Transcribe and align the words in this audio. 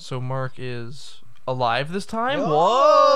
So 0.00 0.20
Mark 0.20 0.54
is 0.56 1.20
alive 1.46 1.92
this 1.92 2.06
time. 2.06 2.40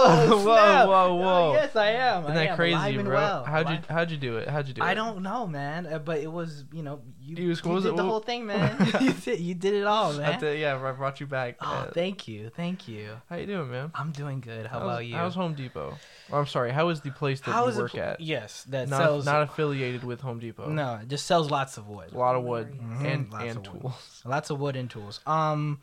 Oh, 0.06 0.26
whoa, 0.28 0.44
whoa, 0.44 0.86
whoa, 0.86 1.14
whoa! 1.14 1.50
Oh, 1.50 1.52
yes, 1.54 1.74
I 1.74 1.86
am. 1.92 2.24
Isn't 2.24 2.32
I 2.36 2.44
that 2.44 2.50
am, 2.50 2.56
crazy, 2.56 2.74
alive 2.74 3.04
bro? 3.06 3.14
well. 3.14 3.44
how'd 3.44 3.70
you 3.70 3.78
how'd 3.88 4.10
you 4.10 4.18
do 4.18 4.36
it? 4.36 4.48
How'd 4.48 4.68
you 4.68 4.74
do 4.74 4.82
it? 4.82 4.84
I 4.84 4.92
don't 4.92 5.22
know, 5.22 5.46
man. 5.46 5.86
uh, 5.86 5.98
But 5.98 6.18
it 6.18 6.30
was, 6.30 6.64
you 6.74 6.82
know, 6.82 7.00
you, 7.22 7.36
You 7.36 7.48
was- 7.48 7.62
you 7.64 7.80
did 7.80 7.86
it? 7.86 7.96
the 7.96 8.02
whole 8.04 8.20
thing, 8.20 8.44
man. 8.52 8.76
you, 9.00 9.12
did, 9.14 9.40
you 9.40 9.54
did 9.54 9.72
it 9.72 9.84
all, 9.86 10.12
I 10.12 10.18
man. 10.18 10.40
did- 10.40 10.58
yeah, 10.60 10.76
I 10.76 10.92
brought 10.92 11.20
you 11.20 11.26
back. 11.26 11.56
Oh, 11.62 11.64
Uh, 11.66 11.90
thank 11.92 12.28
you, 12.28 12.50
thank 12.54 12.86
you. 12.86 13.12
how 13.30 13.36
you 13.36 13.46
doing, 13.46 13.70
man? 13.70 13.92
I'm 13.94 14.12
doing 14.12 14.40
good. 14.40 14.66
How 14.66 14.80
How's- 14.80 14.82
about 14.90 15.06
you? 15.06 15.14
How's 15.16 15.34
Home 15.36 15.54
Depot? 15.54 15.96
Or, 16.30 16.40
I'm 16.40 16.46
sorry. 16.46 16.70
How 16.70 16.90
is 16.90 17.00
the 17.00 17.12
place 17.12 17.40
that 17.40 17.52
How 17.52 17.66
you 17.68 17.78
work 17.78 17.92
pl- 17.92 18.00
at? 18.00 18.20
Yes, 18.20 18.64
that 18.64 18.90
Not 18.90 18.98
sells. 19.00 19.24
not 19.24 19.40
affiliated 19.42 20.04
with 20.04 20.20
Home 20.20 20.38
Depot. 20.38 20.68
no, 20.68 20.98
it 21.00 21.08
just 21.08 21.24
sells 21.26 21.50
lots 21.50 21.78
of 21.78 21.88
wood. 21.88 22.12
a 22.12 22.18
lot 22.18 22.36
of 22.36 22.42
wood 22.44 22.72
Mhm, 22.78 23.04
and 23.06 23.32
lots 23.32 23.44
and 23.44 23.56
wood. 23.66 23.80
tools. 23.80 24.22
Lots 24.26 24.50
of 24.50 24.60
wood 24.60 24.76
and 24.76 24.90
tools. 24.90 25.20
Um, 25.26 25.80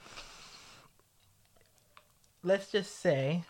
let's 2.43 2.71
just 2.71 2.99
say, 2.99 3.43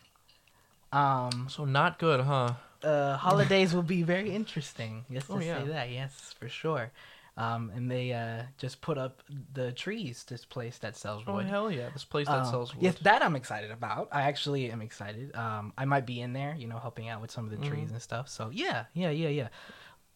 um, 0.92 1.48
So 1.50 1.66
not 1.66 2.00
good, 2.00 2.22
huh? 2.22 2.54
uh, 2.84 3.18
holidays 3.18 3.74
will 3.74 3.84
be 3.84 4.04
very 4.04 4.32
interesting. 4.32 5.06
Yes, 5.10 5.28
to 5.28 5.34
Oh, 5.34 5.40
yeah. 5.40 5.64
say 5.64 5.68
that. 5.70 5.90
Yes, 5.92 6.36
for 6.40 6.50
sure. 6.50 6.92
Um, 7.38 7.72
and 7.74 7.90
they 7.90 8.12
uh, 8.12 8.44
just 8.58 8.82
put 8.82 8.98
up 8.98 9.24
the 9.54 9.72
trees. 9.72 10.26
This 10.26 10.44
place 10.44 10.78
that 10.80 10.98
sells 10.98 11.24
Oh 11.26 11.36
wood. 11.36 11.46
hell 11.46 11.72
yeah! 11.72 11.88
This 11.94 12.04
place 12.04 12.28
that 12.28 12.40
Um, 12.40 12.46
sells 12.46 12.76
wood. 12.76 12.84
Yes, 12.84 12.96
that 13.04 13.24
I'm 13.24 13.38
excited 13.38 13.72
about. 13.72 14.10
I 14.12 14.24
actually 14.24 14.70
am 14.70 14.82
excited. 14.82 15.34
Um, 15.36 15.72
I 15.78 15.86
might 15.86 16.06
be 16.06 16.20
in 16.20 16.34
there, 16.34 16.54
you 16.58 16.68
know, 16.68 16.78
helping 16.78 17.08
out 17.08 17.22
with 17.22 17.32
some 17.32 17.46
of 17.46 17.52
the 17.52 17.58
trees 17.66 17.88
Mhm. 17.88 17.94
and 17.94 18.02
stuff. 18.02 18.28
So 18.28 18.50
yeah, 18.52 18.86
yeah, 18.94 19.12
yeah, 19.12 19.30
yeah. 19.30 19.48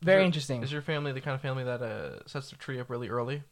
Very 0.02 0.20
your- 0.20 0.26
interesting. 0.26 0.62
Is 0.62 0.74
your 0.74 0.82
family 0.82 1.14
the 1.14 1.22
kind 1.22 1.36
of 1.36 1.42
family 1.42 1.64
that 1.64 1.82
uh, 1.82 2.28
sets 2.28 2.50
the 2.50 2.58
tree 2.58 2.80
up 2.82 2.90
really 2.90 3.08
early? 3.08 3.44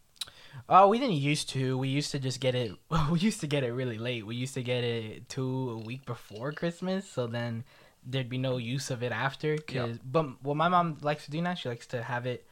Oh, 0.70 0.88
we 0.88 1.00
didn't 1.00 1.16
used 1.16 1.50
to. 1.50 1.78
We 1.78 1.90
used 1.90 2.12
to 2.12 2.20
just 2.20 2.40
get 2.40 2.56
it. 2.56 2.72
We 3.12 3.20
used 3.20 3.42
to 3.42 3.48
get 3.48 3.64
it 3.64 3.72
really 3.74 3.98
late. 3.98 4.26
We 4.26 4.36
used 4.36 4.54
to 4.56 4.64
get 4.64 4.84
it 4.84 5.28
two 5.30 5.70
a 5.72 5.78
week 5.78 6.06
before 6.06 6.52
Christmas, 6.52 7.08
so 7.10 7.28
then 7.28 7.64
there'd 8.06 8.30
be 8.30 8.38
no 8.38 8.58
use 8.58 8.90
of 8.92 9.04
it 9.04 9.12
after. 9.12 9.58
Cause, 9.58 9.98
but 10.04 10.44
what 10.44 10.56
my 10.58 10.68
mom 10.70 10.98
likes 11.02 11.26
to 11.26 11.32
do 11.32 11.42
now, 11.42 11.54
she 11.54 11.70
likes 11.70 11.88
to 11.88 12.02
have 12.04 12.26
it 12.26 12.46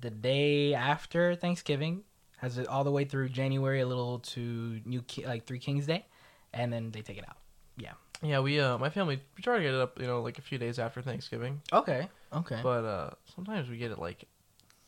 the 0.00 0.10
day 0.10 0.74
after 0.74 1.34
Thanksgiving. 1.34 2.02
Has 2.38 2.56
it 2.58 2.66
all 2.68 2.84
the 2.84 2.90
way 2.90 3.04
through 3.04 3.28
January, 3.28 3.80
a 3.80 3.86
little 3.86 4.20
to 4.20 4.80
New 4.86 5.02
Ki- 5.02 5.26
like 5.26 5.44
Three 5.46 5.58
Kings 5.58 5.86
Day, 5.86 6.06
and 6.54 6.72
then 6.72 6.90
they 6.90 7.02
take 7.02 7.18
it 7.18 7.28
out. 7.28 7.36
Yeah. 7.76 7.92
Yeah, 8.22 8.40
we 8.40 8.58
uh, 8.60 8.78
my 8.78 8.90
family 8.90 9.20
we 9.36 9.42
try 9.42 9.56
to 9.56 9.62
get 9.62 9.74
it 9.74 9.80
up, 9.80 9.98
you 10.00 10.06
know, 10.06 10.22
like 10.22 10.38
a 10.38 10.42
few 10.42 10.58
days 10.58 10.78
after 10.78 11.00
Thanksgiving, 11.02 11.60
Okay. 11.72 12.08
Okay. 12.32 12.60
but 12.62 12.84
uh, 12.84 13.10
sometimes 13.34 13.68
we 13.68 13.76
get 13.78 13.90
it 13.90 13.98
like 13.98 14.24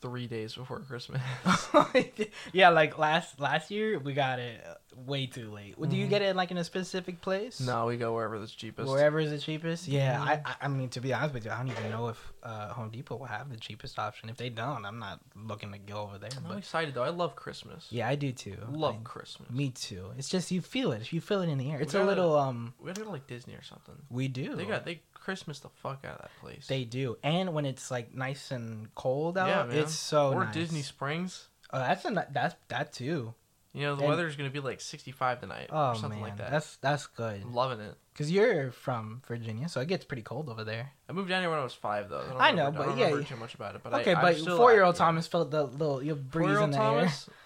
three 0.02 0.26
days 0.26 0.54
before 0.54 0.80
Christmas. 0.88 1.22
yeah, 2.52 2.68
like 2.68 2.98
last 2.98 3.40
last 3.40 3.70
year 3.70 3.98
we 3.98 4.12
got 4.12 4.38
it 4.38 4.60
uh, 4.68 4.74
way 5.06 5.26
too 5.26 5.50
late. 5.50 5.80
Do 5.80 5.96
you 5.96 6.06
Mhm. 6.06 6.10
get 6.10 6.22
it 6.22 6.36
like 6.36 6.50
in 6.50 6.58
a 6.58 6.64
specific 6.64 7.20
place? 7.20 7.60
no, 7.60 7.86
we 7.86 7.96
go 7.96 8.12
wherever 8.14 8.38
that's 8.38 8.52
cheapest. 8.52 8.88
Wherever 8.90 9.18
is 9.20 9.30
the 9.30 9.38
cheapest? 9.38 9.88
Yeah, 9.88 10.18
Mhm. 10.18 10.42
I, 10.44 10.54
I 10.62 10.68
mean 10.68 10.88
to 10.90 11.00
be 11.00 11.14
honest 11.14 11.34
with 11.34 11.44
you, 11.46 11.50
I 11.50 11.58
don't 11.58 11.68
even 11.70 11.90
know 11.90 12.08
if 12.08 12.32
uh, 12.42 12.68
Home 12.74 12.90
Depot 12.90 13.16
will 13.16 13.26
have 13.26 13.48
the 13.50 13.56
cheapest 13.56 13.98
option. 13.98 14.28
If 14.28 14.36
they 14.36 14.50
don't, 14.50 14.84
I'm 14.84 14.98
not 14.98 15.20
looking 15.36 15.72
to 15.72 15.78
go 15.78 16.02
over 16.02 16.18
there. 16.18 16.30
I'm 16.36 16.42
But 16.48 16.58
excited 16.58 16.94
though. 16.94 17.04
I 17.04 17.10
love 17.10 17.36
Christmas. 17.36 17.86
yeah, 17.90 18.08
I 18.08 18.16
do 18.16 18.32
too. 18.32 18.56
love 18.70 18.96
I- 18.96 19.04
Christmas. 19.04 19.48
me 19.50 19.70
too. 19.70 20.10
It's 20.18 20.28
just 20.28 20.50
you 20.50 20.60
feel 20.60 20.92
it. 20.92 21.12
You 21.12 21.20
feel 21.20 21.40
it 21.42 21.48
in 21.48 21.58
the 21.58 21.70
air. 21.70 21.80
It's 21.80 21.94
a 21.94 21.98
gotta- 21.98 22.08
little 22.08 22.36
um. 22.36 22.74
We 22.80 22.88
gotta 22.88 23.00
go 23.00 23.06
to 23.06 23.12
like 23.12 23.26
Disney 23.26 23.54
or 23.54 23.62
something. 23.62 23.94
We 24.10 24.28
do. 24.28 24.56
They 24.56 24.64
got 24.64 24.84
they 24.84 25.00
Christmas 25.22 25.60
the 25.60 25.68
fuck 25.68 26.04
out 26.04 26.16
of 26.16 26.22
that 26.22 26.30
place. 26.40 26.66
They 26.66 26.84
do, 26.84 27.16
and 27.22 27.54
when 27.54 27.64
it's 27.64 27.90
like 27.90 28.14
nice 28.14 28.50
and 28.50 28.92
cold 28.94 29.38
out, 29.38 29.48
Yeah, 29.48 29.64
man. 29.64 29.76
it's 29.78 29.94
so 29.94 30.32
or 30.32 30.44
nice. 30.44 30.54
Disney 30.54 30.82
Springs. 30.82 31.48
Oh, 31.72 31.78
that's 31.78 32.04
a 32.04 32.26
that's 32.32 32.54
that 32.68 32.92
too. 32.92 33.34
You 33.74 33.82
know 33.84 33.94
the 33.96 34.02
And- 34.02 34.10
weather's 34.10 34.36
gonna 34.36 34.50
be 34.50 34.60
like 34.60 34.82
65 34.82 35.40
tonight 35.40 35.68
Oh 35.70 35.90
or 35.90 35.94
something 35.94 36.20
man, 36.20 36.28
like 36.30 36.36
that. 36.38 36.50
that's 36.50 36.76
that's 36.76 37.06
good. 37.06 37.40
I'm 37.42 37.54
loving 37.54 37.80
it. 37.80 37.94
Cause 38.14 38.30
you're 38.30 38.70
from 38.72 39.22
Virginia, 39.26 39.68
so 39.70 39.80
it 39.80 39.88
gets 39.88 40.04
pretty 40.04 40.20
cold 40.22 40.50
over 40.50 40.64
there. 40.64 40.92
I 41.08 41.12
moved 41.12 41.30
down 41.30 41.40
here 41.42 41.48
when 41.48 41.58
I 41.58 41.64
was 41.64 41.72
five 41.72 42.10
though. 42.10 42.22
I 42.38 42.50
know, 42.50 42.66
remember- 42.66 42.78
but 42.80 42.86
don't 42.90 42.98
yeah, 42.98 43.04
remember 43.06 43.26
too 43.28 43.36
much 43.36 43.54
about 43.54 43.74
it. 43.76 43.80
But 43.82 43.94
okay, 44.00 44.14
I'm 44.14 44.20
but 44.20 44.36
four-year-old. 44.56 44.96
Thomas 44.96 45.26
felt 45.26 45.50
the 45.50 45.64
little 45.64 46.02
your 46.02 46.16
breeze 46.16 46.58
in 46.58 46.74
air. 46.74 46.78
Thomas. 46.78 47.30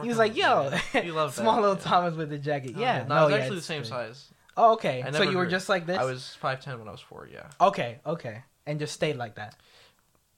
He 0.00 0.08
was 0.08 0.16
like, 0.16 0.34
"Yo, 0.34 0.70
he 0.92 1.10
loved 1.10 1.34
that, 1.36 1.42
small 1.42 1.60
little 1.60 1.76
yeah. 1.76 1.82
Thomas 1.82 2.14
with 2.14 2.30
the 2.30 2.38
jacket." 2.38 2.72
Oh, 2.76 2.80
Yeah, 2.80 3.04
no, 3.06 3.14
I 3.14 3.24
was 3.24 3.30
yeah, 3.32 3.36
actually 3.36 3.50
the 3.56 3.58
it's 3.58 3.66
same 3.66 3.84
size. 3.84 4.28
Oh, 4.56 4.74
okay. 4.74 5.02
I 5.02 5.06
So 5.10 5.18
never 5.20 5.30
you 5.30 5.36
were 5.38 5.44
grew. 5.44 5.50
just 5.50 5.68
like 5.68 5.86
this. 5.86 5.98
I 5.98 6.04
was 6.04 6.34
five 6.40 6.60
ten 6.60 6.78
when 6.78 6.88
I 6.88 6.92
was 6.92 7.00
four. 7.00 7.28
Yeah. 7.32 7.48
Okay, 7.60 8.00
okay, 8.06 8.42
and 8.66 8.78
just 8.78 8.92
stayed 8.94 9.16
like 9.16 9.36
that. 9.36 9.54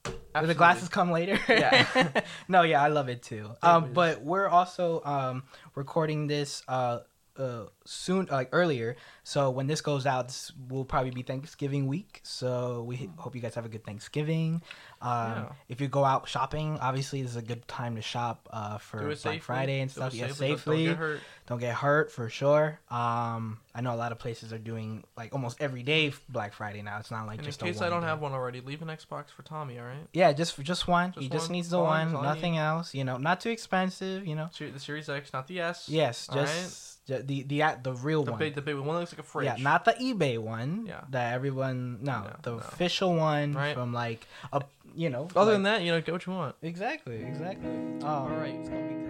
Did 0.05 0.47
the 0.47 0.53
glasses 0.53 0.89
come 0.89 1.11
later? 1.11 1.39
Yeah. 1.49 2.21
no, 2.47 2.61
yeah, 2.63 2.81
I 2.81 2.89
love 2.89 3.09
it 3.09 3.23
too. 3.23 3.51
It 3.51 3.63
Um, 3.67 3.83
was- 3.83 3.91
but 3.93 4.21
we're 4.21 4.47
also 4.47 5.01
um 5.03 5.43
recording 5.75 6.27
this 6.27 6.61
uh 6.67 6.99
uh 7.37 7.65
soon 7.85 8.25
like 8.31 8.49
earlier. 8.51 8.95
So 9.23 9.49
when 9.49 9.67
this 9.67 9.81
goes 9.81 10.05
out, 10.05 10.27
this 10.27 10.51
will 10.69 10.85
probably 10.85 11.11
be 11.11 11.21
Thanksgiving 11.23 11.87
week. 11.87 12.21
So 12.23 12.83
we 12.83 13.09
hope 13.17 13.35
you 13.35 13.41
guys 13.41 13.55
have 13.55 13.65
a 13.65 13.69
good 13.69 13.83
Thanksgiving. 13.83 14.61
Um, 15.01 15.11
Yeah. 15.31 15.45
if 15.69 15.81
you 15.81 15.87
go 15.87 16.03
out 16.05 16.27
shopping, 16.27 16.77
obviously 16.79 17.21
this 17.21 17.31
is 17.31 17.37
a 17.37 17.41
good 17.41 17.67
time 17.67 17.95
to 17.95 18.01
shop 18.01 18.47
uh 18.51 18.77
for 18.77 18.99
Black 18.99 19.17
safely. 19.17 19.39
Friday 19.39 19.79
and 19.81 19.91
stuff. 19.91 20.13
Yeah, 20.13 20.27
safely. 20.31 20.85
Don't- 20.85 20.93
get 20.93 20.97
hurt. 20.97 21.19
don't 21.47 21.59
get 21.59 21.75
hurt 21.75 22.11
for 22.11 22.29
sure. 22.29 22.79
Um, 22.89 23.59
I 23.75 23.81
know 23.81 23.93
a 23.93 23.97
lot 23.97 24.11
of 24.11 24.19
places 24.19 24.53
are 24.53 24.57
doing 24.57 25.03
like 25.17 25.33
almost 25.33 25.57
every 25.61 25.83
day 25.83 26.13
Black 26.29 26.53
Friday 26.53 26.81
now. 26.81 26.97
It's 26.99 27.11
not 27.11 27.25
like 27.27 27.37
And 27.39 27.41
in 27.41 27.45
just 27.45 27.59
case 27.59 27.81
a 27.81 27.85
I 27.85 27.89
don't 27.89 28.01
day. 28.01 28.07
have 28.07 28.21
one 28.21 28.31
already, 28.31 28.61
leave 28.61 28.81
an 28.81 28.87
Xbox 28.87 29.29
for 29.29 29.43
Tommy. 29.43 29.77
All 29.79 29.85
right. 29.85 30.07
Yeah, 30.13 30.31
just 30.33 30.57
just 30.61 30.87
one. 30.87 31.11
Just 31.11 31.21
he 31.21 31.29
just 31.29 31.47
one. 31.47 31.51
needs 31.53 31.69
the 31.69 31.77
One 31.79 31.87
one, 31.87 32.07
is 32.07 32.13
all 32.13 32.21
I 32.21 32.33
nothing 32.33 32.57
else. 32.57 32.93
You 32.95 33.03
know, 33.03 33.17
not 33.17 33.41
too 33.41 33.49
expensive. 33.49 34.25
You 34.25 34.35
know. 34.35 34.49
The 34.57 34.79
Series 34.79 35.09
X, 35.09 35.33
not 35.33 35.47
the 35.47 35.59
S. 35.59 35.87
Yes, 35.89 36.27
just 36.33 36.94
ju- 37.07 37.21
the 37.23 37.43
the 37.43 37.63
the 37.83 37.93
real 37.93 38.23
The 38.23 38.31
one. 38.31 38.39
big, 38.39 38.55
the 38.55 38.61
big 38.61 38.75
one. 38.75 38.97
Looks 38.99 39.11
like 39.13 39.19
a 39.19 39.23
fridge. 39.23 39.45
Yeah, 39.45 39.55
not 39.59 39.85
the 39.85 39.93
eBay 39.93 40.37
one. 40.37 40.85
Yeah. 40.87 41.01
That 41.09 41.33
everyone 41.33 41.99
no, 42.03 42.21
No, 42.23 42.35
the 42.41 42.51
no. 42.51 42.57
official 42.57 43.15
one 43.15 43.53
Right. 43.53 43.73
from 43.75 43.93
like 43.93 44.25
a 44.53 44.61
you 44.95 45.09
know. 45.09 45.27
Other 45.35 45.51
like- 45.51 45.55
than 45.55 45.63
that, 45.63 45.81
you 45.81 45.91
know, 45.91 45.99
get 46.01 46.11
what 46.13 46.25
you 46.25 46.33
want. 46.33 46.55
Exactly, 46.61 47.21
exactly. 47.23 47.69
Um, 47.69 47.99
All 48.03 48.29
right. 48.29 48.55
It's 48.55 48.69
gonna 48.69 48.87
be 48.87 48.93
good. 48.93 49.05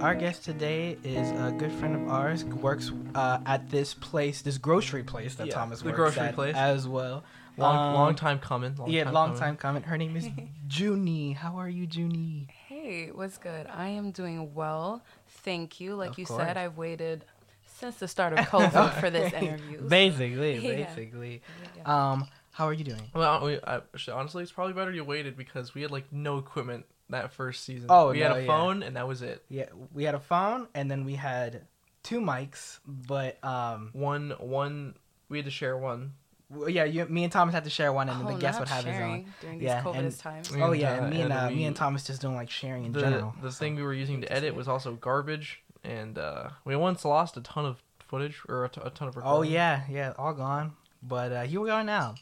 Our 0.00 0.14
guest 0.14 0.44
today 0.44 0.98
is 1.02 1.30
a 1.30 1.54
good 1.56 1.72
friend 1.72 1.94
of 1.94 2.08
ours. 2.10 2.44
Works 2.44 2.90
uh, 3.14 3.38
at 3.46 3.70
this 3.70 3.94
place, 3.94 4.42
this 4.42 4.58
grocery 4.58 5.02
place 5.02 5.34
that 5.36 5.46
Yeah, 5.46 5.54
Thomas 5.54 5.80
the 5.80 5.86
works 5.86 5.96
grocery 5.96 6.22
at 6.24 6.34
place. 6.34 6.54
as 6.54 6.86
well. 6.86 7.24
Long, 7.56 7.76
Um, 7.88 7.94
long 7.94 8.14
time 8.14 8.38
coming. 8.38 8.74
Long 8.76 8.90
yeah, 8.90 9.04
time 9.04 9.12
long 9.14 9.26
coming. 9.28 9.40
time 9.40 9.56
coming. 9.56 9.82
Her 9.84 9.96
name 9.98 10.16
is 10.16 10.28
Junie. 10.68 11.32
How 11.32 11.56
are 11.58 11.68
you, 11.68 11.86
Junie? 11.90 12.48
Hey, 12.68 13.10
what's 13.12 13.38
good? 13.38 13.66
I 13.72 13.88
am 13.88 14.10
doing 14.10 14.54
well. 14.54 15.02
Thank 15.28 15.80
you. 15.80 15.94
Like 15.94 16.10
Of 16.10 16.18
you 16.18 16.26
course. 16.26 16.42
said, 16.42 16.56
I've 16.56 16.76
waited 16.76 17.24
since 17.66 17.96
the 17.96 18.08
start 18.08 18.32
of 18.32 18.38
COVID 18.46 19.00
for 19.00 19.10
this 19.10 19.32
interview. 19.32 19.80
Basically, 19.88 20.56
Yeah. 20.78 20.84
basically. 20.86 21.42
Yeah. 21.76 22.10
Um, 22.12 22.26
how 22.52 22.66
are 22.66 22.72
you 22.72 22.84
doing? 22.84 23.02
Well, 23.14 23.44
we, 23.44 23.58
I, 23.66 23.80
honestly, 24.12 24.42
it's 24.42 24.52
probably 24.52 24.74
better 24.74 24.92
you 24.92 25.04
waited 25.04 25.36
because 25.36 25.74
we 25.74 25.82
had 25.82 25.90
like 25.90 26.12
no 26.12 26.38
equipment 26.38 26.86
that 27.10 27.32
first 27.32 27.64
season. 27.64 27.86
Oh, 27.90 28.10
we 28.12 28.20
no, 28.20 28.28
had 28.28 28.36
a 28.36 28.40
yeah. 28.42 28.46
phone 28.46 28.82
and 28.82 28.96
that 28.96 29.06
was 29.08 29.22
it. 29.22 29.44
Yeah, 29.48 29.66
we 29.92 30.04
had 30.04 30.14
a 30.14 30.20
phone 30.20 30.68
and 30.74 30.90
then 30.90 31.04
we 31.04 31.14
had 31.14 31.62
two 32.02 32.20
mics, 32.20 32.78
but 32.86 33.42
um, 33.44 33.90
One, 33.92 34.30
one. 34.38 34.94
We 35.28 35.38
had 35.38 35.44
to 35.46 35.50
share 35.50 35.76
one. 35.76 36.12
W- 36.50 36.74
yeah, 36.74 36.84
you, 36.84 37.04
me 37.06 37.24
and 37.24 37.32
Thomas 37.32 37.54
had 37.54 37.64
to 37.64 37.70
share 37.70 37.92
one, 37.92 38.08
and 38.08 38.20
then 38.20 38.26
oh, 38.28 38.34
the 38.34 38.40
guest 38.40 38.58
not 38.58 38.60
would 38.60 38.68
have 38.68 38.84
his 38.84 38.94
own. 38.94 39.00
sharing 39.00 39.34
during 39.40 39.58
these 39.58 39.66
Yeah, 39.66 39.82
COVID 39.82 39.98
and- 39.98 40.18
times. 40.18 40.52
Oh 40.56 40.72
yeah, 40.72 40.94
and 41.04 41.10
me 41.10 41.20
and 41.22 41.32
uh, 41.32 41.50
me 41.50 41.64
and 41.64 41.74
Thomas 41.76 42.04
just 42.04 42.20
don't 42.22 42.34
like 42.34 42.50
sharing 42.50 42.84
in 42.84 42.92
the, 42.92 43.00
general. 43.00 43.34
The 43.42 43.50
so. 43.52 43.58
thing 43.58 43.76
we 43.76 43.82
were 43.82 43.94
using 43.94 44.20
to 44.22 44.32
edit 44.32 44.54
was 44.54 44.68
also 44.68 44.94
garbage, 44.94 45.62
and 45.82 46.18
uh, 46.18 46.50
we 46.64 46.76
once 46.76 47.04
lost 47.04 47.36
a 47.36 47.40
ton 47.40 47.64
of 47.66 47.82
footage 48.06 48.40
or 48.48 48.64
a, 48.64 48.68
t- 48.68 48.80
a 48.84 48.90
ton 48.90 49.08
of. 49.08 49.18
Oh 49.22 49.42
yeah, 49.42 49.82
yeah, 49.90 50.12
all 50.18 50.32
gone. 50.34 50.72
But 51.02 51.32
uh, 51.32 51.42
here 51.42 51.60
we 51.60 51.70
are 51.70 51.84
now. 51.84 52.14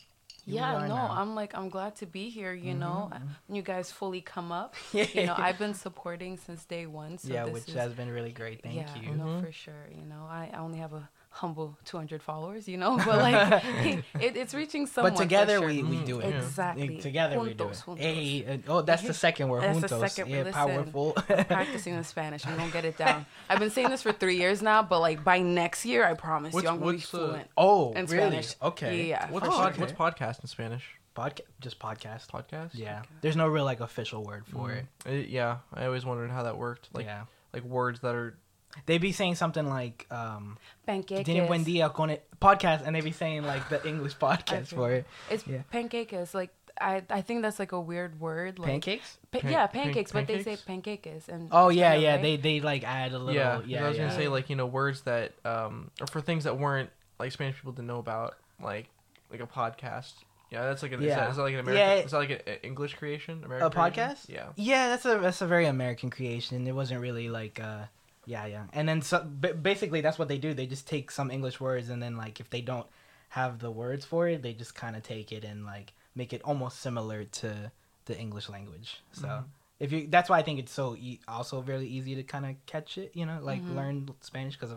Here 0.44 0.56
Yeah, 0.56 0.75
are 0.75 0.89
no, 0.89 0.97
now. 0.97 1.09
I'm 1.12 1.37
like 1.37 1.56
I'm 1.56 1.69
glad 1.69 1.94
to 1.97 2.06
be 2.06 2.28
here. 2.28 2.53
You 2.53 2.75
know, 2.75 3.10
Mhm, 3.12 3.21
when 3.47 3.54
you 3.56 3.62
guys 3.62 3.93
fully 3.93 4.21
come 4.21 4.51
up. 4.51 4.75
yeah, 4.92 5.07
You 5.15 5.27
know, 5.27 5.34
I've 5.36 5.57
been 5.59 5.72
supporting 5.75 6.36
since 6.36 6.65
day 6.65 6.86
one. 6.86 7.18
So 7.18 7.33
yeah, 7.33 7.45
this 7.45 7.54
which 7.54 7.68
is, 7.68 7.75
has 7.75 7.92
been 7.92 8.10
really 8.10 8.33
great. 8.33 8.60
Thank 8.60 8.75
yeah, 8.75 8.89
you. 9.01 9.15
no, 9.15 9.25
Mhm. 9.25 9.45
for 9.47 9.53
sure. 9.53 9.86
You 9.95 10.04
know, 10.04 10.27
I, 10.28 10.51
I 10.53 10.59
only 10.59 10.78
have 10.78 10.92
a 10.95 11.09
humble 11.34 11.76
200 11.86 12.22
followers. 12.22 12.68
You 12.68 12.76
know, 12.76 12.96
but 13.04 13.18
like 13.18 13.64
it, 14.20 14.36
it's 14.36 14.54
reaching 14.54 14.86
someone. 14.86 15.12
But 15.14 15.18
together 15.20 15.58
sure. 15.58 15.66
we, 15.66 15.82
we 15.82 15.96
Mhm, 15.96 16.04
do 16.06 16.20
it. 16.20 16.28
yeah. 16.30 16.36
Exactly. 16.38 16.98
Together 16.98 17.40
we 17.40 17.54
do 17.54 17.64
it. 17.64 17.72
Juntos, 17.72 17.84
juntos. 17.84 17.98
Hey, 17.98 18.44
uh, 18.46 18.72
oh, 18.72 18.82
that's 18.82 19.02
the 19.02 19.14
second 19.26 19.48
word. 19.48 19.62
That's 19.62 19.80
the 19.80 19.86
juntos. 19.88 20.08
second- 20.10 20.30
yeah, 20.32 20.38
listen. 20.38 20.52
powerful. 20.52 21.12
practicing 21.12 21.96
the 21.96 22.04
Spanish. 22.04 22.46
I'm 22.46 22.56
gonna 22.56 22.70
get 22.70 22.84
it 22.84 22.96
down. 22.96 23.26
I've 23.48 23.58
been 23.58 23.70
saying 23.70 23.90
this 23.90 24.02
for 24.02 24.12
three 24.12 24.36
years 24.36 24.62
now, 24.62 24.82
but 24.82 25.00
like 25.00 25.24
by 25.24 25.38
next 25.40 25.84
year, 25.84 26.04
I 26.06 26.14
promise 26.14 26.52
What's- 26.54 26.64
you, 26.64 26.70
I'm 26.70 26.78
gonna 26.78 26.92
be 26.92 26.96
what's 26.98 27.10
the- 27.10 27.18
fluent. 27.18 27.48
oh, 27.56 27.92
In 27.92 28.06
really? 28.06 28.28
Spanish. 28.42 28.54
Okay. 28.62 29.06
Yeah, 29.08 29.30
What's, 29.30 29.46
for 29.46 29.52
pod, 29.52 29.74
sure. 29.74 29.80
what's 29.86 29.92
podcast 29.92 30.40
in 30.40 30.46
Spanish? 30.48 30.84
Podcast, 31.16 31.40
just 31.60 31.78
podcast. 31.78 32.28
Podcast. 32.28 32.70
Yeah. 32.72 33.00
Okay. 33.00 33.08
There's 33.20 33.36
no 33.36 33.46
real 33.48 33.64
like 33.64 33.80
official 33.80 34.24
word 34.24 34.46
for 34.46 34.68
Mm. 34.70 34.78
it. 34.78 34.86
Uh, 35.06 35.10
yeah, 35.28 35.58
I 35.74 35.84
always 35.84 36.06
wondered 36.06 36.30
how 36.30 36.44
that 36.44 36.56
worked. 36.56 36.88
Like, 36.94 37.04
yeah. 37.04 37.24
like 37.52 37.64
words 37.64 38.00
that 38.00 38.14
are. 38.14 38.38
They 38.86 38.98
be 38.98 39.13
saying 39.13 39.36
something 39.36 39.69
like 39.69 40.07
um 40.10 40.59
Panqueques. 40.86 41.24
Tiene 41.24 41.47
buen 41.47 41.65
día 41.65 41.92
con 41.92 42.10
it 42.10 42.27
podcast 42.41 42.86
and 42.86 42.95
they 42.97 43.01
be 43.01 43.13
saying 43.13 43.45
like 43.45 43.69
the 43.69 43.86
English 43.86 44.16
podcast 44.19 44.69
for 44.69 44.92
it. 44.92 45.07
It's 45.30 45.47
Yeah. 45.47 45.63
panqueques. 45.71 46.34
Like 46.34 46.51
I 46.80 47.03
I 47.10 47.21
think 47.21 47.42
that's 47.42 47.59
like 47.59 47.72
a 47.72 47.80
weird 47.80 48.19
word. 48.19 48.59
Like, 48.59 48.69
Pancakes? 48.71 49.19
Pa- 49.30 49.41
Pan- 49.41 49.53
yeah, 49.53 49.66
pan- 49.66 49.84
pancakes, 49.84 50.10
but 50.13 50.27
they 50.27 50.42
say 50.42 50.57
pancakes? 50.57 51.03
pancakes 51.04 51.28
and. 51.28 51.48
Oh 51.53 51.69
yeah, 51.69 51.91
kind 51.91 51.97
of, 51.97 52.03
yeah. 52.03 52.13
right? 52.15 52.22
They 52.22 52.36
they 52.36 52.60
like 52.60 52.83
add 52.84 53.13
a 53.13 53.19
little. 53.19 53.34
yeah, 53.34 53.60
Yeah, 53.66 53.84
I 53.84 53.89
was 53.89 53.98
yeah. 53.98 54.04
gonna 54.04 54.16
say 54.16 54.28
like 54.28 54.48
you 54.51 54.57
know 54.57 54.66
words 54.66 55.03
that 55.03 55.33
um 55.45 55.91
or 56.01 56.07
for 56.07 56.21
things 56.21 56.45
that 56.45 56.59
weren't 56.59 56.91
like 57.18 57.30
Spanish 57.33 57.57
people 57.57 57.72
didn't 57.72 57.89
know 57.89 57.98
about 57.98 58.36
like 58.60 58.89
like 59.30 59.41
a 59.41 59.47
podcast. 59.47 60.13
Yeah, 60.51 60.65
that's 60.65 60.83
like 60.83 60.92
an, 60.92 61.03
is, 61.03 61.15
that, 61.15 61.30
is 61.30 61.36
that 61.36 61.42
like 61.42 61.54
an 61.54 61.60
American? 61.60 61.89
Yeah. 61.98 62.04
Is 62.04 62.10
that 62.10 62.18
like 62.18 62.30
an 62.47 62.54
English 62.63 62.95
creation? 62.97 63.42
American 63.45 63.68
a 63.68 63.71
creation? 63.71 63.92
podcast. 64.04 64.28
Yeah. 64.28 64.48
Yeah, 64.57 64.89
that's 64.89 65.04
a 65.07 65.18
that's 65.18 65.41
a 65.41 65.47
very 65.47 65.65
American 65.66 66.10
creation. 66.10 66.66
It 66.66 66.72
wasn't 66.75 67.01
really 67.01 67.28
like 67.30 67.59
uh 67.60 67.84
yeah, 68.27 68.47
yeah. 68.47 68.65
And 68.72 68.89
then 68.89 69.03
so 69.03 69.22
basically 69.24 70.01
that's 70.01 70.19
what 70.19 70.28
they 70.28 70.39
do. 70.39 70.54
They 70.54 70.66
just 70.66 70.86
take 70.86 71.10
some 71.10 71.30
English 71.30 71.60
words 71.60 71.89
and 71.89 72.03
then 72.03 72.16
like 72.16 72.41
if 72.41 72.51
they 72.51 72.60
don't 72.60 72.86
have 73.30 73.59
the 73.60 73.71
words 73.71 74.04
for 74.04 74.28
it, 74.28 74.42
they 74.42 74.53
just 74.53 74.74
kind 74.74 74.95
of 74.97 75.03
take 75.03 75.33
it 75.33 75.45
and 75.45 75.65
like 75.65 75.92
make 76.15 76.33
it 76.33 76.42
almost 76.45 76.80
similar 76.80 77.24
to 77.24 77.72
the 78.04 78.19
English 78.19 78.48
language. 78.48 79.01
So 79.13 79.27
Mhm. 79.28 79.45
if 79.80 79.92
you 79.92 80.07
that's 80.09 80.28
why 80.30 80.39
I 80.39 80.42
think 80.42 80.59
it's 80.59 80.72
so 80.72 80.95
e- 80.97 81.21
also 81.27 81.60
very 81.60 81.86
easy 81.86 82.15
to 82.15 82.22
kind 82.22 82.47
of 82.47 82.54
catch 82.66 82.98
it, 82.98 83.10
you 83.15 83.27
know, 83.27 83.41
like 83.42 83.63
Mhm. 83.66 83.74
learn 83.77 84.09
Spanish 84.21 84.57
cuz 84.57 84.71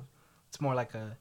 it's 0.49 0.59
more 0.61 0.73
like 0.75 0.93
a 0.95 1.17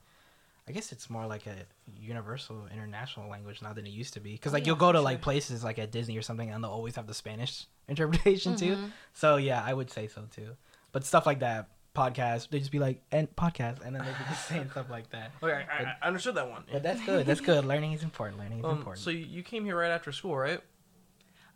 I 0.67 0.73
guess 0.73 0.93
it's 0.93 1.11
more 1.11 1.27
like 1.27 1.47
a 1.47 1.67
universal 2.01 2.67
international 2.73 3.29
language 3.29 3.61
now 3.61 3.75
than 3.75 3.87
it 3.87 3.91
used 3.91 4.15
to 4.15 4.21
be. 4.21 4.33
Because 4.33 4.53
Oh, 4.53 4.57
like 4.57 4.63
yeah, 4.63 4.69
you'll 4.69 4.77
go 4.77 4.93
to 4.93 5.01
like 5.01 5.21
places 5.21 5.63
like 5.63 5.79
at 5.79 5.91
Disney 5.91 6.17
or 6.17 6.23
something, 6.23 6.51
and 6.51 6.65
they'll 6.65 6.71
always 6.71 6.97
have 6.97 7.07
the 7.07 7.13
Spanish 7.15 7.67
interpretation 7.89 8.55
too. 8.57 8.77
Mhm. 8.77 8.91
So 9.13 9.37
yeah, 9.37 9.63
I 9.63 9.75
would 9.75 9.91
say 9.91 10.09
so 10.09 10.23
too. 10.31 10.57
But 10.93 11.05
stuff 11.05 11.27
like 11.27 11.41
that, 11.41 11.69
podcast, 11.95 12.49
they 12.51 12.59
just 12.59 12.73
be 12.73 12.79
like 12.79 13.01
and 13.13 13.35
podcast, 13.37 13.81
and 13.85 13.95
then 13.95 14.05
they 14.05 14.11
be 14.11 14.25
just 14.29 14.49
saying 14.49 14.69
stuff 14.71 14.91
like 14.91 15.11
that. 15.11 15.31
Okay, 15.43 15.65
I, 15.71 15.95
I 16.03 16.07
understood 16.07 16.35
that 16.35 16.49
one. 16.51 16.65
But 16.71 16.83
that's 16.83 17.01
good. 17.05 17.25
That's 17.27 17.41
good. 17.41 17.65
Learning 17.65 17.93
is 17.93 18.03
important. 18.03 18.39
Learning 18.39 18.59
is 18.59 18.65
Um, 18.65 18.79
important. 18.79 19.03
so 19.05 19.11
you 19.11 19.25
you 19.25 19.43
came 19.43 19.65
here 19.65 19.77
right 19.79 19.91
after 19.91 20.13
school, 20.13 20.37
right? 20.37 20.61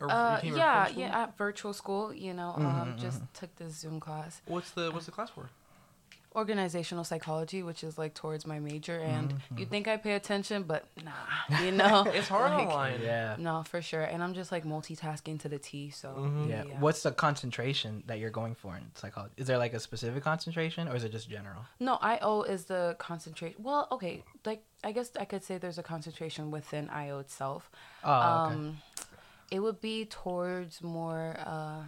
Or 0.00 0.11
Uh, 0.11 0.37
you 0.37 0.40
came 0.43 0.50
here 0.50 0.58
yeah, 0.58 0.85
from 0.85 0.93
school? 0.93 1.02
yeah, 1.02 1.23
at 1.23 1.37
virtual 1.37 1.73
school, 1.73 2.14
you 2.14 2.32
know, 2.32 2.50
um, 2.56 2.94
Mhm, 2.94 2.99
just 3.00 3.23
took 3.35 3.55
this 3.56 3.75
Zoom 3.75 3.99
class. 3.99 4.40
What's 4.46 4.70
the 4.70 4.90
what's 4.93 5.06
the 5.06 5.12
class 5.12 5.31
for? 5.31 5.50
Organizational 6.36 7.04
psychology, 7.04 7.62
which 7.62 7.82
is 7.82 7.96
like 7.96 8.12
towards 8.14 8.46
my 8.46 8.58
major, 8.60 9.00
and 9.00 9.32
Mhm. 9.32 9.58
you 9.60 9.66
think 9.66 9.88
I 9.88 9.96
pay 9.96 10.12
attention, 10.12 10.62
but 10.64 10.84
nah, 11.02 11.12
you 11.64 11.72
know, 11.72 12.02
It's 12.04 12.28
hard 12.28 12.52
like, 12.52 12.69
online. 12.69 13.00
yeah. 13.00 13.36
No, 13.38 13.62
for 13.62 13.80
sure, 13.80 14.02
and 14.02 14.22
I'm 14.22 14.34
just 14.34 14.52
like 14.52 14.64
multitasking 14.64 15.40
to 15.40 15.48
the 15.48 15.58
T. 15.58 15.90
So 15.90 16.08
Mhm. 16.14 16.48
Yeah. 16.48 16.78
What's 16.80 17.02
the 17.02 17.12
concentration 17.12 18.02
that 18.06 18.19
you're 18.19 18.30
going 18.30 18.54
for 18.54 18.76
in 18.76 18.90
psychology? 18.94 19.32
Is 19.38 19.46
there 19.46 19.58
like 19.58 19.72
a 19.72 19.80
specific 19.80 20.22
concentration, 20.22 20.86
or 20.86 20.94
is 20.96 21.02
it 21.02 21.12
just 21.12 21.30
general? 21.30 21.64
No, 21.80 21.94
IO 22.02 22.42
is 22.42 22.66
the 22.66 22.94
concentration. 22.98 23.62
Well, 23.62 23.88
okay, 23.90 24.22
like 24.44 24.62
I 24.84 24.92
guess 24.92 25.10
I 25.19 25.25
could 25.25 25.42
say 25.42 25.56
there's 25.58 25.78
a 25.78 25.82
concentration 25.82 26.50
within 26.50 26.88
IO 26.90 27.19
itself. 27.20 27.70
Oh, 28.04 28.12
okay. 28.12 28.54
Um, 28.54 28.78
it 29.50 29.60
would 29.60 29.80
be 29.80 30.04
towards 30.04 30.82
more, 30.82 31.36
uh, 31.38 31.84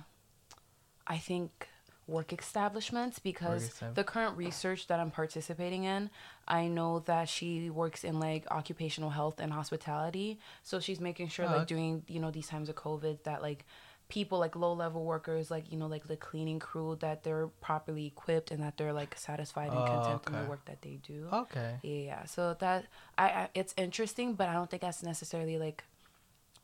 I 1.07 1.19
think, 1.19 1.69
work 2.11 2.33
establishments 2.33 3.19
because 3.19 3.63
the 3.95 4.05
current 4.05 4.37
research 4.37 4.87
that 4.89 4.99
I'm 5.01 5.11
participating 5.11 5.85
in, 5.85 6.11
I 6.49 6.67
know 6.67 6.99
that 7.01 7.29
she 7.29 7.71
works 7.71 8.05
in 8.05 8.19
like 8.21 8.45
occupational 8.51 9.11
health 9.11 9.39
and 9.41 9.53
hospitality. 9.53 10.39
So 10.63 10.81
she's 10.81 11.01
making 11.01 11.29
sure, 11.29 11.47
Oh, 11.47 11.49
like, 11.49 11.57
okay. 11.63 11.67
during 11.75 12.03
you 12.09 12.21
know 12.21 12.31
these 12.31 12.49
times 12.49 12.69
of 12.69 12.75
COVID, 12.75 13.23
that 13.25 13.41
like 13.43 13.65
people 14.09 14.41
like 14.41 14.57
low 14.57 14.73
level 14.73 15.05
workers 15.05 15.53
like 15.53 15.71
you 15.71 15.79
know 15.79 15.87
like 15.87 16.09
the 16.09 16.17
cleaning 16.17 16.59
crew 16.59 16.97
that 17.01 17.23
they're 17.23 17.47
properly 17.61 18.07
equipped 18.07 18.51
and 18.51 18.61
that 18.61 18.77
they're 18.77 18.93
like 18.93 19.15
satisfied 19.17 19.71
and 19.71 19.79
Oh, 19.79 19.87
content 19.87 20.23
in 20.27 20.33
the 20.43 20.49
work 20.51 20.65
that 20.65 20.83
they 20.83 20.99
do 21.07 21.29
okay. 21.33 21.77
yeah 21.85 22.03
yeah. 22.11 22.25
so 22.25 22.55
that 22.59 22.87
I, 23.17 23.27
I 23.41 23.49
it's 23.55 23.73
interesting 23.77 24.35
but 24.35 24.49
i 24.49 24.53
don't 24.53 24.69
think 24.69 24.83
that's 24.83 25.05
necessarily 25.05 25.59
like 25.59 25.85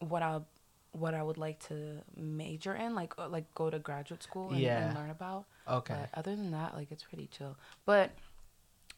what 0.01 0.23
i 0.25 0.41
what 0.99 1.15
i 1.15 1.23
would 1.23 1.39
like 1.39 1.59
to 1.69 2.03
major 2.17 2.75
in 2.75 2.95
like 2.95 3.13
uh, 3.19 3.29
like 3.29 3.45
go 3.55 3.69
to 3.71 3.79
graduate 3.79 4.23
school 4.23 4.51
and, 4.51 4.61
Yeah. 4.61 4.87
and 4.89 4.95
learn 4.99 5.11
about 5.11 5.45
Okay. 5.69 5.95
but 5.95 6.19
other 6.19 6.35
than 6.37 6.51
that 6.53 6.75
like 6.75 6.91
it's 6.91 7.03
pretty 7.05 7.27
chill 7.27 7.57
but 7.85 8.11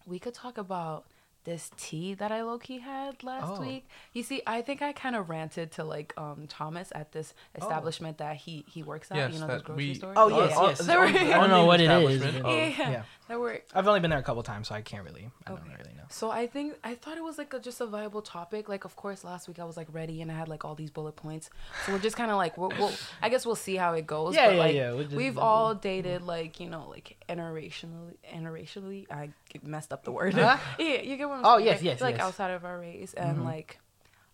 we 0.06 0.18
could 0.18 0.34
talk 0.34 0.56
about 0.58 1.06
this 1.48 1.70
tea 1.78 2.12
that 2.14 2.30
I 2.30 2.42
low 2.42 2.58
key 2.58 2.78
had 2.78 3.24
last 3.24 3.52
Oh. 3.56 3.60
week. 3.62 3.88
You 4.12 4.22
see, 4.22 4.42
I 4.46 4.60
think 4.60 4.82
I 4.82 4.92
kind 4.92 5.16
of 5.16 5.30
ranted 5.30 5.72
to 5.72 5.84
like 5.84 6.12
um 6.18 6.46
Thomas 6.46 6.92
at 6.94 7.12
this 7.12 7.32
establishment 7.56 8.18
that 8.18 8.36
he 8.36 8.64
he 8.68 8.82
works 8.82 9.10
at. 9.10 9.16
Yes, 9.16 9.32
you 9.32 9.40
know, 9.40 9.46
that 9.46 9.54
this 9.54 9.62
grocery 9.62 9.86
we- 9.88 9.94
store. 9.94 10.12
Oh, 10.14 10.28
yeah. 10.28 10.36
yes, 10.44 10.50
yeah. 10.56 10.68
yes. 10.68 10.86
There 10.86 10.98
were- 11.00 11.06
I 11.06 11.38
don't 11.40 11.50
know 11.50 11.64
what 11.64 11.80
it 11.80 11.84
is, 11.84 11.90
Establishment 11.90 12.42
but- 12.42 12.52
yeah, 12.52 12.90
yeah. 12.90 13.02
There 13.28 13.38
were 13.38 13.60
I've 13.74 13.86
only 13.86 14.00
been 14.00 14.10
there 14.10 14.18
a 14.18 14.22
couple 14.22 14.42
times, 14.42 14.68
so 14.68 14.74
I 14.74 14.80
can't 14.82 15.04
really. 15.04 15.30
I 15.46 15.50
don't 15.50 15.62
really 15.64 15.94
know. 15.96 16.04
So 16.10 16.30
I 16.30 16.46
think 16.46 16.74
I 16.82 16.94
thought 16.94 17.18
it 17.18 17.24
was 17.24 17.36
like 17.36 17.52
a, 17.52 17.60
just 17.60 17.78
a 17.82 17.86
viable 17.86 18.22
topic. 18.22 18.68
Like, 18.70 18.84
of 18.86 18.96
course, 18.96 19.22
last 19.24 19.48
week 19.48 19.58
I 19.58 19.64
was 19.64 19.76
like 19.76 19.88
ready 19.92 20.22
and 20.22 20.32
I 20.32 20.34
had 20.34 20.48
like 20.48 20.64
all 20.64 20.74
these 20.74 20.90
bullet 20.90 21.16
points. 21.16 21.50
So 21.84 21.92
we're 21.92 21.98
just 21.98 22.16
kind 22.16 22.30
of 22.30 22.38
like, 22.38 22.56
we'll, 22.56 22.72
we'll, 22.78 22.92
I 23.20 23.28
guess 23.28 23.44
we'll 23.44 23.54
see 23.68 23.76
how 23.76 23.92
it 23.92 24.06
goes. 24.06 24.34
Yeah, 24.34 24.46
but, 24.46 24.54
yeah, 24.54 24.58
like, 24.60 24.74
yeah, 24.74 24.92
we'll 24.92 25.04
just- 25.04 25.16
we've 25.16 25.36
all 25.36 25.74
dated 25.74 26.22
like 26.22 26.58
you 26.60 26.68
know 26.70 26.88
like 26.88 27.16
interracially. 27.28 28.14
Interracially, 28.34 29.06
I 29.10 29.30
messed 29.62 29.92
up 29.92 30.04
the 30.04 30.12
word. 30.12 30.32
Huh? 30.34 30.56
yeah, 30.78 31.02
you 31.02 31.16
get 31.18 31.28
what 31.28 31.37
I'm 31.38 31.44
Oh, 31.46 31.56
saying. 31.56 31.66
yes, 31.66 31.76
right? 31.76 31.84
yes, 31.84 32.00
Like 32.00 32.14
yes. 32.16 32.24
outside 32.24 32.50
of 32.50 32.64
our 32.64 32.78
race, 32.78 33.14
and 33.14 33.38
Mhm. 33.38 33.44
like, 33.44 33.78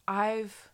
I've. 0.09 0.71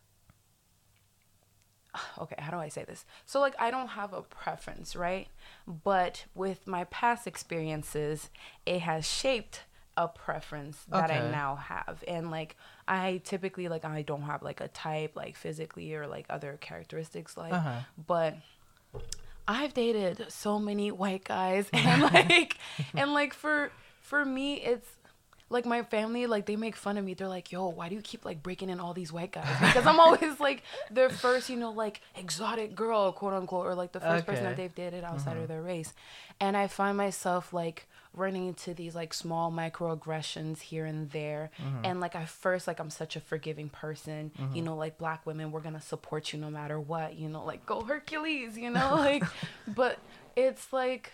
Okay, 2.18 2.36
how 2.38 2.50
do 2.52 2.58
I 2.58 2.68
say 2.68 2.84
this? 2.84 3.04
So 3.26 3.40
like 3.40 3.54
I 3.58 3.70
don't 3.70 3.88
have 3.88 4.12
a 4.12 4.22
preference, 4.22 4.94
right? 4.94 5.28
But 5.66 6.24
with 6.34 6.66
my 6.66 6.84
past 6.84 7.26
experiences, 7.26 8.30
it 8.64 8.80
has 8.80 9.06
shaped 9.06 9.62
a 9.96 10.06
preference 10.06 10.84
that 10.88 11.10
I 11.10 11.18
now 11.30 11.56
have. 11.56 12.04
And 12.06 12.30
like 12.30 12.56
I 12.86 13.20
typically 13.24 13.68
like 13.68 13.84
I 13.84 14.02
don't 14.02 14.22
have 14.22 14.42
like 14.42 14.60
a 14.60 14.68
type 14.68 15.16
like 15.16 15.36
physically 15.36 15.94
or 15.94 16.06
like 16.06 16.26
other 16.30 16.56
characteristics 16.60 17.36
like 17.36 17.52
Uh-huh. 17.52 17.80
but 18.06 18.36
I've 19.48 19.74
dated 19.74 20.26
so 20.30 20.58
many 20.60 20.92
white 20.92 21.24
guys 21.24 21.68
and 21.72 22.02
like 22.02 22.56
and 22.94 23.12
like 23.12 23.34
for 23.34 23.72
for 24.00 24.24
me 24.24 24.54
it's 24.60 24.88
like 25.50 25.66
my 25.66 25.82
family 25.82 26.26
like 26.26 26.46
they 26.46 26.56
make 26.56 26.76
fun 26.76 26.96
of 26.96 27.04
me. 27.04 27.14
They're 27.14 27.28
like 27.28 27.52
yo 27.52 27.68
why 27.68 27.88
do 27.88 27.94
you 27.96 28.00
keep 28.00 28.24
like 28.24 28.42
breaking 28.42 28.70
in 28.70 28.80
all 28.80 28.94
these 28.94 29.12
white 29.12 29.32
guys? 29.32 29.48
Because 29.60 29.86
i'm 29.86 30.00
always 30.00 30.40
like 30.40 30.62
their 30.90 31.10
first 31.10 31.50
you 31.50 31.56
know 31.56 31.72
like 31.72 32.00
exotic 32.16 32.74
girl 32.74 33.12
quote 33.12 33.34
unquote 33.34 33.66
or 33.66 33.74
like 33.74 33.92
the 33.92 34.00
first 34.00 34.24
person 34.24 34.44
that 34.44 34.56
they've 34.56 34.74
dated 34.74 35.04
outside 35.04 35.32
of 35.32 35.42
mm-hmm. 35.42 35.52
their 35.52 35.62
race. 35.62 35.92
And 36.40 36.56
i 36.56 36.68
find 36.68 36.96
myself 36.96 37.52
like 37.52 37.86
running 38.12 38.48
into 38.48 38.74
these 38.74 38.94
like 38.94 39.14
small 39.14 39.52
microaggressions 39.52 40.60
here 40.60 40.84
and 40.84 41.10
there. 41.10 41.50
Mm-hmm. 41.58 41.84
And 41.84 42.00
like 42.00 42.14
at 42.14 42.28
first 42.28 42.66
like 42.66 42.78
i'm 42.78 42.90
such 42.90 43.16
a 43.16 43.20
forgiving 43.20 43.68
person. 43.68 44.30
You 44.38 44.44
mm-hmm. 44.44 44.64
know 44.64 44.76
like 44.76 44.98
black 44.98 45.26
women 45.26 45.50
we're 45.50 45.60
gonna 45.60 45.80
support 45.80 46.32
you 46.32 46.38
no 46.38 46.50
matter 46.50 46.78
what. 46.78 47.16
You 47.16 47.28
know 47.28 47.44
like 47.44 47.66
go 47.66 47.82
hercules 47.82 48.56
you 48.56 48.70
know 48.70 48.94
like 48.96 49.24
but 49.66 49.98
it's 50.36 50.72
like 50.72 51.12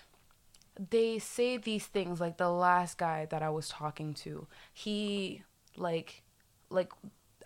they 0.90 1.18
say 1.18 1.56
these 1.56 1.86
things 1.86 2.20
like 2.20 2.36
the 2.36 2.50
last 2.50 2.98
guy 2.98 3.26
that 3.26 3.42
I 3.42 3.50
was 3.50 3.68
talking 3.68 4.14
to, 4.14 4.46
he 4.72 5.42
like 5.76 6.22
like 6.70 6.92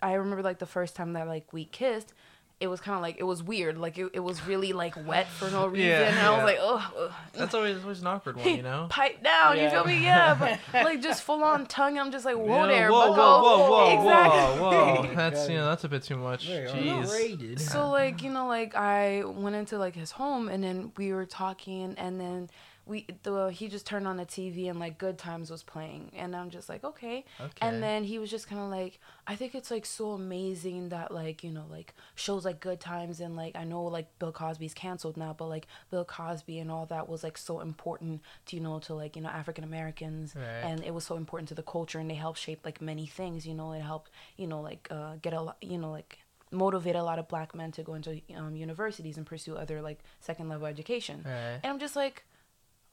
I 0.01 0.13
remember 0.13 0.43
like 0.43 0.59
the 0.59 0.65
first 0.65 0.95
time 0.95 1.13
that 1.13 1.27
like 1.27 1.53
we 1.53 1.65
kissed, 1.65 2.13
it 2.59 2.67
was 2.67 2.79
kind 2.79 2.95
of 2.95 3.01
like 3.01 3.17
it 3.19 3.23
was 3.23 3.41
weird, 3.41 3.77
like 3.77 3.97
it, 3.97 4.11
it 4.13 4.19
was 4.19 4.45
really 4.45 4.73
like 4.73 4.95
wet 5.07 5.27
for 5.27 5.49
no 5.49 5.65
reason. 5.67 5.87
Yeah, 5.87 6.09
and 6.09 6.19
I 6.19 6.35
was 6.35 6.43
like, 6.43 6.57
oh, 6.59 7.15
That's 7.33 7.53
always 7.53 7.81
always 7.81 8.01
an 8.01 8.07
awkward 8.07 8.37
one, 8.37 8.47
you 8.47 8.61
know. 8.63 8.87
pipe 8.89 9.23
down, 9.23 9.57
you 9.57 9.69
feel 9.69 9.83
me? 9.85 10.03
Yeah, 10.03 10.35
but 10.35 10.59
like 10.83 11.01
just 11.01 11.23
full 11.23 11.43
on 11.43 11.65
tongue. 11.65 11.97
I'm 11.97 12.11
just 12.11 12.25
like, 12.25 12.35
whoa 12.35 12.65
Yeah, 12.65 12.67
there, 12.67 12.91
whoa, 12.91 13.09
but 13.09 13.17
whoa, 13.17 13.41
whoa, 13.41 13.69
whoa, 13.71 13.95
exactly. 13.95 14.61
whoa, 14.61 14.95
whoa. 15.07 15.15
That's 15.15 15.49
you 15.49 15.55
know 15.55 15.65
that's 15.65 15.83
a 15.83 15.89
bit 15.89 16.03
too 16.03 16.17
much. 16.17 16.47
Jeez. 16.47 17.59
So 17.59 17.89
like 17.89 18.21
you 18.21 18.31
know 18.31 18.47
like 18.47 18.75
I 18.75 19.23
went 19.23 19.55
into 19.55 19.77
like 19.77 19.95
his 19.95 20.11
home 20.11 20.49
and 20.49 20.63
then 20.63 20.91
we 20.97 21.13
were 21.13 21.25
talking 21.25 21.95
and 21.97 22.19
then 22.19 22.49
we 22.85 23.05
the 23.23 23.47
he 23.51 23.67
just 23.67 23.85
turned 23.85 24.07
on 24.07 24.17
the 24.17 24.25
TV 24.25 24.69
and 24.69 24.79
like 24.79 24.97
Good 24.97 25.17
Times 25.17 25.51
was 25.51 25.61
playing 25.63 26.11
and 26.15 26.35
I'm 26.35 26.49
just 26.49 26.67
like 26.67 26.83
okay. 26.83 27.23
Okay. 27.39 27.51
And 27.61 27.81
then 27.81 28.03
he 28.03 28.17
was 28.19 28.29
just 28.31 28.47
kind 28.47 28.61
of 28.61 28.69
like 28.69 28.99
I 29.27 29.35
think 29.35 29.53
it's 29.55 29.69
like 29.71 29.85
so 29.85 30.11
amazing 30.11 30.89
that 30.89 31.13
like 31.13 31.43
you 31.43 31.51
know 31.51 31.65
like 31.69 31.93
shows 32.15 32.43
like 32.43 32.59
Good 32.59 32.79
Times 32.79 33.19
and 33.19 33.35
like 33.35 33.55
I 33.55 33.63
know 33.63 33.83
like 33.83 34.07
Bill 34.19 34.31
Cosby's 34.31 34.73
canceled 34.73 35.15
now 35.17 35.35
but 35.37 35.45
like 35.47 35.67
Bill 35.91 36.05
Cosby 36.05 36.59
and 36.59 36.71
all 36.71 36.85
that 36.87 37.07
was 37.07 37.23
like 37.23 37.37
so 37.37 37.59
important 37.59 38.21
to 38.47 38.55
you 38.55 38.61
know 38.61 38.79
to 38.79 38.93
like 38.95 39.15
you 39.15 39.21
know 39.21 39.29
African 39.29 39.63
Americans 39.63 40.35
Right. 40.35 40.43
and 40.63 40.83
it 40.83 40.93
was 40.93 41.03
so 41.05 41.15
important 41.17 41.49
to 41.49 41.55
the 41.55 41.63
culture 41.63 41.99
and 41.99 42.09
they 42.09 42.15
helped 42.15 42.39
shape 42.39 42.61
like 42.65 42.81
many 42.81 43.05
things 43.05 43.45
you 43.45 43.53
know 43.53 43.73
it 43.73 43.81
helped 43.81 44.09
you 44.37 44.47
know 44.47 44.59
like 44.61 44.87
uh 44.91 45.15
get 45.21 45.33
a 45.33 45.41
lot 45.41 45.57
you 45.61 45.77
know 45.77 45.91
like 45.91 46.17
motivate 46.53 46.95
a 46.97 47.03
lot 47.03 47.17
of 47.17 47.29
black 47.29 47.55
men 47.55 47.71
to 47.71 47.81
go 47.81 47.93
into 47.93 48.19
um, 48.35 48.55
universities 48.57 49.15
and 49.15 49.25
pursue 49.25 49.55
other 49.55 49.81
like 49.81 49.99
second 50.19 50.49
level 50.49 50.67
education 50.67 51.21
Right. 51.23 51.59
and 51.63 51.65
i'm 51.71 51.79
just 51.79 51.95
like 51.95 52.25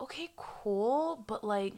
okay 0.01 0.29
cool 0.37 1.25
but 1.27 1.43
like 1.43 1.75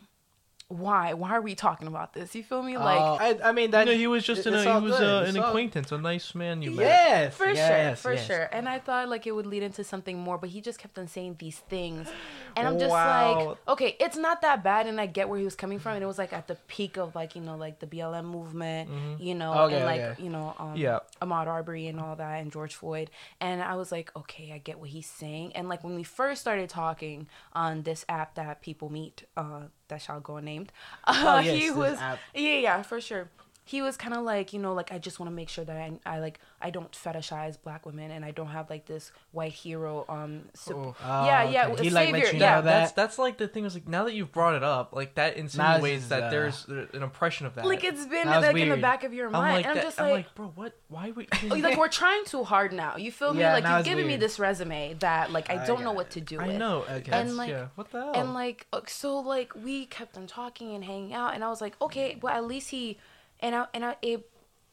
why? 0.70 1.14
Why 1.14 1.30
are 1.32 1.40
we 1.42 1.54
talking 1.54 1.88
about 1.88 2.14
this? 2.14 2.34
You 2.34 2.42
feel 2.44 2.62
me? 2.62 2.78
Like 2.78 3.00
Oh, 3.00 3.16
I, 3.20 3.48
I 3.48 3.52
mean 3.52 3.72
that 3.72 3.86
no, 3.86 3.92
he 3.92 4.06
was 4.06 4.24
just 4.24 4.40
it- 4.40 4.46
an, 4.46 4.54
it's 4.54 4.64
he 4.64 4.70
was 4.70 4.96
good. 4.98 5.24
uh, 5.26 5.28
an 5.28 5.36
all- 5.36 5.48
acquaintance, 5.48 5.90
a 5.92 5.98
nice 5.98 6.34
man 6.34 6.62
you 6.62 6.70
met. 6.70 6.84
Yes, 6.84 7.34
for 7.34 7.48
yes, 7.50 8.00
sure, 8.00 8.10
for 8.10 8.14
yes. 8.16 8.26
sure. 8.26 8.48
And 8.52 8.68
I 8.68 8.78
thought 8.78 9.08
like 9.08 9.26
it 9.26 9.32
would 9.32 9.46
lead 9.46 9.62
into 9.64 9.82
something 9.84 10.16
more, 10.18 10.38
but 10.38 10.50
he 10.50 10.60
just 10.60 10.78
kept 10.78 10.96
on 10.98 11.08
saying 11.08 11.36
these 11.40 11.58
things, 11.58 12.08
and 12.56 12.66
I'm 12.68 12.78
just 12.78 12.90
Wow. 12.90 13.46
like, 13.48 13.58
okay, 13.68 13.96
it's 13.98 14.16
not 14.16 14.42
that 14.42 14.62
bad, 14.62 14.86
and 14.86 15.00
I 15.00 15.06
get 15.06 15.28
where 15.28 15.38
he 15.40 15.44
was 15.44 15.56
coming 15.56 15.78
from, 15.80 15.94
and 15.96 16.02
it 16.02 16.06
was 16.06 16.18
like 16.18 16.32
at 16.32 16.46
the 16.46 16.54
peak 16.68 16.96
of 16.96 17.14
like 17.16 17.34
you 17.34 17.42
know 17.42 17.56
like 17.56 17.80
the 17.80 17.86
BLM 17.86 18.24
movement, 18.26 18.88
you 19.20 19.34
know, 19.34 19.52
Okay, 19.64 19.76
and 19.76 19.84
like 19.84 20.00
okay. 20.00 20.22
you 20.22 20.30
know, 20.30 20.54
um, 20.58 20.76
Yeah. 20.76 21.00
Ahmaud 21.20 21.48
Arbery 21.48 21.88
and 21.88 21.98
all 21.98 22.14
that, 22.16 22.40
and 22.40 22.52
George 22.52 22.76
Floyd, 22.76 23.10
and 23.40 23.60
I 23.62 23.74
was 23.74 23.90
like, 23.90 24.10
okay, 24.16 24.52
I 24.52 24.58
get 24.58 24.78
what 24.78 24.90
he's 24.90 25.08
saying, 25.08 25.52
and 25.56 25.68
like 25.68 25.82
when 25.82 25.96
we 25.96 26.04
first 26.04 26.40
started 26.40 26.68
talking 26.68 27.26
on 27.54 27.82
this 27.82 28.04
app 28.08 28.36
that 28.36 28.62
people 28.62 28.88
meet, 28.90 29.24
uh, 29.36 29.62
that 29.88 30.00
shall 30.00 30.20
go 30.20 30.36
unnamed, 30.60 30.72
uh, 31.04 31.22
Oh, 31.26 31.38
yes, 31.44 31.58
he 31.62 31.70
was, 31.70 31.98
app. 31.98 32.18
yeah, 32.34 32.54
yeah, 32.58 32.82
for 32.82 33.00
sure. 33.00 33.28
He 33.64 33.82
was 33.82 33.96
kind 33.96 34.14
of 34.14 34.22
like, 34.24 34.52
you 34.52 34.58
know, 34.58 34.74
like 34.74 34.90
I 34.90 34.98
just 34.98 35.20
want 35.20 35.30
to 35.30 35.34
make 35.36 35.48
sure 35.48 35.64
that 35.64 35.76
I, 35.76 35.92
I 36.04 36.18
like 36.18 36.40
I 36.60 36.70
don't 36.70 36.90
fetishize 36.90 37.56
black 37.62 37.86
women 37.86 38.10
and 38.10 38.24
I 38.24 38.32
don't 38.32 38.48
have 38.48 38.68
like 38.68 38.86
this 38.86 39.12
white 39.30 39.52
hero 39.52 40.04
um 40.08 40.42
sup- 40.54 40.76
Oh. 40.76 40.94
yeah, 41.04 41.44
yeah, 41.44 41.68
okay. 41.68 41.80
a 41.80 41.82
He, 41.84 41.90
like, 41.90 42.12
let 42.12 42.22
savior, 42.24 42.32
you 42.34 42.40
yeah. 42.40 42.54
know 42.56 42.62
that. 42.62 42.64
That's 42.64 42.92
that's 42.92 43.18
like 43.18 43.38
the 43.38 43.46
thing 43.46 43.64
is 43.64 43.74
like 43.74 43.86
now 43.86 44.04
that 44.04 44.14
you've 44.14 44.32
brought 44.32 44.54
it 44.54 44.64
up, 44.64 44.92
like 44.92 45.14
that 45.14 45.36
insinuates 45.36 46.00
it's, 46.02 46.08
that 46.08 46.24
uh, 46.24 46.30
there's 46.30 46.66
an 46.66 47.02
impression 47.02 47.46
of 47.46 47.54
that. 47.54 47.64
Like 47.64 47.84
it's 47.84 48.06
been 48.06 48.26
That 48.26 48.38
was 48.38 48.46
like 48.46 48.56
in 48.56 48.68
the 48.70 48.76
back 48.76 49.04
of 49.04 49.12
your 49.14 49.26
I'm 49.26 49.32
mind. 49.32 49.56
like, 49.56 49.64
and 49.66 49.70
I'm 49.70 49.76
that- 49.76 49.84
just 49.84 50.00
I'm 50.00 50.10
like, 50.10 50.26
like, 50.26 50.34
bro, 50.34 50.52
what? 50.56 50.72
Why 50.88 51.10
would? 51.12 51.28
oh, 51.32 51.46
like 51.56 51.78
we're 51.78 51.88
trying 51.88 52.24
too 52.24 52.42
hard 52.42 52.72
now. 52.72 52.96
You 52.96 53.12
feel 53.12 53.32
me? 53.32 53.40
Yeah, 53.40 53.52
like 53.52 53.64
you've 53.64 53.78
it's 53.80 53.88
given 53.88 54.06
me 54.06 54.16
this 54.16 54.38
resume 54.40 54.94
that 55.00 55.30
like 55.30 55.48
I 55.50 55.62
I 55.62 55.66
don't 55.66 55.84
know 55.84 55.92
what 55.92 56.10
to 56.10 56.20
do 56.20 56.40
I 56.40 56.48
with. 56.48 56.56
know. 56.56 56.84
Okay. 56.90 57.12
And, 57.12 57.36
like- 57.36 57.50
yeah. 57.50 57.68
What 57.76 57.90
the 57.92 58.00
hell? 58.00 58.12
And 58.16 58.34
like 58.34 58.66
so 58.88 59.20
like 59.20 59.54
we 59.54 59.86
kept 59.86 60.16
on 60.16 60.26
talking 60.26 60.74
and 60.74 60.82
hanging 60.82 61.14
out 61.14 61.34
and 61.34 61.44
I 61.44 61.48
was 61.50 61.60
like, 61.60 61.80
okay, 61.80 62.18
well 62.20 62.34
at 62.34 62.44
least 62.44 62.70
he 62.70 62.98
and 63.40 63.54
I 63.54 63.66
and 63.74 63.84
I 63.84 63.96
it 64.02 64.26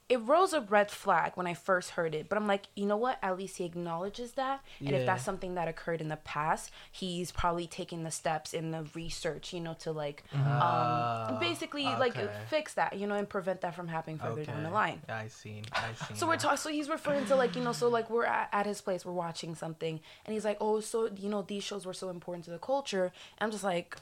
it 0.09 0.21
rose 0.21 0.53
a 0.53 0.61
red 0.61 0.89
flag 0.89 1.33
when 1.35 1.45
I 1.47 1.53
first 1.53 1.89
heard 1.91 2.15
it, 2.15 2.29
but 2.29 2.37
I'm 2.37 2.47
like, 2.47 2.67
you 2.77 2.85
know 2.85 2.95
what? 2.95 3.19
At 3.21 3.37
least 3.37 3.57
he 3.57 3.65
acknowledges 3.65 4.31
that, 4.33 4.63
and 4.79 4.95
if 4.95 5.05
that's 5.05 5.21
something 5.21 5.55
that 5.55 5.67
occurred 5.67 5.99
in 5.99 6.07
the 6.07 6.15
past, 6.15 6.71
he's 6.89 7.33
probably 7.33 7.67
taking 7.67 8.03
the 8.05 8.11
steps 8.11 8.53
in 8.53 8.71
the 8.71 8.85
research, 8.95 9.51
you 9.51 9.59
know, 9.59 9.73
to 9.79 9.91
like, 9.91 10.23
Ah, 10.33 11.27
um, 11.27 11.39
basically 11.39 11.83
like 11.95 12.15
fix 12.47 12.73
that, 12.75 12.97
you 12.97 13.05
know, 13.05 13.15
and 13.15 13.27
prevent 13.27 13.59
that 13.61 13.75
from 13.75 13.89
happening 13.89 14.17
further 14.17 14.45
down 14.45 14.63
the 14.63 14.69
Okay. 14.69 14.73
line. 14.75 15.01
I 15.09 15.27
seen. 15.27 15.65
I 15.73 15.91
seen. 15.93 16.15
So 16.15 16.25
we're 16.25 16.37
talking. 16.37 16.55
So 16.57 16.69
he's 16.69 16.87
referring 16.87 17.25
to 17.25 17.35
like 17.35 17.57
you 17.57 17.61
know. 17.65 17.73
So 17.73 17.89
like 17.89 18.09
we're 18.09 18.23
at, 18.23 18.47
at 18.53 18.65
his 18.65 18.79
place, 18.79 19.03
we're 19.05 19.11
watching 19.11 19.55
something, 19.55 19.99
and 20.25 20.33
he's 20.33 20.45
like, 20.45 20.57
"Oh, 20.61 20.79
so 20.79 21.09
you 21.17 21.27
know 21.27 21.41
these 21.41 21.63
shows 21.65 21.85
were 21.85 21.93
so 21.93 22.07
important 22.09 22.45
to 22.45 22.51
the 22.51 22.59
culture." 22.59 23.11
And 23.37 23.45
I'm 23.47 23.51
just 23.51 23.65
like, 23.65 23.97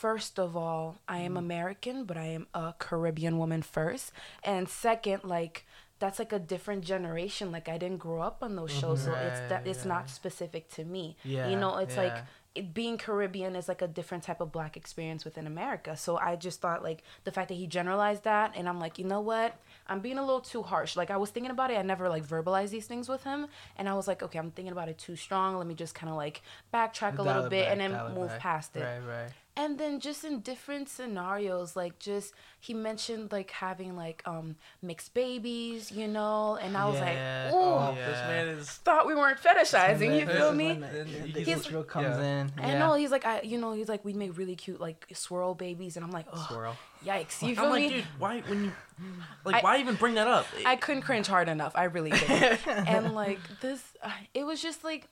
first 0.00 0.38
of 0.38 0.56
all, 0.56 0.84
I 1.08 1.18
Mm. 1.20 1.26
am 1.26 1.36
American, 1.36 2.04
but 2.04 2.16
I 2.16 2.26
am 2.38 2.46
a 2.54 2.74
Caribbean 2.78 3.38
woman 3.38 3.62
first, 3.62 4.12
and 4.42 4.68
second, 4.68 5.24
like 5.24 5.64
that's 6.00 6.20
like 6.20 6.32
a 6.32 6.38
different 6.38 6.84
generation. 6.84 7.50
Like 7.50 7.68
I 7.68 7.76
didn't 7.76 7.98
grow 7.98 8.20
up 8.22 8.38
on 8.42 8.54
those 8.54 8.70
shows, 8.70 9.02
so 9.02 9.12
it's 9.14 9.40
that 9.50 9.62
Right, 9.62 9.66
it's 9.70 9.84
yeah. 9.84 9.88
not 9.94 10.10
specific 10.10 10.68
to 10.76 10.84
me. 10.84 11.16
Yeah, 11.24 11.48
you 11.50 11.56
know, 11.56 11.76
it's 11.78 11.96
like 11.96 12.18
it, 12.54 12.72
being 12.72 12.96
Caribbean 12.98 13.54
is 13.56 13.66
like 13.68 13.82
a 13.82 13.88
different 13.88 14.22
type 14.24 14.40
of 14.40 14.50
black 14.52 14.76
experience 14.76 15.24
within 15.24 15.46
America. 15.46 15.96
So 15.96 16.16
I 16.16 16.36
just 16.36 16.60
thought 16.60 16.82
like 16.82 17.02
the 17.24 17.32
fact 17.32 17.48
that 17.48 17.54
he 17.62 17.66
generalized 17.66 18.22
that, 18.24 18.52
and 18.56 18.68
I'm 18.68 18.78
like, 18.78 18.98
you 18.98 19.04
know 19.04 19.20
what? 19.20 19.50
I'm 19.88 20.00
being 20.00 20.18
a 20.18 20.24
little 20.24 20.40
too 20.40 20.62
harsh. 20.62 20.94
Like 20.96 21.10
I 21.10 21.16
was 21.16 21.30
thinking 21.30 21.50
about 21.50 21.70
it, 21.72 21.78
I 21.78 21.82
never 21.82 22.08
like 22.08 22.24
verbalized 22.34 22.70
these 22.70 22.86
things 22.86 23.08
with 23.08 23.24
him, 23.24 23.48
and 23.76 23.88
I 23.88 23.94
was 23.94 24.06
like, 24.06 24.22
okay, 24.22 24.38
I'm 24.38 24.52
thinking 24.52 24.72
about 24.72 24.88
it 24.88 24.98
too 24.98 25.16
strong. 25.16 25.56
Let 25.56 25.66
me 25.66 25.74
just 25.74 25.94
kind 25.96 26.10
of 26.10 26.16
like 26.16 26.42
backtrack 26.72 27.18
a 27.18 27.22
little 27.22 27.48
bit 27.50 27.64
back, 27.66 27.72
and 27.72 27.80
then 27.80 28.14
move 28.14 28.28
back. 28.28 28.38
past 28.40 28.76
it. 28.76 28.84
Right, 28.84 29.00
right. 29.00 29.30
And 29.58 29.76
then 29.76 29.98
just 29.98 30.22
in 30.24 30.38
different 30.40 30.88
scenarios, 30.88 31.74
like 31.74 31.98
just 31.98 32.32
he 32.60 32.72
mentioned 32.74 33.32
like 33.32 33.50
having 33.50 33.96
like 33.96 34.22
um 34.24 34.54
mixed 34.80 35.14
babies, 35.14 35.90
you 35.90 36.06
know, 36.06 36.56
and 36.62 36.76
I 36.76 36.86
was 36.86 36.94
Yeah. 37.00 37.04
like, 37.50 37.54
ooh, 37.54 37.58
Oh, 37.58 37.94
this 37.96 38.18
yeah. 38.18 38.28
man 38.28 38.48
is. 38.48 38.70
thought 38.70 39.04
we 39.08 39.16
weren't 39.16 39.40
fetishizing. 39.40 40.20
You 40.20 40.26
feel 40.26 40.52
me? 40.52 40.68
when 40.68 40.80
the- 40.80 41.00
And 41.00 41.08
he's- 41.08 41.66
comes 41.88 42.06
yeah. 42.06 42.22
in. 42.22 42.52
I 42.56 42.68
yeah. 42.68 42.78
know 42.78 42.94
he's 42.94 43.10
like 43.10 43.26
I, 43.26 43.40
you 43.42 43.58
know, 43.58 43.72
he's 43.72 43.88
like 43.88 44.04
we 44.04 44.12
make 44.12 44.38
really 44.38 44.54
cute 44.54 44.80
like 44.80 45.06
swirl 45.12 45.54
babies, 45.56 45.96
and 45.96 46.04
I'm 46.04 46.12
like, 46.12 46.26
oh, 46.32 46.46
Swirl. 46.48 46.76
yikes! 47.04 47.42
You 47.42 47.48
I'm 47.50 47.54
feel 47.56 47.70
like, 47.70 47.82
me? 47.82 47.88
dude, 47.88 48.04
why 48.20 48.40
when 48.46 48.64
you 48.64 48.72
like 49.44 49.56
I- 49.56 49.60
why 49.62 49.78
even 49.80 49.96
bring 49.96 50.14
that 50.14 50.28
up? 50.28 50.46
I 50.64 50.76
couldn't 50.76 51.02
cringe 51.02 51.26
hard 51.26 51.48
enough. 51.48 51.72
I 51.74 51.84
really 51.84 52.10
did. 52.10 52.58
and 52.68 53.12
like 53.12 53.40
this, 53.60 53.82
it 54.34 54.44
was 54.44 54.62
just 54.62 54.84
like, 54.84 55.08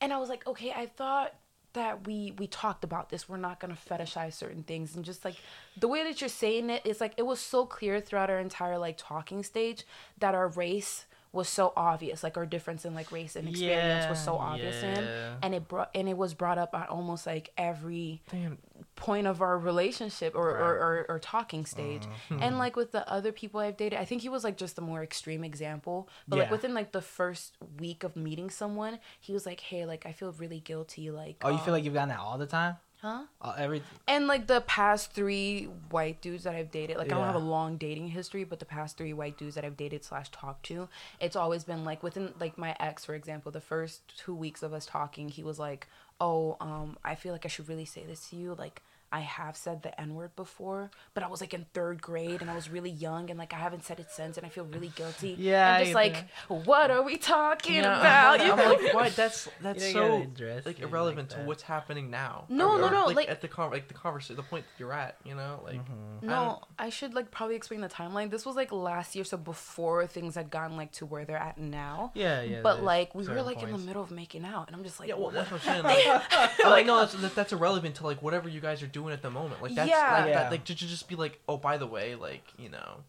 and 0.00 0.12
I 0.12 0.18
was 0.18 0.28
like, 0.28 0.44
okay, 0.46 0.72
I 0.72 0.86
thought 0.86 1.32
that 1.76 2.06
we 2.06 2.32
we 2.36 2.46
talked 2.48 2.82
about 2.84 3.08
this. 3.10 3.28
We're 3.28 3.36
not 3.36 3.60
gonna 3.60 3.78
fetishize 3.88 4.32
certain 4.34 4.64
things, 4.64 4.96
and 4.96 5.04
just 5.04 5.24
like 5.24 5.36
the 5.78 5.88
way 5.88 6.02
that 6.04 6.20
you're 6.20 6.28
saying 6.28 6.68
it's 6.84 7.00
like 7.00 7.14
it 7.16 7.22
was 7.24 7.38
so 7.40 7.64
clear 7.64 8.00
throughout 8.00 8.28
our 8.28 8.38
entire 8.40 8.76
like 8.78 8.96
talking 8.98 9.42
stage 9.44 9.84
that 10.18 10.34
our 10.34 10.48
race 10.48 11.06
was 11.32 11.48
so 11.50 11.72
obvious 11.76 12.22
like 12.22 12.38
our 12.38 12.46
difference 12.46 12.86
in 12.86 12.94
like 12.94 13.12
race 13.12 13.36
and 13.36 13.46
experience 13.46 14.08
was 14.08 14.18
so 14.22 14.34
Yeah, 14.36 14.40
obvious 14.40 14.82
in 14.82 15.04
yeah. 15.04 15.34
and 15.42 15.54
it 15.54 15.68
brought 15.68 15.90
and 15.94 16.08
it 16.08 16.16
was 16.16 16.32
brought 16.32 16.56
up 16.56 16.72
on 16.74 16.84
almost 16.84 17.26
like 17.26 17.50
every 17.58 18.22
Damn. 18.30 18.56
Point 18.96 19.26
of 19.26 19.42
our 19.42 19.58
relationship 19.58 20.34
or, 20.34 20.46
Right. 20.54 20.60
or, 20.60 20.72
or, 20.74 21.06
or 21.10 21.18
talking 21.18 21.64
stage. 21.66 22.02
Mm-hmm. 22.30 22.42
And 22.42 22.58
like 22.58 22.76
with 22.76 22.92
the 22.92 23.08
other 23.10 23.30
people 23.30 23.60
I've 23.60 23.76
dated, 23.76 23.98
I 23.98 24.04
think 24.04 24.22
he 24.22 24.28
was 24.28 24.42
like 24.42 24.56
just 24.56 24.78
a 24.78 24.80
more 24.80 25.02
extreme 25.02 25.44
example. 25.44 26.08
But 26.26 26.38
like 26.40 26.50
within 26.50 26.74
like 26.74 26.92
the 26.92 27.02
first 27.02 27.56
week 27.78 28.02
of 28.04 28.16
meeting 28.16 28.50
someone, 28.50 28.98
he 29.20 29.32
was 29.32 29.46
like, 29.46 29.60
Hey, 29.60 29.84
like 29.86 30.06
I 30.06 30.12
feel 30.12 30.32
really 30.32 30.60
guilty, 30.60 31.10
like 31.10 31.36
Oh, 31.42 31.48
you 31.50 31.56
um, 31.58 31.60
feel 31.60 31.74
like 31.74 31.84
you've 31.84 31.94
gotten 31.94 32.08
that 32.08 32.18
all 32.18 32.38
the 32.38 32.46
time? 32.46 32.76
Huh? 33.02 33.24
Uh, 33.42 33.54
every 33.58 33.82
And 34.08 34.26
like 34.26 34.46
the 34.46 34.62
past 34.62 35.12
three 35.12 35.64
white 35.90 36.20
dudes 36.22 36.44
that 36.44 36.54
I've 36.54 36.70
dated, 36.70 36.96
like 36.96 37.12
I 37.12 37.16
don't 37.16 37.26
have 37.26 37.34
a 37.34 37.38
long 37.38 37.76
dating 37.76 38.08
history, 38.08 38.44
but 38.44 38.58
the 38.58 38.64
past 38.64 38.96
three 38.96 39.12
white 39.12 39.36
dudes 39.36 39.54
that 39.54 39.64
I've 39.64 39.76
dated 39.76 40.04
slash 40.04 40.30
talked 40.30 40.64
to, 40.66 40.88
it's 41.20 41.36
always 41.36 41.64
been 41.64 41.84
like 41.84 42.02
within 42.02 42.32
like 42.40 42.56
my 42.56 42.74
ex, 42.80 43.04
for 43.04 43.14
example, 43.14 43.52
the 43.52 43.60
first 43.60 44.00
two 44.16 44.34
weeks 44.34 44.62
of 44.62 44.72
us 44.72 44.86
talking, 44.86 45.28
he 45.28 45.42
was 45.42 45.58
like, 45.58 45.88
"Oh, 46.20 46.56
um, 46.60 46.96
I 47.04 47.14
feel 47.14 47.32
like 47.32 47.44
I 47.44 47.48
should 47.48 47.68
really 47.68 47.84
say 47.84 48.04
this 48.06 48.30
to 48.30 48.36
you, 48.36 48.54
like." 48.54 48.82
I 49.12 49.20
have 49.20 49.56
said 49.56 49.82
the 49.82 49.98
N 50.00 50.14
word 50.14 50.34
before, 50.36 50.90
but 51.14 51.22
I 51.22 51.28
was 51.28 51.40
like 51.40 51.54
in 51.54 51.66
third 51.72 52.02
grade 52.02 52.40
and 52.42 52.50
I 52.50 52.54
was 52.54 52.68
really 52.68 52.90
young 52.90 53.30
and 53.30 53.38
like 53.38 53.52
I 53.54 53.56
haven't 53.56 53.84
said 53.84 54.00
it 54.00 54.10
since 54.10 54.36
and 54.36 54.44
I 54.44 54.48
feel 54.50 54.64
really 54.64 54.88
guilty. 54.94 55.36
Yeah, 55.38 55.74
I'm 55.74 55.80
just 55.84 55.90
get 55.90 56.12
like, 56.48 56.64
what 56.66 56.90
are 56.90 57.02
we 57.02 57.16
talking 57.16 57.76
Yeah, 57.76 57.98
about? 58.00 58.40
I'm 58.40 58.46
You 58.46 58.52
like, 58.52 58.58
know? 58.58 58.76
I'm 58.78 58.84
like, 58.84 58.94
why? 58.94 59.08
That's 59.10 59.48
that's 59.62 59.92
so 59.92 60.00
don't 60.00 60.10
gotta 60.10 60.22
address 60.24 60.66
like 60.66 60.80
irrelevant 60.80 61.30
like 61.30 61.40
to 61.40 61.46
what's 61.46 61.62
happening 61.62 62.10
now. 62.10 62.44
No, 62.48 62.72
Or- 62.72 62.78
no, 62.78 62.86
or, 62.86 62.90
no, 62.90 63.06
Like, 63.06 63.16
like- 63.16 63.30
at 63.30 63.40
the 63.40 63.48
con 63.48 63.70
like 63.70 63.88
the 63.88 63.94
conversation, 63.94 64.36
the 64.36 64.42
point 64.42 64.64
that 64.66 64.80
you're 64.80 64.92
at. 64.92 65.16
You 65.24 65.34
know, 65.34 65.60
like 65.64 65.76
Mm-hmm. 65.76 66.24
I 66.24 66.26
No, 66.26 66.62
I 66.78 66.88
should 66.90 67.14
like 67.14 67.30
probably 67.30 67.54
explain 67.56 67.80
the 67.80 67.88
timeline. 67.88 68.30
This 68.30 68.44
was 68.44 68.56
like 68.56 68.72
last 68.72 69.14
year, 69.14 69.24
so 69.24 69.36
before 69.36 70.06
things 70.06 70.34
had 70.34 70.50
gotten 70.50 70.76
like 70.76 70.90
to 70.92 71.06
where 71.06 71.24
they're 71.24 71.36
at 71.36 71.58
now. 71.58 72.10
yeah, 72.14 72.42
yeah. 72.42 72.60
but 72.62 72.82
like 72.82 73.14
we 73.14 73.20
were 73.20 73.26
certain 73.28 73.44
like 73.46 73.62
in 73.62 73.70
the 73.70 73.78
middle 73.78 74.02
of 74.02 74.10
making 74.10 74.44
out, 74.44 74.66
and 74.66 74.76
I'm 74.76 74.82
just 74.82 74.98
like, 74.98 75.08
Yeah, 75.08 75.14
well, 75.14 75.24
what? 75.26 75.34
that's 75.34 75.50
what 75.50 75.60
I'm 75.68 75.82
saying. 75.82 75.84
Like, 75.84 76.58
I'm 76.64 76.70
like, 76.70 76.86
no, 76.86 77.04
that's, 77.06 77.34
that's 77.34 77.52
irrelevant 77.52 77.94
to 77.96 78.04
like 78.04 78.20
whatever 78.22 78.48
you 78.48 78.60
guys 78.60 78.82
are 78.82 78.86
doing 78.86 78.95
at 79.12 79.22
the 79.22 79.30
moment. 79.30 79.62
Like, 79.62 79.74
that's 79.74 79.88
Yeah. 79.90 80.18
like, 80.20 80.28
Yeah. 80.28 80.42
that, 80.42 80.50
like 80.52 80.64
to 80.64 80.74
to 80.74 80.86
just 80.86 81.08
be 81.08 81.14
like, 81.14 81.40
oh, 81.48 81.56
by 81.56 81.76
the 81.78 81.86
way, 81.86 82.14
like, 82.14 82.42
you 82.58 82.68
know, 82.68 83.04